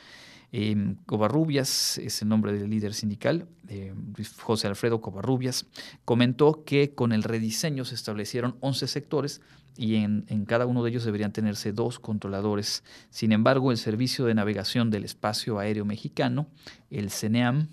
Eh, 0.53 0.95
Covarrubias 1.07 1.99
es 1.99 2.23
el 2.23 2.29
nombre 2.29 2.53
del 2.53 2.71
líder 2.71 2.95
sindical, 2.95 3.47
eh, 3.69 3.93
José 4.41 4.69
Alfredo 4.69 5.01
Covarrubias, 5.01 5.67
comentó 6.05 6.65
que 6.65 6.95
con 6.95 7.13
el 7.13 7.23
rediseño 7.23 7.85
se 7.85 7.95
establecieron 7.95 8.57
11 8.61 8.87
sectores 8.87 9.41
y 9.77 9.97
en, 9.97 10.25
cada 10.47 10.67
uno 10.67 10.83
de 10.83 10.91
ellos 10.91 11.05
deberían 11.05 11.33
tenerse 11.33 11.73
dos 11.73 11.99
controladores. 11.99 12.83
Sin 13.11 13.33
embargo, 13.33 13.71
el 13.71 13.77
Servicio 13.77 14.25
de 14.25 14.35
Navegación 14.35 14.91
del 14.91 15.05
Espacio 15.05 15.59
Aéreo 15.59 15.85
Mexicano, 15.85 16.47
el 16.91 17.11
CENEAM, 17.11 17.69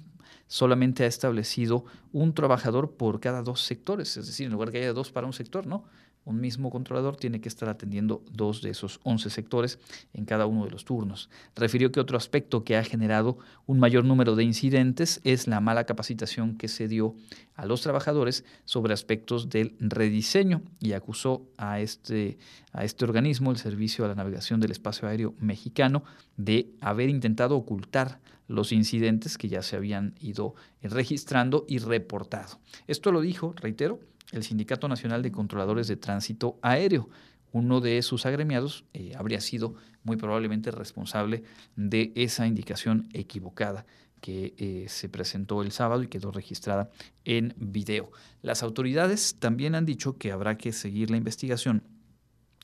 solamente 0.48 1.06
ha 1.06 1.08
establecido 1.08 1.86
un 2.12 2.34
trabajador 2.34 2.96
por 2.98 3.20
cada 3.20 3.42
dos 3.42 3.62
sectores, 3.62 4.18
es 4.18 4.28
decir, 4.28 4.48
en 4.48 4.52
lugar 4.52 4.72
que 4.72 4.80
haya 4.80 4.94
dos 4.94 5.12
para 5.12 5.26
un 5.26 5.34
sector, 5.34 5.66
¿no? 5.66 5.86
Un 6.26 6.40
mismo 6.40 6.70
controlador 6.70 7.18
tiene 7.18 7.42
que 7.42 7.50
estar 7.50 7.70
atendiendo 7.70 8.24
dos 8.32 8.62
de 8.62 8.70
esos 8.70 9.00
11 9.04 9.30
sectores 9.30 9.80
en 10.14 10.26
cada 10.26 10.46
uno 10.46 10.66
de 10.66 10.72
los 10.72 10.86
turnos. 10.86 11.30
Refirió 11.56 11.92
que 11.92 12.00
otro 12.00 12.18
aspecto 12.18 12.64
que 12.64 12.78
ha 12.78 12.84
generado 12.84 13.38
un 13.66 13.80
mayor 13.80 14.06
número 14.06 14.36
de 14.36 14.44
incidentes 14.44 15.22
es 15.24 15.48
la 15.48 15.60
mala 15.60 15.86
capacitación 15.86 16.58
que 16.58 16.68
se 16.68 16.88
dio 16.88 17.16
a 17.56 17.66
los 17.66 17.82
trabajadores 17.82 18.46
sobre 18.66 18.94
aspectos 18.94 19.50
del 19.50 19.76
rediseño 19.80 20.62
y 20.80 20.94
acusó 20.94 21.48
a 21.58 21.80
este, 21.80 22.38
a 22.72 22.84
este 22.84 23.06
organismo, 23.06 23.52
el 23.52 23.58
Servicio 23.58 24.06
a 24.06 24.08
la 24.08 24.16
Navegación 24.16 24.60
del 24.60 24.72
Espacio 24.72 25.08
Aéreo 25.08 25.36
Mexicano, 25.40 26.04
de 26.38 26.72
haber 26.82 27.10
intentado 27.10 27.56
ocultar 27.56 28.20
los 28.48 28.72
incidentes 28.72 29.38
que 29.38 29.50
ya 29.50 29.62
se 29.62 29.76
habían 29.76 30.16
ido 30.20 30.56
registrando 30.82 31.66
y 31.68 31.80
reportado. 31.80 32.60
Esto 32.88 33.12
lo 33.12 33.22
dijo, 33.22 33.54
reitero, 33.56 34.00
el 34.34 34.44
Sindicato 34.44 34.88
Nacional 34.88 35.22
de 35.22 35.32
Controladores 35.32 35.88
de 35.88 35.96
Tránsito 35.96 36.58
Aéreo. 36.62 37.10
Uno 37.52 37.82
de 37.82 38.02
sus 38.02 38.26
agremiados 38.26 38.84
eh, 38.94 39.14
habría 39.16 39.40
sido 39.40 39.76
muy 40.04 40.18
probablemente 40.18 40.72
responsable 40.72 41.44
de 41.76 42.12
esa 42.16 42.48
indicación 42.48 43.08
equivocada 43.14 43.86
que 44.22 44.54
eh, 44.58 44.86
se 44.88 45.08
presentó 45.10 45.62
el 45.62 45.72
sábado 45.72 46.02
y 46.02 46.08
quedó 46.08 46.32
registrada 46.32 46.90
en 47.26 47.54
video. 47.58 48.10
Las 48.42 48.64
autoridades 48.64 49.36
también 49.38 49.76
han 49.76 49.86
dicho 49.86 50.18
que 50.18 50.32
habrá 50.32 50.58
que 50.58 50.72
seguir 50.72 51.12
la 51.12 51.18
investigación 51.18 51.84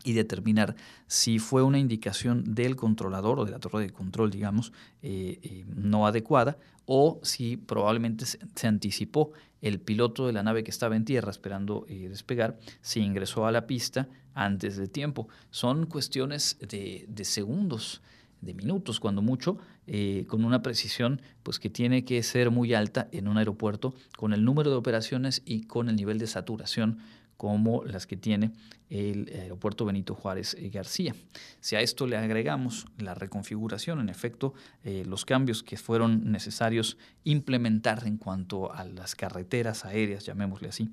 y 0.04 0.14
determinar 0.14 0.76
si 1.08 1.38
fue 1.38 1.62
una 1.62 1.78
indicación 1.78 2.56
del 2.56 2.76
controlador 2.76 3.40
o 3.40 3.46
de 3.46 3.52
la 3.52 3.60
torre 3.60 3.82
de 3.82 3.92
control, 3.92 4.32
digamos, 4.32 4.72
eh, 5.02 5.66
no 5.68 6.08
adecuada 6.08 6.58
o 6.86 7.20
si 7.22 7.58
probablemente 7.58 8.26
se 8.26 8.68
anticipó 8.68 9.34
el 9.62 9.80
piloto 9.80 10.28
de 10.28 10.34
la 10.34 10.44
nave 10.44 10.64
que 10.64 10.72
estaba 10.72 10.96
en 10.96 11.06
tierra 11.06 11.32
esperando 11.32 11.86
eh, 11.88 12.08
despegar 12.10 12.58
se 12.82 13.00
ingresó 13.00 13.46
a 13.46 13.52
la 13.52 13.68
pista 13.68 14.08
antes 14.34 14.78
de 14.78 14.88
tiempo. 14.88 15.28
Son 15.52 15.86
cuestiones 15.86 16.58
de, 16.60 17.08
segundos, 17.24 18.02
de 18.42 18.54
minutos 18.54 19.00
cuando 19.00 19.22
mucho, 19.22 19.58
eh, 19.88 20.26
con 20.28 20.46
una 20.46 20.62
precisión 20.62 21.22
pues 21.44 21.60
que 21.60 21.70
tiene 21.70 22.06
que 22.06 22.22
ser 22.24 22.52
muy 22.52 22.74
alta 22.74 23.10
en 23.12 23.28
un 23.28 23.38
aeropuerto, 23.38 23.94
con 24.18 24.34
el 24.34 24.46
número 24.46 24.70
de 24.70 24.78
operaciones 24.78 25.42
y 25.46 25.64
con 25.64 25.90
el 25.90 25.96
nivel 25.96 26.20
de 26.20 26.28
saturación 26.28 27.00
como 27.40 27.86
las 27.86 28.06
que 28.06 28.18
tiene 28.18 28.52
el 28.90 29.32
aeropuerto 29.34 29.86
Benito 29.86 30.14
Juárez 30.14 30.58
eh, 30.60 30.68
García. 30.68 31.16
Si 31.62 31.78
a 31.78 31.80
esto 31.80 32.06
le 32.06 32.18
agregamos 32.18 32.86
la 32.98 33.14
reconfiguración, 33.14 34.02
en 34.02 34.10
efecto, 34.10 34.54
eh, 34.84 35.06
los 35.08 35.24
cambios 35.24 35.64
que 35.64 35.78
fueron 35.78 36.34
necesarios 36.34 36.98
implementar 37.24 38.06
en 38.06 38.18
cuanto 38.18 38.74
a 38.74 38.84
las 38.84 39.16
carreteras 39.16 39.86
aéreas, 39.86 40.26
llamémosle 40.26 40.68
así, 40.68 40.90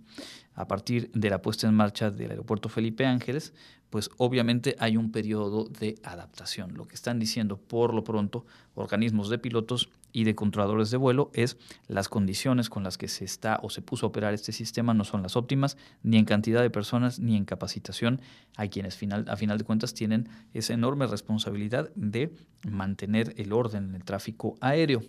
a 0.55 0.69
partir 0.69 1.11
de 1.13 1.31
la 1.31 1.43
puesta 1.43 1.67
en 1.67 1.75
marcha 1.75 2.13
del 2.13 2.31
aeropuerto 2.31 2.69
Felipe 2.69 3.05
Ángeles, 3.05 3.53
pues 3.91 4.09
obviamente 4.17 4.77
hay 4.79 4.97
un 4.97 5.11
periodo 5.11 5.65
de 5.65 5.97
adaptación. 6.05 6.75
Lo 6.75 6.87
que 6.87 6.95
están 6.95 7.19
diciendo 7.19 7.57
por 7.57 7.93
lo 7.93 8.05
pronto 8.05 8.47
organismos 8.77 9.31
de 9.31 9.39
pilotos 9.39 9.89
y 10.17 10.25
de 10.25 10.35
controladores 10.35 10.91
de 10.91 10.97
vuelo 10.97 11.31
es 11.35 11.59
las 11.89 12.09
condiciones 12.09 12.71
con 12.71 12.83
las 12.83 12.97
que 12.97 13.07
se 13.07 13.27
está 13.27 13.61
o 13.63 13.69
se 13.69 13.83
puso 13.83 14.07
a 14.07 14.09
operar 14.09 14.33
este 14.33 14.51
sistema 14.51 14.95
no 14.95 15.05
son 15.05 15.23
las 15.23 15.37
óptimas, 15.37 15.77
ni 16.03 16.17
en 16.17 16.25
cantidad 16.25 16.63
de 16.63 16.71
personas, 16.71 17.21
ni 17.21 17.37
en 17.37 17.45
capacitación, 17.45 18.23
a 18.57 18.67
quienes 18.67 18.97
final, 18.97 19.27
a 19.29 19.37
final 19.37 19.59
de 19.59 19.65
cuentas 19.65 19.93
tienen 19.93 20.31
esa 20.55 20.73
enorme 20.73 21.07
responsabilidad 21.07 21.91
de 21.97 22.33
mantener 22.67 23.35
el 23.37 23.53
orden 23.53 23.91
en 23.91 23.95
el 23.95 24.05
tráfico 24.05 24.57
aéreo. 24.63 25.03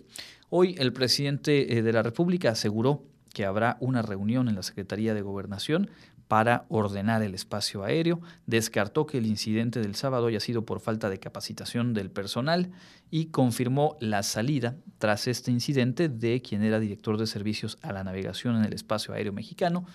Hoy 0.50 0.74
el 0.76 0.92
presidente 0.92 1.78
eh, 1.78 1.80
de 1.80 1.92
la 1.94 2.02
República 2.02 2.50
aseguró 2.50 3.02
que 3.32 3.46
habrá 3.46 3.78
una 3.80 4.02
reunión 4.02 4.46
en 4.46 4.56
la 4.56 4.62
Secretaría 4.62 5.14
de 5.14 5.22
Gobernación 5.22 5.88
para 6.28 6.66
ordenar 6.68 7.22
el 7.22 7.34
espacio 7.34 7.82
aéreo, 7.82 8.20
descartó 8.46 9.06
que 9.06 9.18
el 9.18 9.26
incidente 9.26 9.80
del 9.80 9.94
sábado 9.94 10.26
haya 10.26 10.40
sido 10.40 10.64
por 10.64 10.80
falta 10.80 11.08
de 11.08 11.18
capacitación 11.18 11.94
del 11.94 12.10
personal 12.10 12.70
y 13.10 13.26
confirmó 13.26 13.96
la 14.00 14.22
salida 14.22 14.76
tras 14.98 15.26
este 15.26 15.50
incidente 15.50 16.10
de 16.10 16.42
quien 16.42 16.62
era 16.62 16.78
director 16.78 17.16
de 17.16 17.26
servicios 17.26 17.78
a 17.82 17.92
la 17.92 18.04
navegación 18.04 18.56
en 18.56 18.64
el 18.64 18.74
espacio 18.74 19.14
aéreo 19.14 19.32
mexicano, 19.32 19.86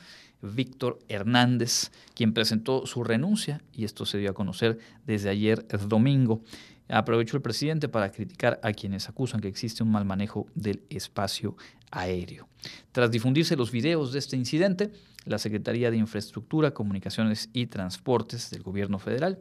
Víctor 0.41 0.99
Hernández, 1.07 1.91
quien 2.15 2.33
presentó 2.33 2.85
su 2.85 3.03
renuncia 3.03 3.61
y 3.71 3.85
esto 3.85 4.05
se 4.05 4.17
dio 4.17 4.31
a 4.31 4.33
conocer 4.33 4.79
desde 5.05 5.29
ayer 5.29 5.65
domingo. 5.87 6.41
Aprovechó 6.89 7.37
el 7.37 7.43
presidente 7.43 7.87
para 7.87 8.11
criticar 8.11 8.59
a 8.61 8.73
quienes 8.73 9.07
acusan 9.07 9.39
que 9.39 9.47
existe 9.47 9.83
un 9.83 9.91
mal 9.91 10.03
manejo 10.03 10.47
del 10.53 10.81
espacio 10.89 11.55
aéreo. 11.91 12.49
Tras 12.91 13.09
difundirse 13.09 13.55
los 13.55 13.71
videos 13.71 14.11
de 14.11 14.19
este 14.19 14.35
incidente, 14.35 14.91
la 15.25 15.37
Secretaría 15.37 15.91
de 15.91 15.97
Infraestructura, 15.97 16.73
Comunicaciones 16.73 17.49
y 17.53 17.67
Transportes 17.67 18.49
del 18.49 18.63
Gobierno 18.63 18.99
Federal 18.99 19.39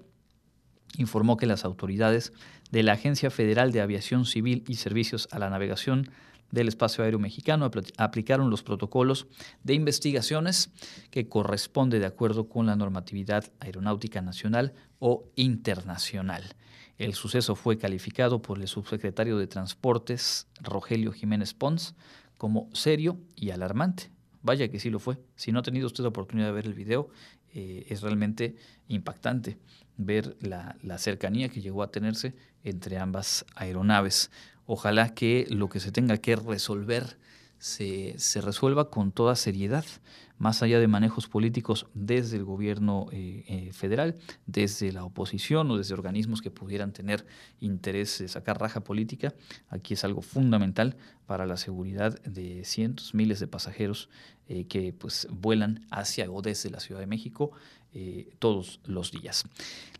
informó 0.98 1.36
que 1.36 1.46
las 1.46 1.64
autoridades 1.64 2.32
de 2.70 2.82
la 2.82 2.92
Agencia 2.92 3.30
Federal 3.30 3.72
de 3.72 3.80
Aviación 3.80 4.24
Civil 4.24 4.64
y 4.68 4.74
Servicios 4.74 5.28
a 5.30 5.38
la 5.38 5.50
Navegación 5.50 6.10
del 6.50 6.68
Espacio 6.68 7.02
Aéreo 7.02 7.18
Mexicano 7.18 7.70
aplicaron 7.96 8.50
los 8.50 8.62
protocolos 8.62 9.26
de 9.64 9.74
investigaciones 9.74 10.70
que 11.10 11.28
corresponde 11.28 11.98
de 11.98 12.06
acuerdo 12.06 12.48
con 12.48 12.66
la 12.66 12.76
normatividad 12.76 13.50
aeronáutica 13.58 14.20
nacional 14.20 14.74
o 14.98 15.24
internacional. 15.34 16.42
El 16.98 17.14
suceso 17.14 17.56
fue 17.56 17.78
calificado 17.78 18.42
por 18.42 18.60
el 18.60 18.68
subsecretario 18.68 19.38
de 19.38 19.46
Transportes, 19.46 20.46
Rogelio 20.60 21.12
Jiménez 21.12 21.54
Pons, 21.54 21.94
como 22.36 22.68
serio 22.74 23.18
y 23.34 23.50
alarmante. 23.50 24.10
Vaya 24.42 24.68
que 24.68 24.80
sí 24.80 24.90
lo 24.90 24.98
fue. 24.98 25.18
Si 25.36 25.52
no 25.52 25.60
ha 25.60 25.62
tenido 25.62 25.86
usted 25.86 26.02
la 26.02 26.08
oportunidad 26.08 26.48
de 26.48 26.52
ver 26.52 26.66
el 26.66 26.74
video, 26.74 27.08
eh, 27.54 27.86
es 27.88 28.02
realmente 28.02 28.56
impactante 28.88 29.58
ver 29.96 30.36
la, 30.40 30.76
cercanía 30.98 31.48
que 31.48 31.60
llegó 31.60 31.82
a 31.82 31.90
tenerse 31.90 32.34
entre 32.64 32.98
ambas 32.98 33.44
aeronaves. 33.54 34.30
Ojalá 34.66 35.14
que 35.14 35.46
lo 35.50 35.68
que 35.68 35.80
se 35.80 35.92
tenga 35.92 36.16
que 36.18 36.36
resolver 36.36 37.18
se, 37.62 38.14
se 38.18 38.40
resuelva 38.40 38.90
con 38.90 39.12
toda 39.12 39.36
seriedad 39.36 39.84
más 40.42 40.64
allá 40.64 40.80
de 40.80 40.88
manejos 40.88 41.28
políticos 41.28 41.86
desde 41.94 42.36
el 42.36 42.44
gobierno 42.44 43.06
eh, 43.12 43.44
eh, 43.46 43.72
federal, 43.72 44.16
desde 44.46 44.90
la 44.90 45.04
oposición 45.04 45.70
o 45.70 45.78
desde 45.78 45.94
organismos 45.94 46.42
que 46.42 46.50
pudieran 46.50 46.92
tener 46.92 47.24
interés 47.60 48.18
de 48.18 48.26
sacar 48.26 48.60
raja 48.60 48.80
política, 48.80 49.32
aquí 49.68 49.94
es 49.94 50.02
algo 50.02 50.20
fundamental 50.20 50.96
para 51.26 51.46
la 51.46 51.56
seguridad 51.56 52.20
de 52.22 52.64
cientos, 52.64 53.14
miles 53.14 53.38
de 53.38 53.46
pasajeros 53.46 54.08
eh, 54.52 54.66
que 54.68 54.92
pues 54.92 55.26
vuelan 55.30 55.86
hacia 55.90 56.30
o 56.30 56.42
desde 56.42 56.68
la 56.68 56.78
Ciudad 56.78 57.00
de 57.00 57.06
México 57.06 57.52
eh, 57.94 58.28
todos 58.38 58.80
los 58.84 59.10
días. 59.10 59.46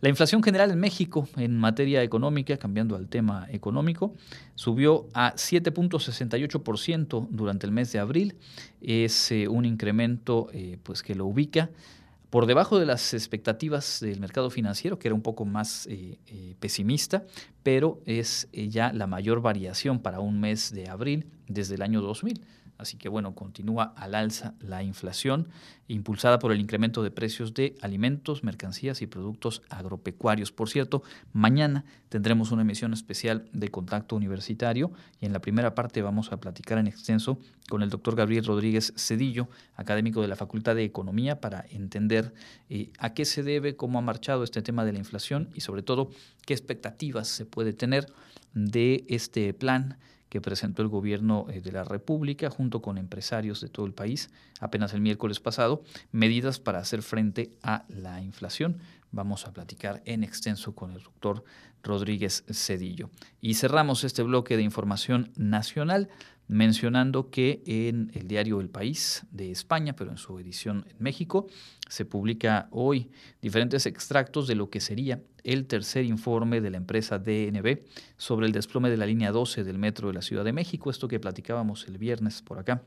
La 0.03 0.11
inflación 0.11 0.43
general 0.43 0.71
en 0.71 0.79
México 0.79 1.27
en 1.39 1.57
materia 1.57 2.03
económica, 2.03 2.59
cambiando 2.59 2.95
al 2.95 3.09
tema 3.09 3.47
económico, 3.51 4.13
subió 4.55 5.07
a 5.15 5.33
7.68% 5.37 7.29
durante 7.31 7.65
el 7.65 7.73
mes 7.73 7.93
de 7.93 7.99
abril. 7.99 8.35
Es 8.83 9.33
eh, 9.33 9.49
un 9.49 9.65
incremento 9.65 10.51
pues 10.83 11.03
que 11.03 11.15
lo 11.15 11.25
ubica 11.25 11.71
por 12.29 12.45
debajo 12.45 12.79
de 12.79 12.85
las 12.85 13.15
expectativas 13.15 14.01
del 14.01 14.21
mercado 14.21 14.51
financiero, 14.51 14.99
que 14.99 15.09
era 15.09 15.15
un 15.15 15.23
poco 15.23 15.47
más 15.47 15.89
pesimista, 16.61 17.25
pero 17.63 18.01
es 18.05 18.49
ya 18.53 18.93
la 18.93 19.07
mayor 19.07 19.41
variación 19.41 19.99
para 19.99 20.21
un 20.21 20.41
mes 20.41 20.73
de 20.73 20.91
abril 20.91 21.27
desde 21.49 21.77
el 21.77 21.83
año 21.83 22.03
2000. 22.03 22.43
Así 22.79 22.97
que 22.97 23.09
bueno, 23.09 23.35
continúa 23.35 23.95
al 23.97 24.15
alza 24.15 24.55
la 24.61 24.83
inflación, 24.83 25.49
impulsada 25.89 26.39
por 26.39 26.53
el 26.53 26.61
incremento 26.61 27.03
de 27.03 27.11
precios 27.11 27.55
de 27.55 27.77
alimentos, 27.81 28.43
mercancías 28.43 29.03
y 29.03 29.07
productos 29.07 29.63
agropecuarios. 29.69 30.53
Por 30.53 30.69
cierto, 30.69 31.03
mañana 31.33 31.85
tendremos 32.09 32.51
una 32.51 32.63
emisión 32.63 32.93
especial 32.93 33.49
de 33.53 33.71
Contacto 33.71 34.17
Universitario 34.17 34.91
y 35.21 35.27
en 35.27 35.33
la 35.33 35.41
primera 35.41 35.75
parte 35.75 36.03
vamos 36.03 36.33
a 36.33 36.39
platicar 36.39 36.79
en 36.79 36.87
extenso 36.87 37.39
con 37.69 37.83
el 37.83 37.91
doctor 37.91 38.17
Gabriel 38.17 38.45
Rodríguez 38.45 38.93
Cedillo, 38.97 39.49
académico 39.77 40.21
de 40.21 40.29
la 40.29 40.37
Facultad 40.37 40.75
de 40.75 40.85
Economía, 40.85 41.41
para 41.41 41.65
entender 41.71 42.35
eh, 42.69 42.91
a 42.99 43.15
qué 43.15 43.25
se 43.25 43.43
debe, 43.43 43.77
cómo 43.77 43.99
ha 43.99 44.03
marchado 44.03 44.45
este 44.45 44.63
tema 44.63 44.85
de 44.85 44.93
la 44.93 44.99
inflación 44.99 45.51
y 45.55 45.61
sobre 45.61 45.83
todo 45.83 46.11
qué 46.47 46.55
expectativas 46.55 47.29
se 47.29 47.47
puede 47.47 47.73
tener 47.73 48.07
de 48.55 49.05
este 49.09 49.55
plan 49.55 49.99
que 50.33 50.41
presentó 50.41 50.81
el 50.81 50.89
gobierno 50.89 51.45
eh, 51.51 51.61
de 51.61 51.73
la 51.73 51.85
República 51.85 52.49
junto 52.49 52.81
con 52.81 52.97
empresarios 52.97 53.61
de 53.61 53.69
todo 53.69 53.85
el 53.85 53.93
país 53.93 54.31
apenas 54.61 54.95
el 54.95 55.03
miércoles 55.03 55.41
pasado, 55.41 55.83
medidas 56.11 56.59
para 56.59 56.79
hacer 56.79 57.03
frente 57.03 57.51
a 57.63 57.85
la 57.89 58.23
inflación. 58.23 58.79
Vamos 59.11 59.47
a 59.47 59.53
platicar 59.53 60.01
en 60.07 60.25
extenso 60.25 60.75
con 60.75 60.93
el 60.93 61.03
doctor 61.03 61.45
Rodríguez 61.83 62.45
Cedillo. 62.51 63.11
Y 63.43 63.55
cerramos 63.55 64.05
este 64.05 64.23
bloque 64.23 64.57
de 64.57 64.63
información 64.63 65.33
nacional 65.37 66.09
mencionando 66.53 67.31
que 67.31 67.63
en 67.65 68.11
el 68.13 68.29
diario 68.29 68.61
El 68.61 68.69
País 68.69 69.25
de 69.31 69.51
España, 69.51 69.97
pero 69.97 70.11
en 70.11 70.19
su 70.19 70.39
edición 70.39 70.85
en 70.91 70.97
México, 70.99 71.47
se 71.89 72.05
publica 72.05 72.69
hoy 72.71 73.11
diferentes 73.41 73.87
extractos 73.87 74.47
de 74.47 74.55
lo 74.55 74.69
que 74.69 74.81
sería 74.81 75.23
el 75.45 75.67
tercer 75.67 76.05
informe 76.05 76.61
de 76.61 76.69
la 76.69 76.77
empresa 76.77 77.19
DNB 77.19 77.81
sobre 78.19 78.47
el 78.47 78.53
desplome 78.53 78.91
de 78.91 78.99
la 78.99 79.07
línea 79.07 79.33
12 79.33 79.65
del 79.65 79.79
metro 79.79 80.09
de 80.09 80.15
la 80.15 80.21
Ciudad 80.21 80.45
de 80.45 80.53
México, 80.53 80.91
esto 80.91 81.09
que 81.09 81.19
platicábamos 81.19 81.89
el 81.89 81.97
viernes 81.97 82.43
por 82.43 82.59
acá 82.59 82.83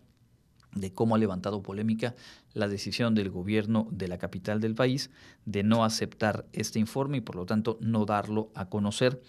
de 0.75 0.93
cómo 0.93 1.15
ha 1.15 1.17
levantado 1.17 1.63
polémica 1.63 2.13
la 2.53 2.67
decisión 2.67 3.15
del 3.15 3.31
gobierno 3.31 3.87
de 3.89 4.07
la 4.07 4.19
capital 4.19 4.61
del 4.61 4.75
país 4.75 5.09
de 5.45 5.63
no 5.63 5.83
aceptar 5.83 6.45
este 6.53 6.77
informe 6.77 7.17
y 7.17 7.21
por 7.21 7.35
lo 7.35 7.47
tanto 7.47 7.79
no 7.81 8.05
darlo 8.05 8.51
a 8.53 8.69
conocer, 8.69 9.23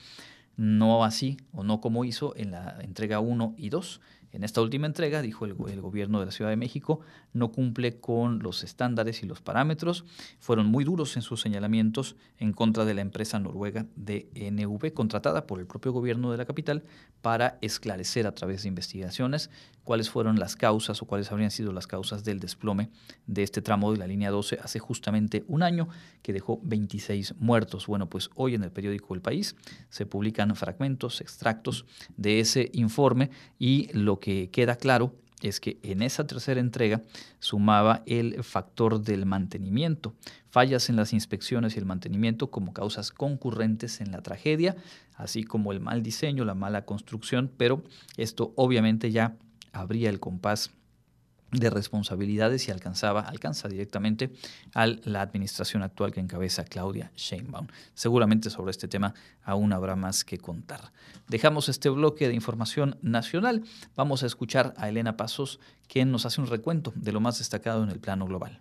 no 0.57 1.05
así 1.05 1.39
o 1.53 1.64
no 1.64 1.80
como 1.80 2.05
hizo 2.05 2.34
en 2.37 2.51
la 2.51 2.78
entrega 2.80 3.20
1 3.20 3.55
y 3.57 3.70
2 3.70 4.01
en 4.33 4.45
esta 4.45 4.61
última 4.61 4.87
entrega, 4.87 5.22
dijo 5.22 5.45
el, 5.47 5.55
gobierno 5.55 6.20
de 6.20 6.27
la 6.27 6.33
Ciudad 6.33 6.51
de 6.51 6.57
México, 6.57 7.01
no 7.33 7.53
cumple 7.53 8.01
con 8.01 8.41
los 8.41 8.64
estándares 8.64 9.22
y 9.22 9.27
los 9.27 9.41
parámetros. 9.41 10.05
Fueron 10.39 10.66
muy 10.66 10.85
duros 10.85 11.16
en 11.16 11.22
sus 11.22 11.41
señalamientos 11.41 12.16
en 12.39 12.53
contra 12.53 12.85
de 12.85 12.95
la 12.95 13.01
empresa 13.01 13.39
noruega 13.39 13.87
DNV, 13.97 14.93
contratada 14.93 15.47
por 15.47 15.61
el 15.61 15.66
propio 15.66 15.93
gobierno 15.93 16.31
de 16.31 16.39
la 16.39 16.45
capital 16.45 16.85
para 17.22 17.59
esclarecer 17.62 18.27
a 18.27 18.35
través 18.35 18.62
de 18.62 18.68
investigaciones 18.68 19.51
cuáles 19.87 20.11
fueron 20.11 20.39
las 20.41 20.57
causas 20.57 21.01
o 21.01 21.07
cuáles 21.07 21.30
habrían 21.30 21.53
sido 21.53 21.72
las 21.72 21.87
causas 21.87 22.24
del 22.24 22.41
desplome 22.41 22.91
de 23.28 23.45
este 23.45 23.62
tramo 23.62 23.93
de 23.93 23.99
la 23.99 24.09
línea 24.09 24.32
12 24.32 24.59
hace 24.61 24.80
justamente 24.80 25.45
un 25.47 25.62
año 25.62 25.89
que 26.22 26.32
dejó 26.32 26.61
26 26.64 27.37
muertos. 27.39 27.87
Bueno, 27.87 28.11
pues 28.11 28.28
hoy 28.34 28.57
en 28.57 28.64
el 28.64 28.72
periódico 28.72 29.14
El 29.14 29.22
País 29.22 29.55
se 29.89 30.05
publican 30.05 30.55
fragmentos, 30.57 31.20
extractos 31.20 31.87
de 32.16 32.41
ese 32.41 32.68
informe 32.72 33.30
y 33.61 33.89
lo 33.93 34.18
que 34.18 34.51
queda 34.51 34.74
claro 34.74 35.14
es 35.41 35.61
que 35.61 35.78
en 35.84 36.03
esa 36.03 36.26
tercera 36.26 36.59
entrega 36.59 37.03
sumaba 37.39 38.03
el 38.07 38.43
factor 38.43 39.01
del 39.01 39.24
mantenimiento, 39.24 40.14
fallas 40.49 40.89
en 40.89 40.97
las 40.97 41.12
inspecciones 41.12 41.76
y 41.76 41.78
el 41.78 41.84
mantenimiento 41.84 42.51
como 42.51 42.72
causas 42.72 43.12
concurrentes 43.12 44.01
en 44.01 44.11
la 44.11 44.22
tragedia, 44.22 44.74
así 45.14 45.45
como 45.45 45.70
el 45.70 45.78
mal 45.78 46.03
diseño, 46.03 46.45
la 46.45 46.55
mala 46.55 46.84
construcción, 46.84 47.53
pero 47.57 47.84
esto 48.16 48.53
obviamente 48.57 49.12
ya 49.12 49.37
abría 49.77 50.09
el 50.11 50.20
compás 50.20 50.70
de 51.53 51.70
responsabilidades 51.70 52.66
y 52.66 52.72
alcanzaba, 52.72 53.20
alcanza 53.20 53.68
directamente 53.68 54.33
a 54.74 54.87
la 54.87 55.20
administración 55.20 55.83
actual 55.83 56.12
que 56.12 56.20
encabeza 56.20 56.64
Claudia 56.64 57.12
Sheinbaum. 57.16 57.68
Seguramente 57.95 58.51
sobre 58.51 58.72
este 58.72 58.89
tema 58.89 59.14
aún 59.45 59.72
habrá 59.72 59.95
más 59.95 60.24
que 60.24 60.39
contar. 60.39 60.93
Dejamos 61.29 61.68
este 61.68 61.89
bloque 61.89 62.27
de 62.27 62.35
información 62.35 62.99
nacional. 63.01 63.62
Vamos 63.95 64.22
a 64.22 64.27
escuchar 64.27 64.74
a 64.77 64.89
Elena 64.89 65.16
Pasos, 65.16 65.61
quien 65.87 66.11
nos 66.11 66.27
hace 66.27 66.41
un 66.41 66.49
recuento 66.49 66.93
de 66.97 67.12
lo 67.12 67.20
más 67.20 67.39
destacado 67.39 67.85
en 67.85 67.91
el 67.91 68.01
plano 68.01 68.27
global. 68.27 68.61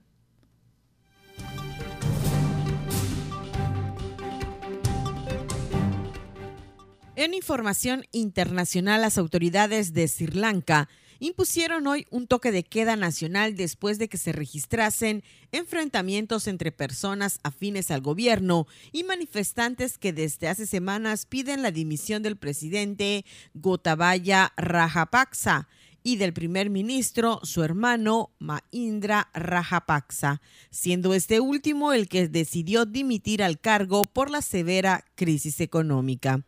En 7.18 7.34
información 7.34 8.06
internacional, 8.12 9.02
las 9.02 9.18
autoridades 9.18 9.94
de 9.94 10.08
Sri 10.08 10.28
Lanka 10.28 10.90
impusieron 11.20 11.88
hoy 11.88 12.06
un 12.10 12.28
toque 12.28 12.52
de 12.52 12.64
queda 12.64 12.96
nacional 12.96 13.56
después 13.56 13.98
de 13.98 14.10
que 14.10 14.18
se 14.18 14.32
registrasen 14.32 15.24
enfrentamientos 15.52 16.48
entre 16.48 16.72
personas 16.72 17.40
afines 17.44 17.92
al 17.92 18.02
gobierno 18.02 18.68
y 18.92 19.04
manifestantes 19.04 19.98
que 19.98 20.14
desde 20.14 20.48
hace 20.48 20.66
semanas 20.66 21.26
piden 21.26 21.62
la 21.62 21.72
dimisión 21.72 22.24
del 22.24 22.38
presidente 22.38 23.26
Gotabaya 23.54 24.54
Rajapaksa 24.58 25.68
y 26.08 26.18
del 26.18 26.34
primer 26.34 26.70
ministro, 26.70 27.40
su 27.42 27.64
hermano 27.64 28.30
Mahindra 28.38 29.30
Rajapaksa, 29.34 30.40
siendo 30.70 31.16
este 31.16 31.40
último 31.40 31.94
el 31.94 32.08
que 32.08 32.28
decidió 32.28 32.86
dimitir 32.86 33.42
al 33.42 33.60
cargo 33.60 34.04
por 34.04 34.30
la 34.30 34.44
severa 34.44 35.04
crisis 35.16 35.60
económica. 35.62 36.46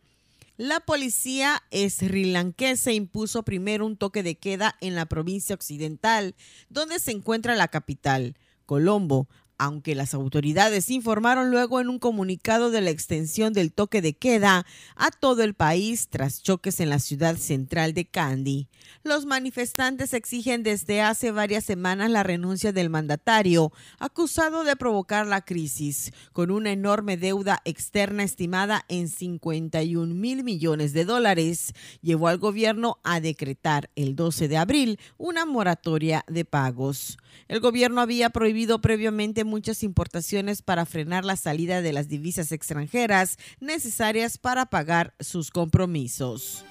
La 0.58 0.80
policía 0.80 1.62
sri 1.70 2.34
se 2.76 2.92
impuso 2.92 3.44
primero 3.44 3.86
un 3.86 3.96
toque 3.96 4.24
de 4.24 4.38
queda 4.38 4.74
en 4.80 4.96
la 4.96 5.06
provincia 5.06 5.54
occidental, 5.54 6.34
donde 6.68 6.98
se 6.98 7.12
encuentra 7.12 7.54
la 7.54 7.68
capital, 7.68 8.36
Colombo, 8.66 9.28
aunque 9.58 9.94
las 9.94 10.14
autoridades 10.14 10.90
informaron 10.90 11.50
luego 11.50 11.80
en 11.80 11.88
un 11.88 11.98
comunicado 11.98 12.70
de 12.70 12.80
la 12.80 12.90
extensión 12.90 13.52
del 13.52 13.72
toque 13.72 14.00
de 14.00 14.14
queda 14.14 14.64
a 14.96 15.10
todo 15.10 15.42
el 15.42 15.54
país 15.54 16.08
tras 16.08 16.42
choques 16.42 16.80
en 16.80 16.90
la 16.90 17.00
ciudad 17.00 17.36
central 17.36 17.92
de 17.92 18.06
Kandy. 18.06 18.68
Los 19.02 19.26
manifestantes 19.26 20.14
exigen 20.14 20.62
desde 20.62 21.02
hace 21.02 21.30
varias 21.30 21.64
semanas 21.64 22.10
la 22.10 22.22
renuncia 22.22 22.72
del 22.72 22.90
mandatario, 22.90 23.72
acusado 23.98 24.64
de 24.64 24.76
provocar 24.76 25.26
la 25.26 25.44
crisis, 25.44 26.12
con 26.32 26.50
una 26.50 26.72
enorme 26.72 27.16
deuda 27.16 27.60
externa 27.64 28.22
estimada 28.22 28.84
en 28.88 29.08
51 29.08 30.14
mil 30.14 30.44
millones 30.44 30.92
de 30.92 31.04
dólares. 31.04 31.74
Llevó 32.00 32.28
al 32.28 32.38
gobierno 32.38 32.98
a 33.02 33.20
decretar 33.20 33.90
el 33.96 34.14
12 34.16 34.48
de 34.48 34.56
abril 34.56 35.00
una 35.16 35.44
moratoria 35.44 36.24
de 36.28 36.44
pagos. 36.44 37.18
El 37.48 37.60
gobierno 37.60 38.00
había 38.00 38.30
prohibido 38.30 38.80
previamente 38.80 39.44
muchas 39.48 39.82
importaciones 39.82 40.62
para 40.62 40.86
frenar 40.86 41.24
la 41.24 41.36
salida 41.36 41.82
de 41.82 41.92
las 41.92 42.08
divisas 42.08 42.52
extranjeras 42.52 43.36
necesarias 43.60 44.38
para 44.38 44.66
pagar 44.66 45.14
sus 45.18 45.50
compromisos. 45.50 46.64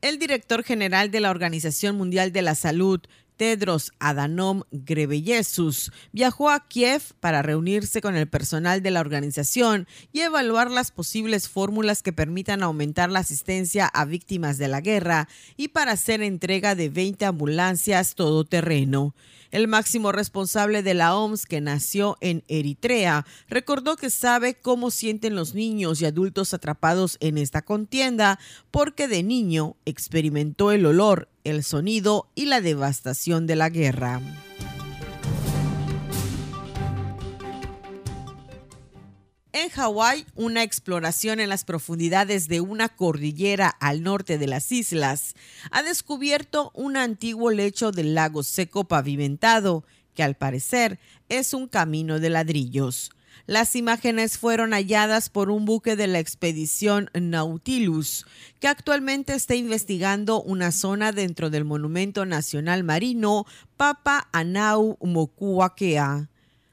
El 0.00 0.18
director 0.18 0.64
general 0.64 1.10
de 1.10 1.20
la 1.20 1.30
Organización 1.30 1.96
Mundial 1.96 2.32
de 2.32 2.40
la 2.40 2.54
Salud, 2.54 3.00
Tedros 3.40 3.92
Adhanom 4.00 4.64
Ghebreyesus 4.70 5.92
viajó 6.12 6.50
a 6.50 6.68
Kiev 6.68 7.00
para 7.20 7.40
reunirse 7.40 8.02
con 8.02 8.14
el 8.14 8.28
personal 8.28 8.82
de 8.82 8.90
la 8.90 9.00
organización 9.00 9.88
y 10.12 10.20
evaluar 10.20 10.70
las 10.70 10.90
posibles 10.90 11.48
fórmulas 11.48 12.02
que 12.02 12.12
permitan 12.12 12.62
aumentar 12.62 13.10
la 13.10 13.20
asistencia 13.20 13.86
a 13.86 14.04
víctimas 14.04 14.58
de 14.58 14.68
la 14.68 14.82
guerra 14.82 15.26
y 15.56 15.68
para 15.68 15.92
hacer 15.92 16.20
entrega 16.20 16.74
de 16.74 16.90
20 16.90 17.24
ambulancias 17.24 18.14
todoterreno. 18.14 19.14
El 19.50 19.66
máximo 19.66 20.12
responsable 20.12 20.82
de 20.82 20.94
la 20.94 21.16
OMS, 21.16 21.44
que 21.44 21.60
nació 21.60 22.16
en 22.20 22.44
Eritrea, 22.46 23.26
recordó 23.48 23.96
que 23.96 24.10
sabe 24.10 24.54
cómo 24.54 24.90
sienten 24.90 25.34
los 25.34 25.54
niños 25.54 26.00
y 26.00 26.06
adultos 26.06 26.54
atrapados 26.54 27.16
en 27.20 27.36
esta 27.36 27.62
contienda 27.62 28.38
porque 28.70 29.08
de 29.08 29.24
niño 29.24 29.76
experimentó 29.84 30.70
el 30.70 30.86
olor, 30.86 31.28
el 31.42 31.64
sonido 31.64 32.30
y 32.36 32.46
la 32.46 32.60
devastación 32.60 33.46
de 33.46 33.56
la 33.56 33.70
guerra. 33.70 34.20
En 39.52 39.68
Hawái, 39.68 40.26
una 40.36 40.62
exploración 40.62 41.40
en 41.40 41.48
las 41.48 41.64
profundidades 41.64 42.46
de 42.46 42.60
una 42.60 42.88
cordillera 42.88 43.68
al 43.68 44.04
norte 44.04 44.38
de 44.38 44.46
las 44.46 44.70
islas 44.70 45.34
ha 45.72 45.82
descubierto 45.82 46.70
un 46.72 46.96
antiguo 46.96 47.50
lecho 47.50 47.90
del 47.90 48.14
lago 48.14 48.44
seco 48.44 48.84
pavimentado, 48.84 49.84
que 50.14 50.22
al 50.22 50.36
parecer 50.36 51.00
es 51.28 51.52
un 51.52 51.66
camino 51.66 52.20
de 52.20 52.30
ladrillos. 52.30 53.10
Las 53.46 53.74
imágenes 53.74 54.38
fueron 54.38 54.70
halladas 54.70 55.28
por 55.30 55.50
un 55.50 55.64
buque 55.64 55.96
de 55.96 56.06
la 56.06 56.20
expedición 56.20 57.10
Nautilus, 57.12 58.26
que 58.60 58.68
actualmente 58.68 59.34
está 59.34 59.56
investigando 59.56 60.40
una 60.40 60.70
zona 60.70 61.10
dentro 61.10 61.50
del 61.50 61.64
Monumento 61.64 62.24
Nacional 62.24 62.84
Marino 62.84 63.46
Papa 63.76 64.28
Anau 64.30 64.96
Mokuakea. 65.00 66.28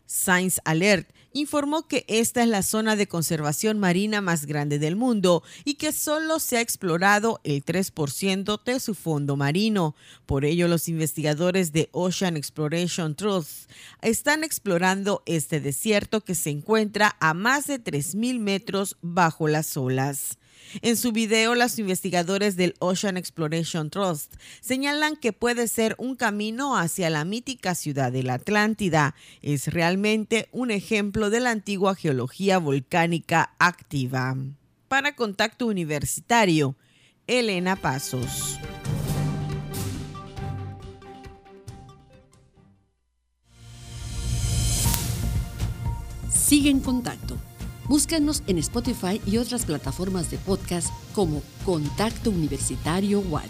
Science 0.05 0.61
Alert 0.63 1.09
informó 1.39 1.87
que 1.87 2.05
esta 2.07 2.43
es 2.43 2.49
la 2.49 2.63
zona 2.63 2.95
de 2.95 3.07
conservación 3.07 3.79
marina 3.79 4.21
más 4.21 4.45
grande 4.45 4.79
del 4.79 4.95
mundo 4.95 5.43
y 5.65 5.75
que 5.75 5.91
solo 5.91 6.39
se 6.39 6.57
ha 6.57 6.61
explorado 6.61 7.39
el 7.43 7.63
3% 7.63 8.63
de 8.63 8.79
su 8.79 8.95
fondo 8.95 9.35
marino. 9.35 9.95
Por 10.25 10.45
ello, 10.45 10.67
los 10.67 10.87
investigadores 10.87 11.71
de 11.71 11.89
Ocean 11.91 12.37
Exploration 12.37 13.15
Trust 13.15 13.69
están 14.01 14.43
explorando 14.43 15.23
este 15.25 15.59
desierto 15.59 16.21
que 16.21 16.35
se 16.35 16.49
encuentra 16.49 17.15
a 17.19 17.33
más 17.33 17.67
de 17.67 17.83
3.000 17.83 18.39
metros 18.39 18.97
bajo 19.01 19.47
las 19.47 19.77
olas. 19.77 20.37
En 20.81 20.97
su 20.97 21.11
video, 21.11 21.55
los 21.55 21.79
investigadores 21.79 22.55
del 22.55 22.75
Ocean 22.79 23.17
Exploration 23.17 23.89
Trust 23.89 24.35
señalan 24.61 25.15
que 25.15 25.33
puede 25.33 25.67
ser 25.67 25.95
un 25.97 26.15
camino 26.15 26.77
hacia 26.77 27.09
la 27.09 27.25
mítica 27.25 27.75
ciudad 27.75 28.11
de 28.11 28.23
la 28.23 28.35
Atlántida. 28.35 29.15
Es 29.41 29.67
realmente 29.67 30.47
un 30.51 30.71
ejemplo 30.71 31.29
de 31.29 31.39
la 31.39 31.51
antigua 31.51 31.95
geología 31.95 32.57
volcánica 32.59 33.53
activa. 33.59 34.35
Para 34.87 35.15
Contacto 35.15 35.67
Universitario, 35.67 36.75
Elena 37.27 37.75
Pasos. 37.75 38.59
Sigue 46.29 46.69
en 46.69 46.79
contacto 46.79 47.37
Búscanos 47.87 48.43
en 48.47 48.57
Spotify 48.57 49.21
y 49.25 49.37
otras 49.37 49.65
plataformas 49.65 50.29
de 50.29 50.37
podcast 50.37 50.93
como 51.15 51.41
Contacto 51.63 52.29
Universitario 52.31 53.21
Wadi. 53.21 53.47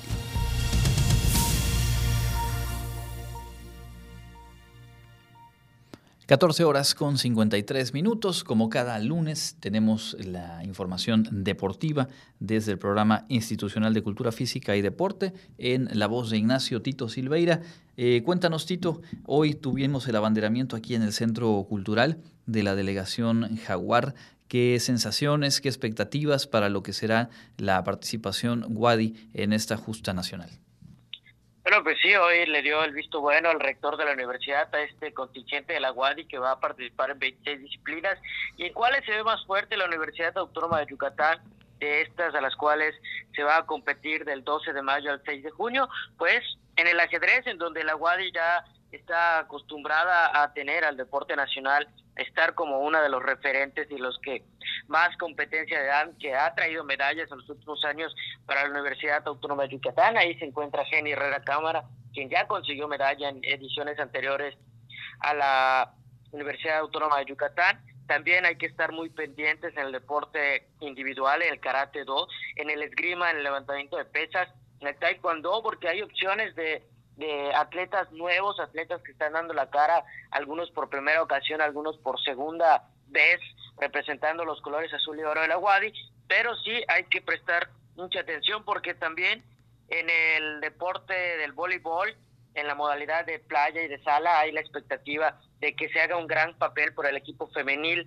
...14 6.28 6.66
horas 6.66 6.94
con 6.94 7.18
53 7.18 7.94
minutos... 7.94 8.44
...como 8.44 8.68
cada 8.68 9.00
lunes 9.00 9.56
tenemos 9.62 10.16
la 10.20 10.62
información 10.66 11.26
deportiva... 11.32 12.10
...desde 12.40 12.74
el 12.74 12.78
programa 12.78 13.26
institucional 13.30 13.94
de 13.94 14.04
Cultura 14.04 14.34
Física 14.34 14.76
y 14.76 14.82
Deporte... 14.82 15.34
...en 15.58 15.88
la 15.94 16.06
voz 16.06 16.30
de 16.30 16.38
Ignacio 16.38 16.82
Tito 16.82 17.08
Silveira... 17.08 17.62
Eh, 17.96 18.22
cuéntanos 18.24 18.68
Tito, 18.68 19.02
hoy 19.26 19.56
tuvimos 19.56 20.08
el 20.08 20.18
abanderamiento 20.18 20.76
aquí 20.76 20.94
en 20.94 21.02
el 21.02 21.14
Centro 21.14 21.66
Cultural 21.68 22.22
de 22.48 22.64
la 22.64 22.74
delegación 22.74 23.58
Jaguar. 23.58 24.16
¿Qué 24.48 24.80
sensaciones, 24.80 25.62
qué 25.62 25.68
expectativas 25.68 26.48
para 26.48 26.70
lo 26.70 26.82
que 26.82 26.94
será 26.94 27.30
la 27.58 27.84
participación 27.84 28.66
Wadi 28.70 29.30
en 29.34 29.54
esta 29.54 29.78
justa 29.78 30.14
nacional? 30.14 30.50
Bueno, 31.64 31.84
pues 31.84 31.98
sí, 32.02 32.16
hoy 32.16 32.46
le 32.46 32.62
dio 32.62 32.82
el 32.86 32.94
visto 32.94 33.20
bueno 33.20 33.50
al 33.50 33.60
rector 33.60 33.98
de 33.98 34.06
la 34.06 34.14
universidad 34.14 34.74
a 34.74 34.82
este 34.84 35.14
contingente 35.14 35.74
de 35.74 35.82
la 35.82 35.92
Wadi 35.92 36.26
que 36.26 36.40
va 36.40 36.52
a 36.52 36.60
participar 36.62 37.12
en 37.12 37.20
26 37.20 37.62
disciplinas 37.62 38.18
y 38.56 38.64
en 38.68 38.74
cuáles 38.74 39.04
se 39.06 39.12
ve 39.12 39.24
más 39.26 39.46
fuerte 39.46 39.76
la 39.76 39.86
Universidad 39.86 40.38
Autónoma 40.38 40.80
de 40.80 40.86
Yucatán 40.86 41.40
de 41.80 42.04
estas 42.04 42.34
a 42.34 42.40
las 42.40 42.56
cuales 42.56 42.96
se 43.36 43.44
va 43.44 43.58
a 43.58 43.66
competir 43.66 44.24
del 44.24 44.46
12 44.46 44.72
de 44.72 44.82
mayo 44.82 45.12
al 45.12 45.22
6 45.26 45.44
de 45.44 45.52
junio, 45.52 45.90
pues 46.18 46.42
en 46.78 46.88
el 46.88 47.00
ajedrez, 47.02 47.46
en 47.48 47.58
donde 47.58 47.84
la 47.84 47.98
Wadi 47.98 48.32
ya 48.32 48.64
está 48.92 49.40
acostumbrada 49.40 50.42
a 50.42 50.54
tener 50.54 50.86
al 50.86 50.96
deporte 50.96 51.36
nacional, 51.36 51.88
estar 52.18 52.54
como 52.56 52.80
una 52.80 53.02
de 53.02 53.10
los 53.10 53.24
referentes 53.24 53.90
y 53.90 53.98
los 53.98 54.20
que 54.20 54.44
más 54.88 55.16
competencia 55.18 55.84
dan, 55.84 56.18
que 56.18 56.36
ha 56.36 56.54
traído 56.56 56.84
medallas 56.84 57.30
en 57.32 57.38
los 57.38 57.50
últimos 57.50 57.84
años 57.86 58.16
para 58.46 58.64
la 58.64 58.72
Universidad 58.72 59.28
Autónoma 59.28 59.64
de 59.64 59.70
Yucatán. 59.70 60.18
Ahí 60.18 60.38
se 60.38 60.46
encuentra 60.46 60.86
Jenny 60.86 61.12
Herrera 61.12 61.44
Cámara, 61.44 61.84
quien 62.14 62.30
ya 62.30 62.48
consiguió 62.48 62.88
medalla 62.88 63.30
en 63.30 63.44
ediciones 63.44 64.00
anteriores 64.00 64.56
a 65.20 65.34
la 65.34 65.94
Universidad 66.32 66.80
Autónoma 66.80 67.20
de 67.20 67.26
Yucatán. 67.26 67.84
También 68.08 68.46
hay 68.46 68.56
que 68.56 68.68
estar 68.68 68.92
muy 68.92 69.10
pendientes 69.10 69.76
en 69.76 69.86
el 69.86 69.92
deporte 69.92 70.68
individual, 70.80 71.42
en 71.42 71.54
el 71.54 71.60
karate 71.60 72.06
2, 72.06 72.28
en 72.56 72.70
el 72.70 72.82
esgrima, 72.82 73.32
en 73.32 73.38
el 73.38 73.44
levantamiento 73.44 73.98
de 73.98 74.06
pesas, 74.06 74.48
en 74.80 74.88
el 74.88 74.96
taekwondo, 74.98 75.62
porque 75.62 75.90
hay 75.90 76.02
opciones 76.02 76.56
de 76.56 76.84
de 77.18 77.54
atletas 77.56 78.12
nuevos, 78.12 78.60
atletas 78.60 79.02
que 79.02 79.12
están 79.12 79.34
dando 79.34 79.54
la 79.54 79.70
cara, 79.70 80.06
algunos 80.32 80.70
por 80.72 80.90
primera 80.90 81.22
ocasión, 81.22 81.62
algunos 81.62 81.98
por 81.98 82.22
segunda 82.22 82.90
vez, 83.08 83.40
representando 83.80 84.46
los 84.46 84.62
colores 84.62 84.94
azul 84.94 85.20
y 85.20 85.24
oro 85.24 85.42
de 85.42 85.48
la 85.48 85.58
Wadi, 85.58 85.92
pero 86.28 86.56
sí 86.58 86.84
hay 86.88 87.06
que 87.06 87.22
prestar 87.22 87.70
mucha 87.96 88.20
atención 88.20 88.64
porque 88.64 88.94
también 88.94 89.44
en 89.90 90.10
el 90.10 90.62
deporte 90.62 91.14
del 91.14 91.54
voleibol, 91.54 92.16
en 92.54 92.68
la 92.68 92.76
modalidad 92.76 93.26
de 93.26 93.40
playa 93.40 93.82
y 93.82 93.88
de 93.88 94.02
sala, 94.04 94.40
hay 94.40 94.52
la 94.52 94.62
expectativa 94.62 95.40
de 95.60 95.76
que 95.76 95.90
se 95.90 96.00
haga 96.02 96.18
un 96.18 96.28
gran 96.28 96.58
papel 96.58 96.94
por 96.94 97.08
el 97.08 97.16
equipo 97.16 97.48
femenil. 97.50 98.06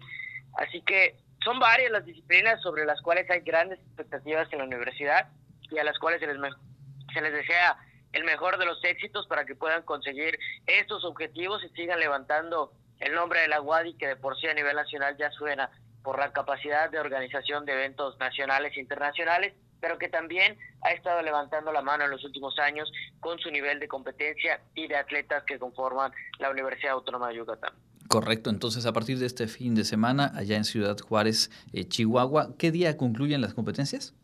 Así 0.54 0.82
que 0.82 1.16
son 1.44 1.58
varias 1.58 1.90
las 1.90 2.04
disciplinas 2.04 2.60
sobre 2.60 2.84
las 2.84 3.00
cuales 3.00 3.28
hay 3.30 3.40
grandes 3.40 3.78
expectativas 3.80 4.52
en 4.52 4.58
la 4.58 4.64
universidad 4.64 5.28
y 5.70 5.78
a 5.78 5.84
las 5.84 5.98
cuales 5.98 6.20
se 6.20 6.26
les, 6.26 6.36
se 7.14 7.20
les 7.20 7.32
desea 7.32 7.78
el 8.12 8.24
mejor 8.24 8.58
de 8.58 8.66
los 8.66 8.82
éxitos 8.84 9.26
para 9.26 9.44
que 9.44 9.54
puedan 9.54 9.82
conseguir 9.82 10.38
estos 10.66 11.04
objetivos 11.04 11.62
y 11.64 11.68
sigan 11.70 12.00
levantando 12.00 12.72
el 12.98 13.14
nombre 13.14 13.40
de 13.40 13.48
la 13.48 13.60
UADI 13.60 13.94
que 13.94 14.08
de 14.08 14.16
por 14.16 14.38
sí 14.38 14.46
a 14.46 14.54
nivel 14.54 14.76
nacional 14.76 15.16
ya 15.18 15.30
suena 15.30 15.70
por 16.02 16.18
la 16.18 16.32
capacidad 16.32 16.90
de 16.90 16.98
organización 16.98 17.64
de 17.66 17.72
eventos 17.72 18.18
nacionales 18.18 18.76
e 18.76 18.80
internacionales, 18.80 19.54
pero 19.80 19.98
que 19.98 20.08
también 20.08 20.58
ha 20.82 20.90
estado 20.92 21.22
levantando 21.22 21.72
la 21.72 21.82
mano 21.82 22.04
en 22.04 22.10
los 22.10 22.24
últimos 22.24 22.58
años 22.58 22.90
con 23.20 23.38
su 23.38 23.50
nivel 23.50 23.80
de 23.80 23.88
competencia 23.88 24.60
y 24.74 24.88
de 24.88 24.96
atletas 24.96 25.44
que 25.44 25.58
conforman 25.58 26.12
la 26.38 26.50
Universidad 26.50 26.92
Autónoma 26.92 27.28
de 27.28 27.36
Yucatán. 27.36 27.72
Correcto, 28.08 28.50
entonces 28.50 28.86
a 28.86 28.92
partir 28.92 29.18
de 29.18 29.26
este 29.26 29.46
fin 29.46 29.74
de 29.74 29.84
semana, 29.84 30.32
allá 30.34 30.56
en 30.56 30.64
Ciudad 30.64 30.98
Juárez, 30.98 31.50
eh, 31.72 31.86
Chihuahua, 31.86 32.56
¿qué 32.58 32.72
día 32.72 32.96
concluyen 32.96 33.40
las 33.40 33.54
competencias? 33.54 34.14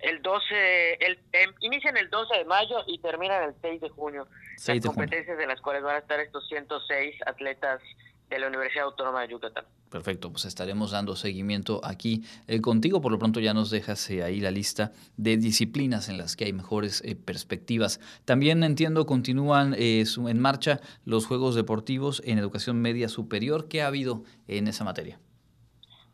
El 0.00 0.22
12, 0.22 0.94
el, 0.94 1.18
em, 1.32 1.52
inician 1.60 1.96
el 1.96 2.10
12 2.10 2.38
de 2.38 2.44
mayo 2.44 2.78
y 2.86 2.98
terminan 2.98 3.42
el 3.42 3.54
6 3.60 3.80
de 3.80 3.88
junio. 3.90 4.26
las 4.66 4.84
competencias 4.84 5.38
de 5.38 5.46
las 5.46 5.60
cuales 5.60 5.82
van 5.82 5.96
a 5.96 5.98
estar 5.98 6.20
estos 6.20 6.46
106 6.48 7.16
atletas 7.26 7.80
de 8.28 8.38
la 8.38 8.48
Universidad 8.48 8.84
Autónoma 8.84 9.22
de 9.22 9.28
Yucatán. 9.28 9.64
Perfecto, 9.90 10.30
pues 10.30 10.44
estaremos 10.44 10.90
dando 10.90 11.16
seguimiento 11.16 11.80
aquí 11.82 12.22
eh, 12.46 12.60
contigo. 12.60 13.00
Por 13.00 13.10
lo 13.10 13.18
pronto 13.18 13.40
ya 13.40 13.54
nos 13.54 13.70
dejas 13.70 14.10
eh, 14.10 14.22
ahí 14.22 14.40
la 14.40 14.50
lista 14.50 14.92
de 15.16 15.38
disciplinas 15.38 16.10
en 16.10 16.18
las 16.18 16.36
que 16.36 16.44
hay 16.44 16.52
mejores 16.52 17.02
eh, 17.04 17.16
perspectivas. 17.16 18.00
También 18.26 18.62
entiendo 18.64 19.06
continúan 19.06 19.74
en 19.78 20.40
marcha 20.40 20.80
los 21.04 21.26
Juegos 21.26 21.54
Deportivos 21.54 22.20
en 22.26 22.38
Educación 22.38 22.82
Media 22.82 23.08
Superior. 23.08 23.68
¿Qué 23.68 23.80
ha 23.80 23.86
habido 23.86 24.24
en 24.46 24.68
esa 24.68 24.84
materia? 24.84 25.18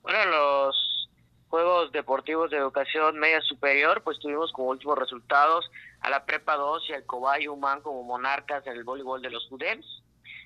Bueno, 0.03 0.24
los 0.26 0.84
Juegos 1.55 1.92
Deportivos 1.92 2.50
de 2.50 2.57
Educación 2.57 3.16
Media 3.16 3.40
Superior, 3.42 4.02
pues 4.02 4.18
tuvimos 4.18 4.50
como 4.50 4.70
últimos 4.70 4.98
resultados 4.98 5.70
a 6.00 6.11
la 6.11 6.24
Prepa 6.24 6.57
2 6.57 6.90
y 6.90 6.94
al 6.94 7.07
Cobay 7.07 7.46
Humán 7.46 7.80
como 7.80 8.02
monarcas 8.02 8.66
en 8.66 8.72
el 8.72 8.82
voleibol 8.82 9.22
de 9.22 9.30
los 9.30 9.46
UDEMS, 9.52 10.02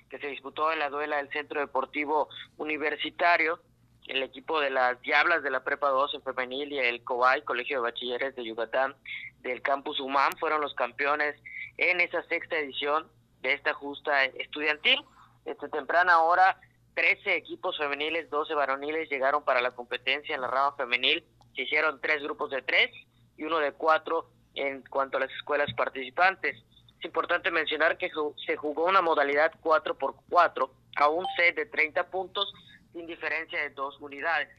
que 0.07 0.19
se 0.19 0.27
disputó 0.27 0.71
en 0.71 0.77
la 0.77 0.91
duela 0.91 1.17
del 1.17 1.31
Centro 1.31 1.61
Deportivo 1.61 2.29
Universitario. 2.57 3.59
El 4.05 4.21
equipo 4.21 4.59
de 4.59 4.69
las 4.69 5.01
Diablas 5.01 5.41
de 5.41 5.49
la 5.49 5.63
Prepa 5.63 5.89
2 5.89 6.13
en 6.13 6.21
femenil 6.21 6.73
y 6.73 6.77
el 6.77 7.03
Cobay, 7.03 7.41
Colegio 7.41 7.77
de 7.77 7.89
Bachilleres 7.89 8.35
de 8.35 8.45
Yucatán 8.45 8.93
del 9.39 9.63
Campus 9.63 9.99
Humán, 9.99 10.33
fueron 10.39 10.61
los 10.61 10.75
campeones 10.75 11.35
en 11.77 12.01
esa 12.01 12.21
sexta 12.25 12.55
edición 12.55 13.07
de 13.41 13.53
esta 13.53 13.73
justa 13.73 14.25
estudiantil. 14.25 15.03
Desde 15.43 15.69
temprana 15.69 16.19
hora 16.19 16.55
13 16.93 17.35
equipos 17.35 17.77
femeniles, 17.77 18.29
12 18.29 18.53
varoniles 18.53 19.09
llegaron 19.09 19.43
para 19.43 19.61
la 19.61 19.71
competencia 19.71 20.35
en 20.35 20.41
la 20.41 20.47
rama 20.47 20.75
femenil. 20.75 21.23
Se 21.55 21.63
hicieron 21.63 21.99
tres 22.01 22.21
grupos 22.21 22.51
de 22.51 22.61
tres 22.61 22.91
y 23.37 23.43
uno 23.43 23.59
de 23.59 23.71
cuatro 23.73 24.29
en 24.55 24.81
cuanto 24.89 25.17
a 25.17 25.21
las 25.21 25.31
escuelas 25.31 25.73
participantes. 25.73 26.57
Es 26.99 27.05
importante 27.05 27.51
mencionar 27.51 27.97
que 27.97 28.11
se 28.45 28.57
jugó 28.57 28.85
una 28.85 29.01
modalidad 29.01 29.53
4 29.61 29.97
por 29.97 30.15
4 30.29 30.69
a 30.97 31.07
un 31.07 31.25
set 31.37 31.55
de 31.55 31.65
30 31.65 32.09
puntos 32.09 32.51
sin 32.91 33.07
diferencia 33.07 33.61
de 33.61 33.69
dos 33.69 33.97
unidades. 34.01 34.49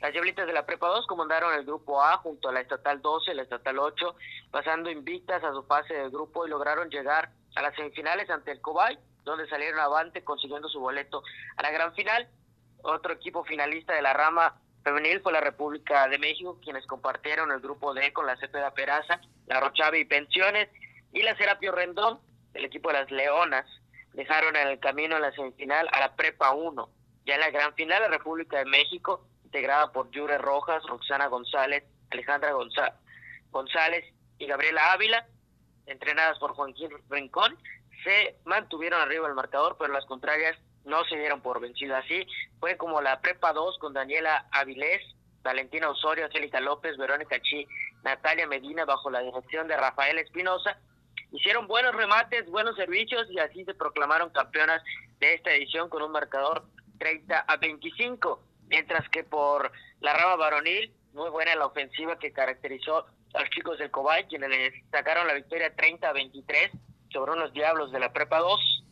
Las 0.00 0.12
Diablitas 0.12 0.46
de 0.46 0.52
la 0.52 0.66
Prepa 0.66 0.88
2 0.88 1.06
comandaron 1.06 1.54
el 1.54 1.64
grupo 1.64 2.02
A 2.02 2.16
junto 2.18 2.48
a 2.48 2.52
la 2.52 2.60
Estatal 2.60 3.00
12 3.00 3.32
y 3.32 3.34
la 3.34 3.42
Estatal 3.42 3.78
8, 3.78 4.16
pasando 4.50 4.90
invictas 4.90 5.42
a 5.44 5.52
su 5.52 5.62
fase 5.64 5.94
de 5.94 6.08
grupo 6.10 6.46
y 6.46 6.50
lograron 6.50 6.90
llegar 6.90 7.30
a 7.54 7.62
las 7.62 7.74
semifinales 7.74 8.28
ante 8.30 8.52
el 8.52 8.60
Cobay 8.60 8.98
donde 9.24 9.48
salieron 9.48 9.80
avante 9.80 10.24
consiguiendo 10.24 10.68
su 10.68 10.80
boleto 10.80 11.22
a 11.56 11.62
la 11.62 11.70
gran 11.70 11.94
final. 11.94 12.28
Otro 12.82 13.12
equipo 13.12 13.44
finalista 13.44 13.94
de 13.94 14.02
la 14.02 14.12
rama 14.12 14.60
femenil 14.82 15.20
fue 15.20 15.32
la 15.32 15.40
República 15.40 16.08
de 16.08 16.18
México, 16.18 16.58
quienes 16.62 16.86
compartieron 16.86 17.52
el 17.52 17.60
grupo 17.60 17.94
D 17.94 18.12
con 18.12 18.26
la 18.26 18.36
Cepeda 18.36 18.72
Peraza, 18.72 19.20
la 19.46 19.60
Rochave 19.60 20.00
y 20.00 20.04
Pensiones, 20.04 20.68
y 21.12 21.22
la 21.22 21.36
Serapio 21.36 21.72
Rendón, 21.72 22.20
el 22.54 22.64
equipo 22.64 22.88
de 22.88 23.00
las 23.00 23.10
Leonas, 23.10 23.66
dejaron 24.12 24.56
en 24.56 24.68
el 24.68 24.80
camino 24.80 25.16
en 25.16 25.22
la 25.22 25.32
semifinal 25.32 25.88
a 25.92 26.00
la 26.00 26.14
Prepa 26.16 26.52
1. 26.52 26.88
Ya 27.24 27.34
en 27.34 27.40
la 27.40 27.50
gran 27.50 27.74
final, 27.74 28.02
la 28.02 28.08
República 28.08 28.58
de 28.58 28.64
México, 28.64 29.26
integrada 29.44 29.92
por 29.92 30.10
Yure 30.10 30.38
Rojas, 30.38 30.82
Roxana 30.86 31.26
González, 31.28 31.84
Alejandra 32.10 32.52
González 33.50 34.04
y 34.38 34.46
Gabriela 34.46 34.92
Ávila, 34.92 35.26
entrenadas 35.86 36.38
por 36.38 36.54
Joaquín 36.54 36.90
Rincón, 37.08 37.56
se 38.04 38.36
mantuvieron 38.44 39.00
arriba 39.00 39.28
el 39.28 39.34
marcador, 39.34 39.76
pero 39.78 39.92
las 39.92 40.04
contrarias 40.06 40.56
no 40.84 41.04
se 41.04 41.16
dieron 41.16 41.40
por 41.40 41.60
vencido 41.60 41.96
así. 41.96 42.26
Fue 42.58 42.76
como 42.76 43.00
la 43.00 43.20
Prepa 43.20 43.52
2 43.52 43.78
con 43.78 43.92
Daniela 43.92 44.46
Avilés, 44.50 45.02
Valentina 45.42 45.90
Osorio, 45.90 46.26
Angélica 46.26 46.60
López, 46.60 46.96
Verónica 46.96 47.40
Chi, 47.40 47.66
Natalia 48.04 48.46
Medina 48.46 48.84
bajo 48.84 49.10
la 49.10 49.20
dirección 49.20 49.68
de 49.68 49.76
Rafael 49.76 50.18
Espinosa. 50.18 50.78
Hicieron 51.30 51.66
buenos 51.66 51.94
remates, 51.94 52.46
buenos 52.50 52.76
servicios 52.76 53.26
y 53.30 53.38
así 53.38 53.64
se 53.64 53.74
proclamaron 53.74 54.30
campeonas 54.30 54.82
de 55.18 55.34
esta 55.34 55.52
edición 55.52 55.88
con 55.88 56.02
un 56.02 56.12
marcador 56.12 56.64
30 56.98 57.38
a 57.38 57.56
25. 57.56 58.42
Mientras 58.68 59.08
que 59.08 59.24
por 59.24 59.72
la 60.00 60.14
rama 60.14 60.36
varonil, 60.36 60.92
muy 61.12 61.30
buena 61.30 61.54
la 61.54 61.66
ofensiva 61.66 62.18
que 62.18 62.32
caracterizó 62.32 63.06
a 63.34 63.40
los 63.40 63.50
chicos 63.50 63.78
del 63.78 63.90
Cobay, 63.90 64.26
quienes 64.28 64.50
les 64.50 64.90
sacaron 64.90 65.26
la 65.26 65.34
victoria 65.34 65.74
30 65.74 66.08
a 66.08 66.12
23 66.12 66.70
sobre 67.12 67.32
unos 67.32 67.52
diablos 67.52 67.92
de 67.92 68.00
la 68.00 68.12
Prepa 68.12 68.38
2, 68.38 68.84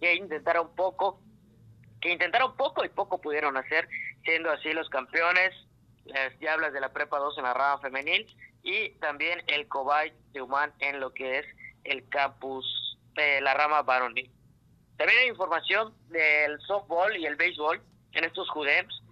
que 0.00 0.14
intentaron 0.14 0.74
poco, 0.74 1.20
que 2.00 2.12
intentaron 2.12 2.56
poco 2.56 2.84
y 2.84 2.88
poco 2.88 3.20
pudieron 3.20 3.56
hacer, 3.56 3.88
siendo 4.24 4.50
así 4.50 4.72
los 4.72 4.88
campeones, 4.88 5.54
las 6.04 6.38
diablas 6.38 6.72
de 6.72 6.80
la 6.80 6.92
Prepa 6.92 7.18
2 7.18 7.38
en 7.38 7.44
la 7.44 7.54
rama 7.54 7.80
femenil 7.80 8.26
y 8.62 8.90
también 9.00 9.42
el 9.46 9.68
Cobay 9.68 10.12
de 10.32 10.42
Humán 10.42 10.72
en 10.80 11.00
lo 11.00 11.12
que 11.12 11.38
es 11.38 11.46
el 11.84 12.08
campus 12.08 12.98
de 13.14 13.40
la 13.40 13.54
rama 13.54 13.82
varonil. 13.82 14.30
También 14.96 15.20
hay 15.20 15.28
información 15.28 15.94
del 16.08 16.60
softball 16.60 17.16
y 17.16 17.26
el 17.26 17.36
béisbol 17.36 17.80
en 18.12 18.24
estos 18.24 18.48
JUDEMS. 18.50 19.02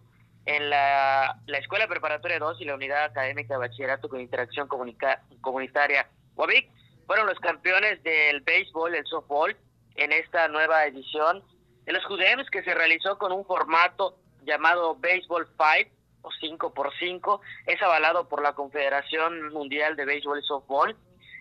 En 0.46 0.70
la, 0.70 1.40
Escuela 1.46 1.88
Preparatoria 1.88 2.38
2 2.38 2.60
y 2.60 2.64
la 2.66 2.74
Unidad 2.74 3.04
Académica 3.04 3.54
de 3.54 3.58
Bachillerato 3.58 4.08
con 4.08 4.20
Interacción 4.20 4.68
Comunitaria 4.68 6.08
UABIC 6.36 6.70
fueron 7.06 7.26
los 7.26 7.38
campeones 7.40 8.02
del 8.02 8.40
béisbol, 8.40 8.94
el 8.94 9.06
softball, 9.06 9.56
en 9.94 10.12
esta 10.12 10.48
nueva 10.48 10.84
edición. 10.86 11.42
De 11.84 11.92
los 11.92 12.04
JUDEMS 12.04 12.50
que 12.50 12.62
se 12.62 12.74
realizó 12.74 13.16
con 13.18 13.32
un 13.32 13.44
formato 13.44 14.18
llamado 14.42 14.96
Baseball 14.96 15.46
5 15.46 15.90
o 16.22 16.30
5 16.40 16.74
por 16.74 16.92
5 16.98 17.40
Es 17.66 17.80
avalado 17.80 18.28
por 18.28 18.42
la 18.42 18.54
Confederación 18.54 19.52
Mundial 19.52 19.94
de 19.94 20.04
Béisbol 20.04 20.40
y 20.40 20.42
Softball 20.42 20.96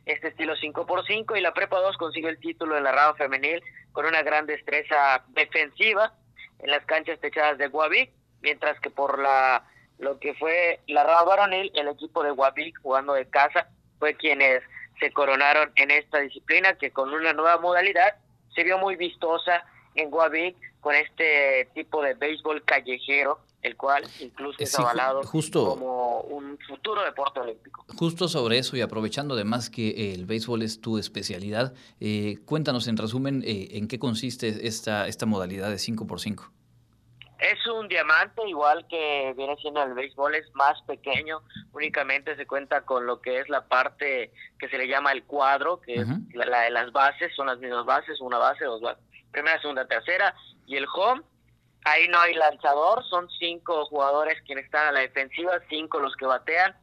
este 0.05 0.27
estilo 0.27 0.55
5 0.55 0.85
por 0.85 1.05
5 1.05 1.35
y 1.35 1.41
la 1.41 1.53
Prepa 1.53 1.79
2 1.79 1.97
consiguió 1.97 2.29
el 2.29 2.39
título 2.39 2.77
en 2.77 2.83
la 2.83 2.91
rama 2.91 3.15
femenil 3.15 3.61
con 3.91 4.05
una 4.05 4.21
gran 4.21 4.45
destreza 4.45 5.23
defensiva 5.29 6.13
en 6.59 6.69
las 6.69 6.85
canchas 6.85 7.19
techadas 7.19 7.57
de 7.57 7.67
Guavic, 7.67 8.11
mientras 8.41 8.79
que 8.79 8.89
por 8.89 9.19
la 9.19 9.63
lo 9.97 10.19
que 10.19 10.33
fue 10.35 10.81
la 10.87 11.03
rama 11.03 11.23
varonil, 11.23 11.71
el 11.73 11.87
equipo 11.87 12.21
de 12.21 12.31
Guavic 12.31 12.79
jugando 12.81 13.13
de 13.13 13.27
casa 13.29 13.67
fue 13.97 14.15
quienes 14.15 14.61
se 14.99 15.11
coronaron 15.11 15.71
en 15.75 15.91
esta 15.91 16.19
disciplina 16.19 16.75
que 16.75 16.91
con 16.91 17.13
una 17.13 17.33
nueva 17.33 17.57
modalidad 17.59 18.15
se 18.53 18.63
vio 18.63 18.77
muy 18.77 18.95
vistosa 18.95 19.65
en 19.95 20.09
Guavic 20.09 20.55
con 20.81 20.95
este 20.95 21.69
tipo 21.73 22.01
de 22.01 22.13
béisbol 22.13 22.63
callejero 22.63 23.39
el 23.65 23.75
cual 23.75 24.03
incluso 24.19 24.57
es 24.59 24.77
avalado 24.77 25.21
como 25.51 26.21
un 26.21 26.55
futuro 26.67 27.03
deporte 27.03 27.39
olímpico. 27.39 27.83
Justo 27.97 28.27
sobre 28.27 28.59
eso 28.59 28.77
y 28.77 28.81
aprovechando 28.81 29.33
además 29.33 29.71
que 29.71 30.13
el 30.13 30.25
béisbol 30.25 30.61
es 30.61 30.81
tu 30.81 30.99
especialidad, 30.99 31.73
eh, 31.99 32.37
cuéntanos 32.45 32.87
en 32.87 32.95
resumen 32.95 33.43
eh, 33.43 33.69
en 33.71 33.87
qué 33.87 33.97
consiste 33.97 34.67
esta, 34.67 35.07
esta 35.07 35.25
modalidad 35.25 35.71
de 35.71 35.79
5 35.79 36.05
por 36.05 36.19
5 36.19 36.51
Es 37.39 37.67
un 37.67 37.87
diamante, 37.87 38.41
igual 38.47 38.87
que 38.87 39.33
viene 39.35 39.55
siendo 39.57 39.83
el 39.83 39.93
béisbol, 39.93 40.35
es 40.35 40.53
más 40.55 40.81
pequeño, 40.83 41.41
únicamente 41.73 42.35
se 42.35 42.47
cuenta 42.47 42.81
con 42.81 43.05
lo 43.05 43.21
que 43.21 43.39
es 43.39 43.49
la 43.49 43.67
parte 43.67 44.31
que 44.57 44.69
se 44.69 44.77
le 44.77 44.87
llama 44.87 45.11
el 45.11 45.23
cuadro, 45.25 45.81
que 45.81 45.95
es 45.95 46.07
la, 46.33 46.61
de 46.61 46.69
las 46.69 46.91
bases, 46.91 47.35
son 47.35 47.47
las 47.47 47.59
mismas 47.59 47.85
bases, 47.85 48.21
una 48.21 48.37
base, 48.37 48.63
dos 48.65 48.81
bases, 48.81 49.03
primera, 49.31 49.59
segunda, 49.61 49.85
tercera, 49.85 50.33
y 50.65 50.77
el 50.77 50.85
home 50.93 51.21
Ahí 51.85 52.07
no 52.07 52.19
hay 52.19 52.33
lanzador, 52.33 53.03
son 53.07 53.29
cinco 53.37 53.85
jugadores 53.85 54.41
quienes 54.47 54.65
están 54.65 54.87
a 54.87 54.91
la 54.91 55.01
defensiva, 55.01 55.61
cinco 55.69 55.99
los 55.99 56.15
que 56.15 56.25
batean. 56.25 56.75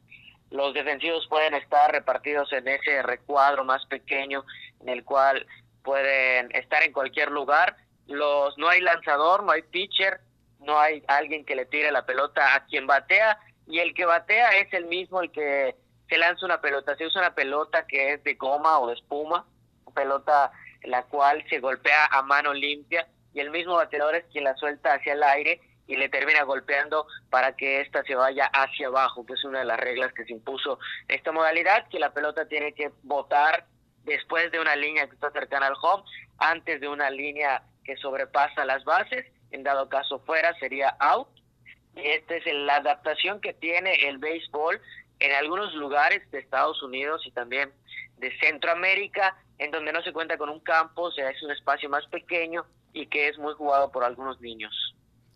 Los 0.51 0.75
defensivos 0.75 1.27
pueden 1.29 1.55
estar 1.55 1.91
repartidos 1.91 2.53
en 2.53 2.69
ese 2.69 3.03
recuadro 3.03 3.65
más 3.65 3.85
pequeño 3.87 4.45
en 4.81 4.91
el 4.91 5.05
cual 5.05 5.45
pueden 5.83 6.55
estar 6.55 6.85
en 6.85 6.93
cualquier 6.93 7.33
lugar. 7.33 7.77
Los 8.07 8.57
no 8.59 8.69
hay 8.69 8.81
lanzador, 8.81 9.43
no 9.43 9.51
hay 9.51 9.63
pitcher, 9.63 10.21
no 10.65 10.79
hay 10.79 11.03
alguien 11.09 11.45
que 11.45 11.55
le 11.55 11.67
tire 11.67 11.91
la 11.91 12.07
pelota 12.07 12.55
a 12.55 12.65
quien 12.67 12.87
batea 12.87 13.39
y 13.67 13.79
el 13.79 13.95
que 13.95 14.05
batea 14.05 14.59
es 14.59 14.73
el 14.73 14.87
mismo 14.87 15.21
el 15.21 15.31
que 15.31 15.77
se 16.09 16.19
lanza 16.19 16.45
una 16.45 16.61
pelota. 16.61 16.97
Se 16.97 17.07
usa 17.07 17.23
una 17.23 17.35
pelota 17.35 17.87
que 17.87 18.15
es 18.15 18.25
de 18.25 18.35
goma 18.35 18.79
o 18.79 18.89
de 18.89 18.95
espuma, 18.95 19.47
pelota 19.95 20.51
la 20.85 21.05
cual 21.05 21.45
se 21.49 21.61
golpea 21.61 22.07
a 22.07 22.23
mano 22.23 22.53
limpia 22.53 23.07
y 23.35 23.41
el 23.41 23.51
mismo 23.51 23.77
bateador 23.77 24.15
es 24.15 24.25
quien 24.33 24.45
la 24.45 24.57
suelta 24.57 24.95
hacia 24.95 25.13
el 25.13 25.23
aire 25.23 25.61
y 25.87 25.97
le 25.97 26.09
termina 26.09 26.43
golpeando 26.45 27.07
para 27.31 27.57
que 27.57 27.81
ésta 27.81 28.03
se 28.05 28.15
vaya 28.15 28.47
hacia 28.47 28.87
abajo, 28.87 29.27
que 29.27 29.35
es 29.35 29.45
una 29.45 29.61
de 29.61 29.65
las 29.65 29.79
reglas 29.79 30.13
que 30.13 30.25
se 30.25 30.33
impuso 30.33 30.79
esta 31.09 31.33
modalidad, 31.33 31.89
que 31.89 31.99
la 31.99 32.13
pelota 32.13 32.47
tiene 32.47 32.73
que 32.73 32.91
botar 33.03 33.67
después 34.05 34.51
de 34.53 34.61
una 34.61 34.77
línea 34.77 35.07
que 35.07 35.15
está 35.15 35.31
cercana 35.31 35.67
al 35.67 35.77
home, 35.81 36.05
antes 36.39 36.81
de 36.81 36.89
una 36.89 37.11
línea 37.11 37.63
que 37.85 37.97
sobrepasa 37.97 38.65
las 38.65 38.85
bases, 38.85 39.27
en 39.53 39.63
dado 39.63 39.89
caso 39.89 40.19
fuera 40.21 40.53
sería 40.59 40.97
out. 40.99 41.29
Esta 41.95 42.37
es 42.37 42.45
la 42.47 42.77
adaptación 42.77 43.41
que 43.41 43.53
tiene 43.53 44.09
el 44.09 44.19
béisbol 44.19 44.81
en 45.21 45.33
algunos 45.33 45.75
lugares 45.75 46.29
de 46.31 46.41
Estados 46.41 46.83
Unidos 46.83 47.23
y 47.27 47.31
también 47.31 47.71
de 48.17 48.37
Centroamérica, 48.39 49.37
en 49.59 49.71
donde 49.71 49.93
no 49.93 50.03
se 50.03 50.13
cuenta 50.13 50.39
con 50.39 50.49
un 50.49 50.61
campo, 50.61 51.03
o 51.03 51.13
sea, 51.13 51.31
es 51.31 51.43
un 51.43 51.51
espacio 51.51 51.89
más 51.89 52.07
pequeño 52.07 52.65
y 52.93 53.07
que 53.07 53.29
es 53.29 53.39
muy 53.39 53.55
jugado 53.55 53.93
por 53.93 54.05
algunos 54.05 54.41
niños. 54.41 54.75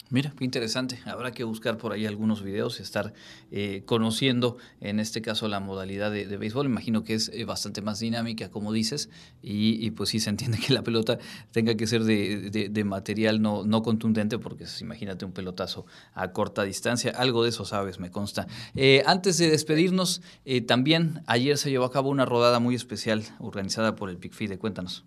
Mira, 0.08 0.32
qué 0.38 0.44
interesante. 0.44 1.00
Habrá 1.04 1.32
que 1.32 1.42
buscar 1.42 1.78
por 1.78 1.92
ahí 1.92 2.06
algunos 2.06 2.40
videos 2.40 2.78
y 2.78 2.82
estar 2.84 3.12
eh, 3.50 3.82
conociendo, 3.86 4.56
en 4.80 5.00
este 5.00 5.20
caso, 5.20 5.48
la 5.48 5.58
modalidad 5.58 6.12
de, 6.12 6.24
béisbol. 6.36 6.66
Imagino 6.66 7.02
que 7.02 7.14
es 7.14 7.28
eh, 7.34 7.44
bastante 7.44 7.82
más 7.82 7.98
dinámica, 7.98 8.48
como 8.48 8.72
dices, 8.72 9.10
y, 9.42 9.90
pues 9.90 10.10
sí 10.10 10.20
se 10.20 10.30
entiende 10.30 10.58
que 10.64 10.72
la 10.72 10.82
pelota 10.82 11.18
tenga 11.50 11.74
que 11.74 11.88
ser 11.88 12.04
de, 12.04 12.84
material 12.84 13.42
no, 13.42 13.64
no 13.64 13.82
contundente, 13.82 14.38
porque 14.38 14.64
imagínate 14.80 15.24
un 15.24 15.32
pelotazo 15.32 15.86
a 16.14 16.30
corta 16.30 16.62
distancia. 16.62 17.10
Algo 17.10 17.42
de 17.42 17.48
eso 17.48 17.64
sabes, 17.64 17.98
me 17.98 18.12
consta. 18.12 18.46
Eh, 18.76 19.02
antes 19.06 19.38
de 19.38 19.50
despedirnos, 19.50 20.22
también 20.68 21.24
ayer 21.26 21.58
se 21.58 21.70
llevó 21.70 21.84
a 21.84 21.90
cabo 21.90 22.10
una 22.10 22.24
rodada 22.24 22.60
muy 22.60 22.76
especial 22.76 23.24
organizada 23.40 23.96
por 23.96 24.08
el 24.08 24.18
PICFIDE. 24.18 24.56
Cuéntanos. 24.58 25.04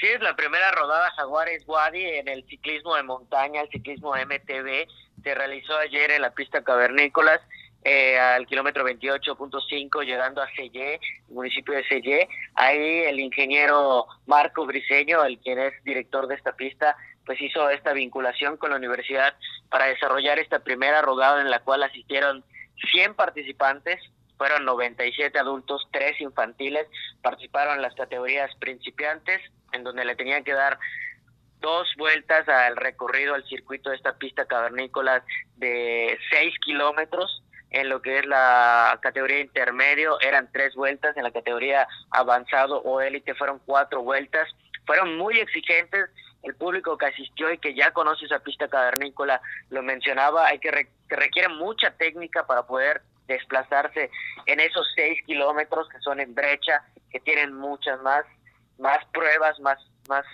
Sí, 0.00 0.06
es 0.06 0.20
la 0.20 0.34
primera 0.34 0.70
rodada 0.72 1.10
Jaguares 1.12 1.62
Wadi 1.66 2.04
en 2.04 2.28
el 2.28 2.44
ciclismo 2.46 2.96
de 2.96 3.02
montaña, 3.02 3.60
el 3.60 3.70
ciclismo 3.70 4.14
MTB. 4.14 4.88
Se 5.22 5.34
realizó 5.34 5.76
ayer 5.78 6.10
en 6.10 6.22
la 6.22 6.30
pista 6.30 6.62
Cavernícolas. 6.62 7.40
Eh, 7.86 8.18
al 8.18 8.46
kilómetro 8.46 8.82
28.5 8.82 10.06
llegando 10.06 10.40
a 10.40 10.48
Selle, 10.56 10.94
el 10.94 11.34
municipio 11.34 11.74
de 11.74 11.84
Selle. 11.84 12.28
Ahí 12.54 13.00
el 13.04 13.20
ingeniero 13.20 14.06
Marco 14.26 14.64
Briseño, 14.64 15.22
el 15.22 15.38
quien 15.38 15.58
es 15.58 15.74
director 15.84 16.26
de 16.26 16.34
esta 16.34 16.56
pista, 16.56 16.96
pues 17.26 17.40
hizo 17.42 17.68
esta 17.68 17.92
vinculación 17.92 18.56
con 18.56 18.70
la 18.70 18.76
universidad 18.76 19.34
para 19.68 19.84
desarrollar 19.86 20.38
esta 20.38 20.60
primera 20.60 21.02
rodada 21.02 21.42
en 21.42 21.50
la 21.50 21.60
cual 21.60 21.82
asistieron 21.82 22.42
100 22.90 23.14
participantes, 23.14 24.00
fueron 24.38 24.64
97 24.64 25.38
adultos, 25.38 25.86
3 25.92 26.22
infantiles, 26.22 26.86
participaron 27.22 27.76
en 27.76 27.82
las 27.82 27.94
categorías 27.94 28.50
principiantes, 28.56 29.42
en 29.74 29.84
donde 29.84 30.04
le 30.04 30.16
tenían 30.16 30.44
que 30.44 30.52
dar 30.52 30.78
dos 31.60 31.88
vueltas 31.96 32.48
al 32.48 32.76
recorrido 32.76 33.34
al 33.34 33.44
circuito 33.44 33.90
de 33.90 33.96
esta 33.96 34.16
pista 34.18 34.44
cavernícola 34.44 35.24
de 35.56 36.18
seis 36.30 36.54
kilómetros. 36.64 37.42
En 37.70 37.88
lo 37.88 38.02
que 38.02 38.18
es 38.18 38.26
la 38.26 38.98
categoría 39.02 39.40
intermedio 39.40 40.20
eran 40.20 40.48
tres 40.52 40.74
vueltas, 40.74 41.16
en 41.16 41.24
la 41.24 41.32
categoría 41.32 41.88
avanzado 42.10 42.80
o 42.82 43.00
élite 43.00 43.34
fueron 43.34 43.60
cuatro 43.66 44.02
vueltas. 44.02 44.48
Fueron 44.86 45.16
muy 45.16 45.38
exigentes, 45.38 46.10
el 46.42 46.54
público 46.54 46.98
que 46.98 47.06
asistió 47.06 47.50
y 47.50 47.58
que 47.58 47.74
ya 47.74 47.90
conoce 47.92 48.26
esa 48.26 48.38
pista 48.40 48.68
cavernícola 48.68 49.40
lo 49.70 49.82
mencionaba, 49.82 50.46
hay 50.46 50.58
que, 50.58 50.70
que 51.08 51.16
requiere 51.16 51.48
mucha 51.48 51.90
técnica 51.92 52.46
para 52.46 52.64
poder 52.64 53.00
desplazarse 53.26 54.10
en 54.44 54.60
esos 54.60 54.86
seis 54.94 55.18
kilómetros 55.24 55.88
que 55.88 55.98
son 56.00 56.20
en 56.20 56.34
brecha, 56.34 56.84
que 57.10 57.20
tienen 57.20 57.54
muchas 57.54 58.00
más 58.02 58.24
más 58.78 59.04
pruebas, 59.12 59.58
más, 59.60 59.78
más 60.08 60.24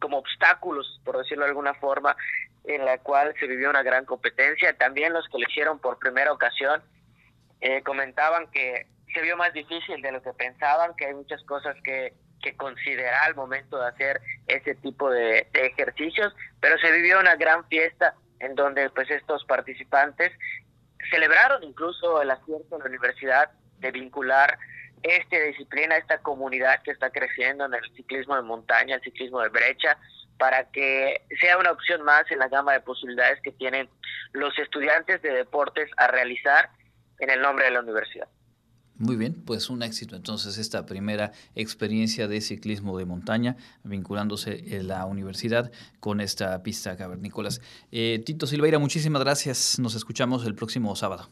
como 0.00 0.18
obstáculos, 0.18 1.00
por 1.04 1.18
decirlo 1.18 1.44
de 1.44 1.50
alguna 1.50 1.74
forma, 1.74 2.16
en 2.64 2.84
la 2.84 2.98
cual 2.98 3.34
se 3.38 3.46
vivió 3.46 3.70
una 3.70 3.82
gran 3.82 4.04
competencia. 4.04 4.76
También 4.76 5.12
los 5.12 5.26
que 5.28 5.38
lo 5.38 5.48
hicieron 5.48 5.78
por 5.78 5.98
primera 5.98 6.32
ocasión 6.32 6.82
eh, 7.60 7.82
comentaban 7.82 8.50
que 8.50 8.86
se 9.14 9.22
vio 9.22 9.36
más 9.36 9.52
difícil 9.52 10.02
de 10.02 10.12
lo 10.12 10.22
que 10.22 10.32
pensaban, 10.32 10.94
que 10.96 11.06
hay 11.06 11.14
muchas 11.14 11.42
cosas 11.44 11.76
que, 11.84 12.12
que 12.42 12.56
considerar 12.56 13.24
al 13.24 13.34
momento 13.34 13.78
de 13.78 13.88
hacer 13.88 14.20
ese 14.46 14.74
tipo 14.74 15.10
de, 15.10 15.48
de 15.52 15.66
ejercicios, 15.66 16.34
pero 16.60 16.76
se 16.78 16.92
vivió 16.92 17.18
una 17.20 17.36
gran 17.36 17.66
fiesta 17.68 18.14
en 18.40 18.54
donde 18.54 18.90
pues 18.90 19.10
estos 19.10 19.44
participantes 19.44 20.32
celebraron 21.10 21.62
incluso 21.62 22.20
el 22.20 22.30
acierto 22.30 22.76
en 22.76 22.80
la 22.80 22.86
universidad 22.86 23.50
de 23.78 23.90
vincular 23.90 24.58
esta 25.02 25.38
disciplina, 25.38 25.96
esta 25.96 26.18
comunidad 26.18 26.82
que 26.82 26.90
está 26.90 27.10
creciendo 27.10 27.66
en 27.66 27.74
el 27.74 27.82
ciclismo 27.94 28.36
de 28.36 28.42
montaña, 28.42 28.96
el 28.96 29.02
ciclismo 29.02 29.40
de 29.40 29.48
brecha, 29.48 29.98
para 30.38 30.70
que 30.70 31.22
sea 31.40 31.58
una 31.58 31.70
opción 31.70 32.02
más 32.02 32.30
en 32.30 32.38
la 32.38 32.48
gama 32.48 32.72
de 32.72 32.80
posibilidades 32.80 33.40
que 33.42 33.52
tienen 33.52 33.88
los 34.32 34.56
estudiantes 34.58 35.22
de 35.22 35.30
deportes 35.30 35.90
a 35.96 36.08
realizar 36.08 36.70
en 37.18 37.30
el 37.30 37.40
nombre 37.40 37.64
de 37.64 37.70
la 37.70 37.80
universidad. 37.80 38.28
Muy 38.98 39.16
bien, 39.16 39.34
pues 39.44 39.68
un 39.68 39.82
éxito 39.82 40.16
entonces 40.16 40.56
esta 40.56 40.86
primera 40.86 41.32
experiencia 41.54 42.28
de 42.28 42.40
ciclismo 42.40 42.96
de 42.96 43.04
montaña 43.04 43.56
vinculándose 43.84 44.82
la 44.82 45.04
universidad 45.04 45.70
con 46.00 46.22
esta 46.22 46.62
pista 46.62 46.96
cavernícolas. 46.96 47.60
Eh, 47.92 48.22
Tito 48.24 48.46
Silveira, 48.46 48.78
muchísimas 48.78 49.22
gracias. 49.22 49.78
Nos 49.78 49.94
escuchamos 49.94 50.46
el 50.46 50.54
próximo 50.54 50.96
sábado. 50.96 51.30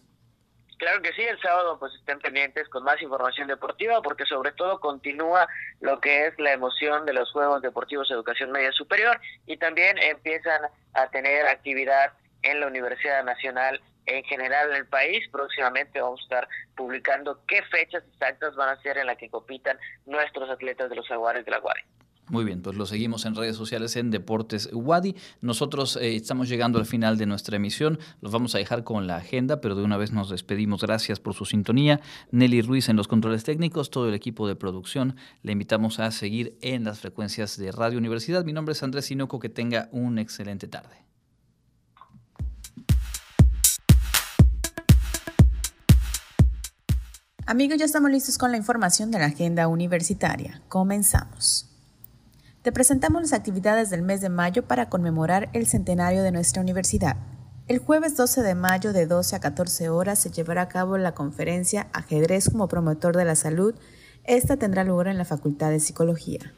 Claro 0.85 1.01
que 1.01 1.15
sí, 1.15 1.23
el 1.23 1.41
sábado 1.41 1.79
pues 1.79 1.95
estén 1.95 2.19
pendientes 2.19 2.69
con 2.69 2.85
más 2.85 3.01
información 3.01 3.49
deportiva 3.49 4.03
porque 4.03 4.27
sobre 4.27 4.53
todo 4.53 4.81
continúa 4.81 5.49
lo 5.81 5.99
que 5.99 6.27
es 6.27 6.39
la 6.39 6.53
emoción 6.53 7.07
de 7.07 7.15
los 7.15 7.33
Juegos 7.33 7.63
Deportivos 7.63 8.07
de 8.07 8.15
Educación 8.17 8.53
Media 8.53 8.71
Superior 8.71 9.19
y 9.47 9.57
también 9.57 9.97
empiezan 9.97 10.61
a 10.93 11.09
tener 11.09 11.47
actividad 11.47 12.13
en 12.43 12.61
la 12.61 12.67
Universidad 12.67 13.25
Nacional 13.25 13.81
en 14.05 14.25
general 14.25 14.73
en 14.73 14.77
el 14.77 14.87
país. 14.87 15.27
Próximamente 15.33 16.03
vamos 16.03 16.21
a 16.21 16.25
estar 16.25 16.49
publicando 16.77 17.41
qué 17.47 17.63
fechas 17.63 18.05
exactas 18.13 18.55
van 18.55 18.69
a 18.69 18.83
ser 18.83 18.99
en 18.99 19.07
las 19.07 19.17
que 19.17 19.31
compitan 19.31 19.79
nuestros 20.05 20.51
atletas 20.51 20.91
de 20.91 20.97
los 20.97 21.11
Aguares 21.11 21.47
de 21.47 21.51
la 21.51 21.61
Guardia. 21.61 21.87
Muy 22.31 22.45
bien, 22.45 22.63
pues 22.63 22.77
lo 22.77 22.87
seguimos 22.87 23.27
en 23.27 23.35
redes 23.35 23.55
sociales 23.55 23.97
en 23.97 24.11
Deportes 24.11 24.71
Wadi. 24.73 25.15
Nosotros 25.43 25.97
eh, 25.97 26.17
estamos 26.17 26.49
llegando 26.49 26.79
al 26.79 26.87
final 26.87 27.19
de 27.19 27.27
nuestra 27.27 27.57
emisión. 27.57 27.99
Los 28.23 28.33
vamos 28.33 28.55
a 28.55 28.59
dejar 28.59 28.83
con 28.83 29.07
la 29.07 29.17
agenda, 29.17 29.61
pero 29.61 29.75
de 29.75 29.85
una 29.85 29.99
vez 29.99 30.11
nos 30.11 30.31
despedimos. 30.31 30.81
Gracias 30.81 31.21
por 31.21 31.35
su 31.35 31.45
sintonía. 31.45 32.01
Nelly 32.31 32.63
Ruiz 32.63 32.89
en 32.89 32.97
los 32.97 33.09
controles 33.09 33.45
técnicos, 33.45 33.91
todo 33.91 34.09
el 34.09 34.15
equipo 34.15 34.49
de 34.49 34.57
producción. 34.57 35.17
Le 35.43 35.53
invitamos 35.53 36.01
a 36.01 36.11
seguir 36.13 36.57
en 36.63 36.85
las 36.85 37.01
frecuencias 37.01 37.59
de 37.59 37.71
Radio 37.73 37.99
Universidad. 37.99 38.43
Mi 38.45 38.55
nombre 38.55 38.73
es 38.73 38.83
Andrés 38.83 39.05
Sinoco. 39.05 39.39
Que 39.39 39.51
tenga 39.51 39.91
una 39.93 40.23
excelente 40.23 40.67
tarde. 40.67 41.05
Amigos, 47.47 47.77
ya 47.77 47.85
estamos 47.85 48.11
listos 48.11 48.39
con 48.39 48.51
la 48.51 48.57
información 48.57 49.11
de 49.11 49.19
la 49.19 49.27
agenda 49.27 49.69
universitaria. 49.69 50.63
Comenzamos. 50.69 51.74
Te 52.65 52.73
presentamos 52.73 53.21
las 53.21 53.35
actividades 53.35 53.91
del 53.91 54.01
mes 54.01 54.23
de 54.23 54.31
mayo 54.31 54.67
para 54.67 54.89
conmemorar 54.89 55.51
el 55.53 55.67
centenario 55.67 56.23
de 56.23 56.33
nuestra 56.33 56.63
universidad. 56.63 57.19
El 57.69 57.77
jueves 57.79 58.17
12 58.17 58.41
de 58.41 58.55
mayo 58.55 58.95
de 58.95 59.05
12 59.05 59.37
a 59.37 59.41
14 59.41 59.91
horas 59.91 60.19
se 60.19 60.31
llevará 60.31 60.63
a 60.63 60.69
cabo 60.69 60.97
la 60.97 61.13
conferencia 61.13 61.89
Ajedrez 61.93 62.49
como 62.49 62.67
promotor 62.67 63.19
de 63.19 63.27
la 63.27 63.35
salud. 63.35 63.75
Esta 64.25 64.57
tendrá 64.57 64.83
lugar 64.83 65.09
en 65.09 65.19
la 65.19 65.27
Facultad 65.27 65.69
de 65.69 65.79
Psicología. 65.79 66.55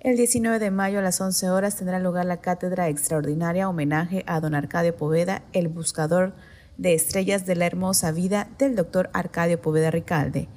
El 0.00 0.18
19 0.18 0.58
de 0.58 0.70
mayo 0.70 0.98
a 0.98 1.02
las 1.02 1.18
11 1.18 1.48
horas 1.48 1.76
tendrá 1.76 1.98
lugar 1.98 2.26
la 2.26 2.42
cátedra 2.42 2.90
extraordinaria 2.90 3.70
homenaje 3.70 4.22
a 4.26 4.38
don 4.40 4.54
Arcadio 4.54 4.94
Poveda, 4.94 5.44
el 5.54 5.68
buscador 5.68 6.34
de 6.76 6.92
estrellas 6.92 7.46
de 7.46 7.56
la 7.56 7.64
hermosa 7.64 8.12
vida 8.12 8.50
del 8.58 8.76
doctor 8.76 9.08
Arcadio 9.14 9.62
Poveda 9.62 9.90
Ricalde. 9.90 10.48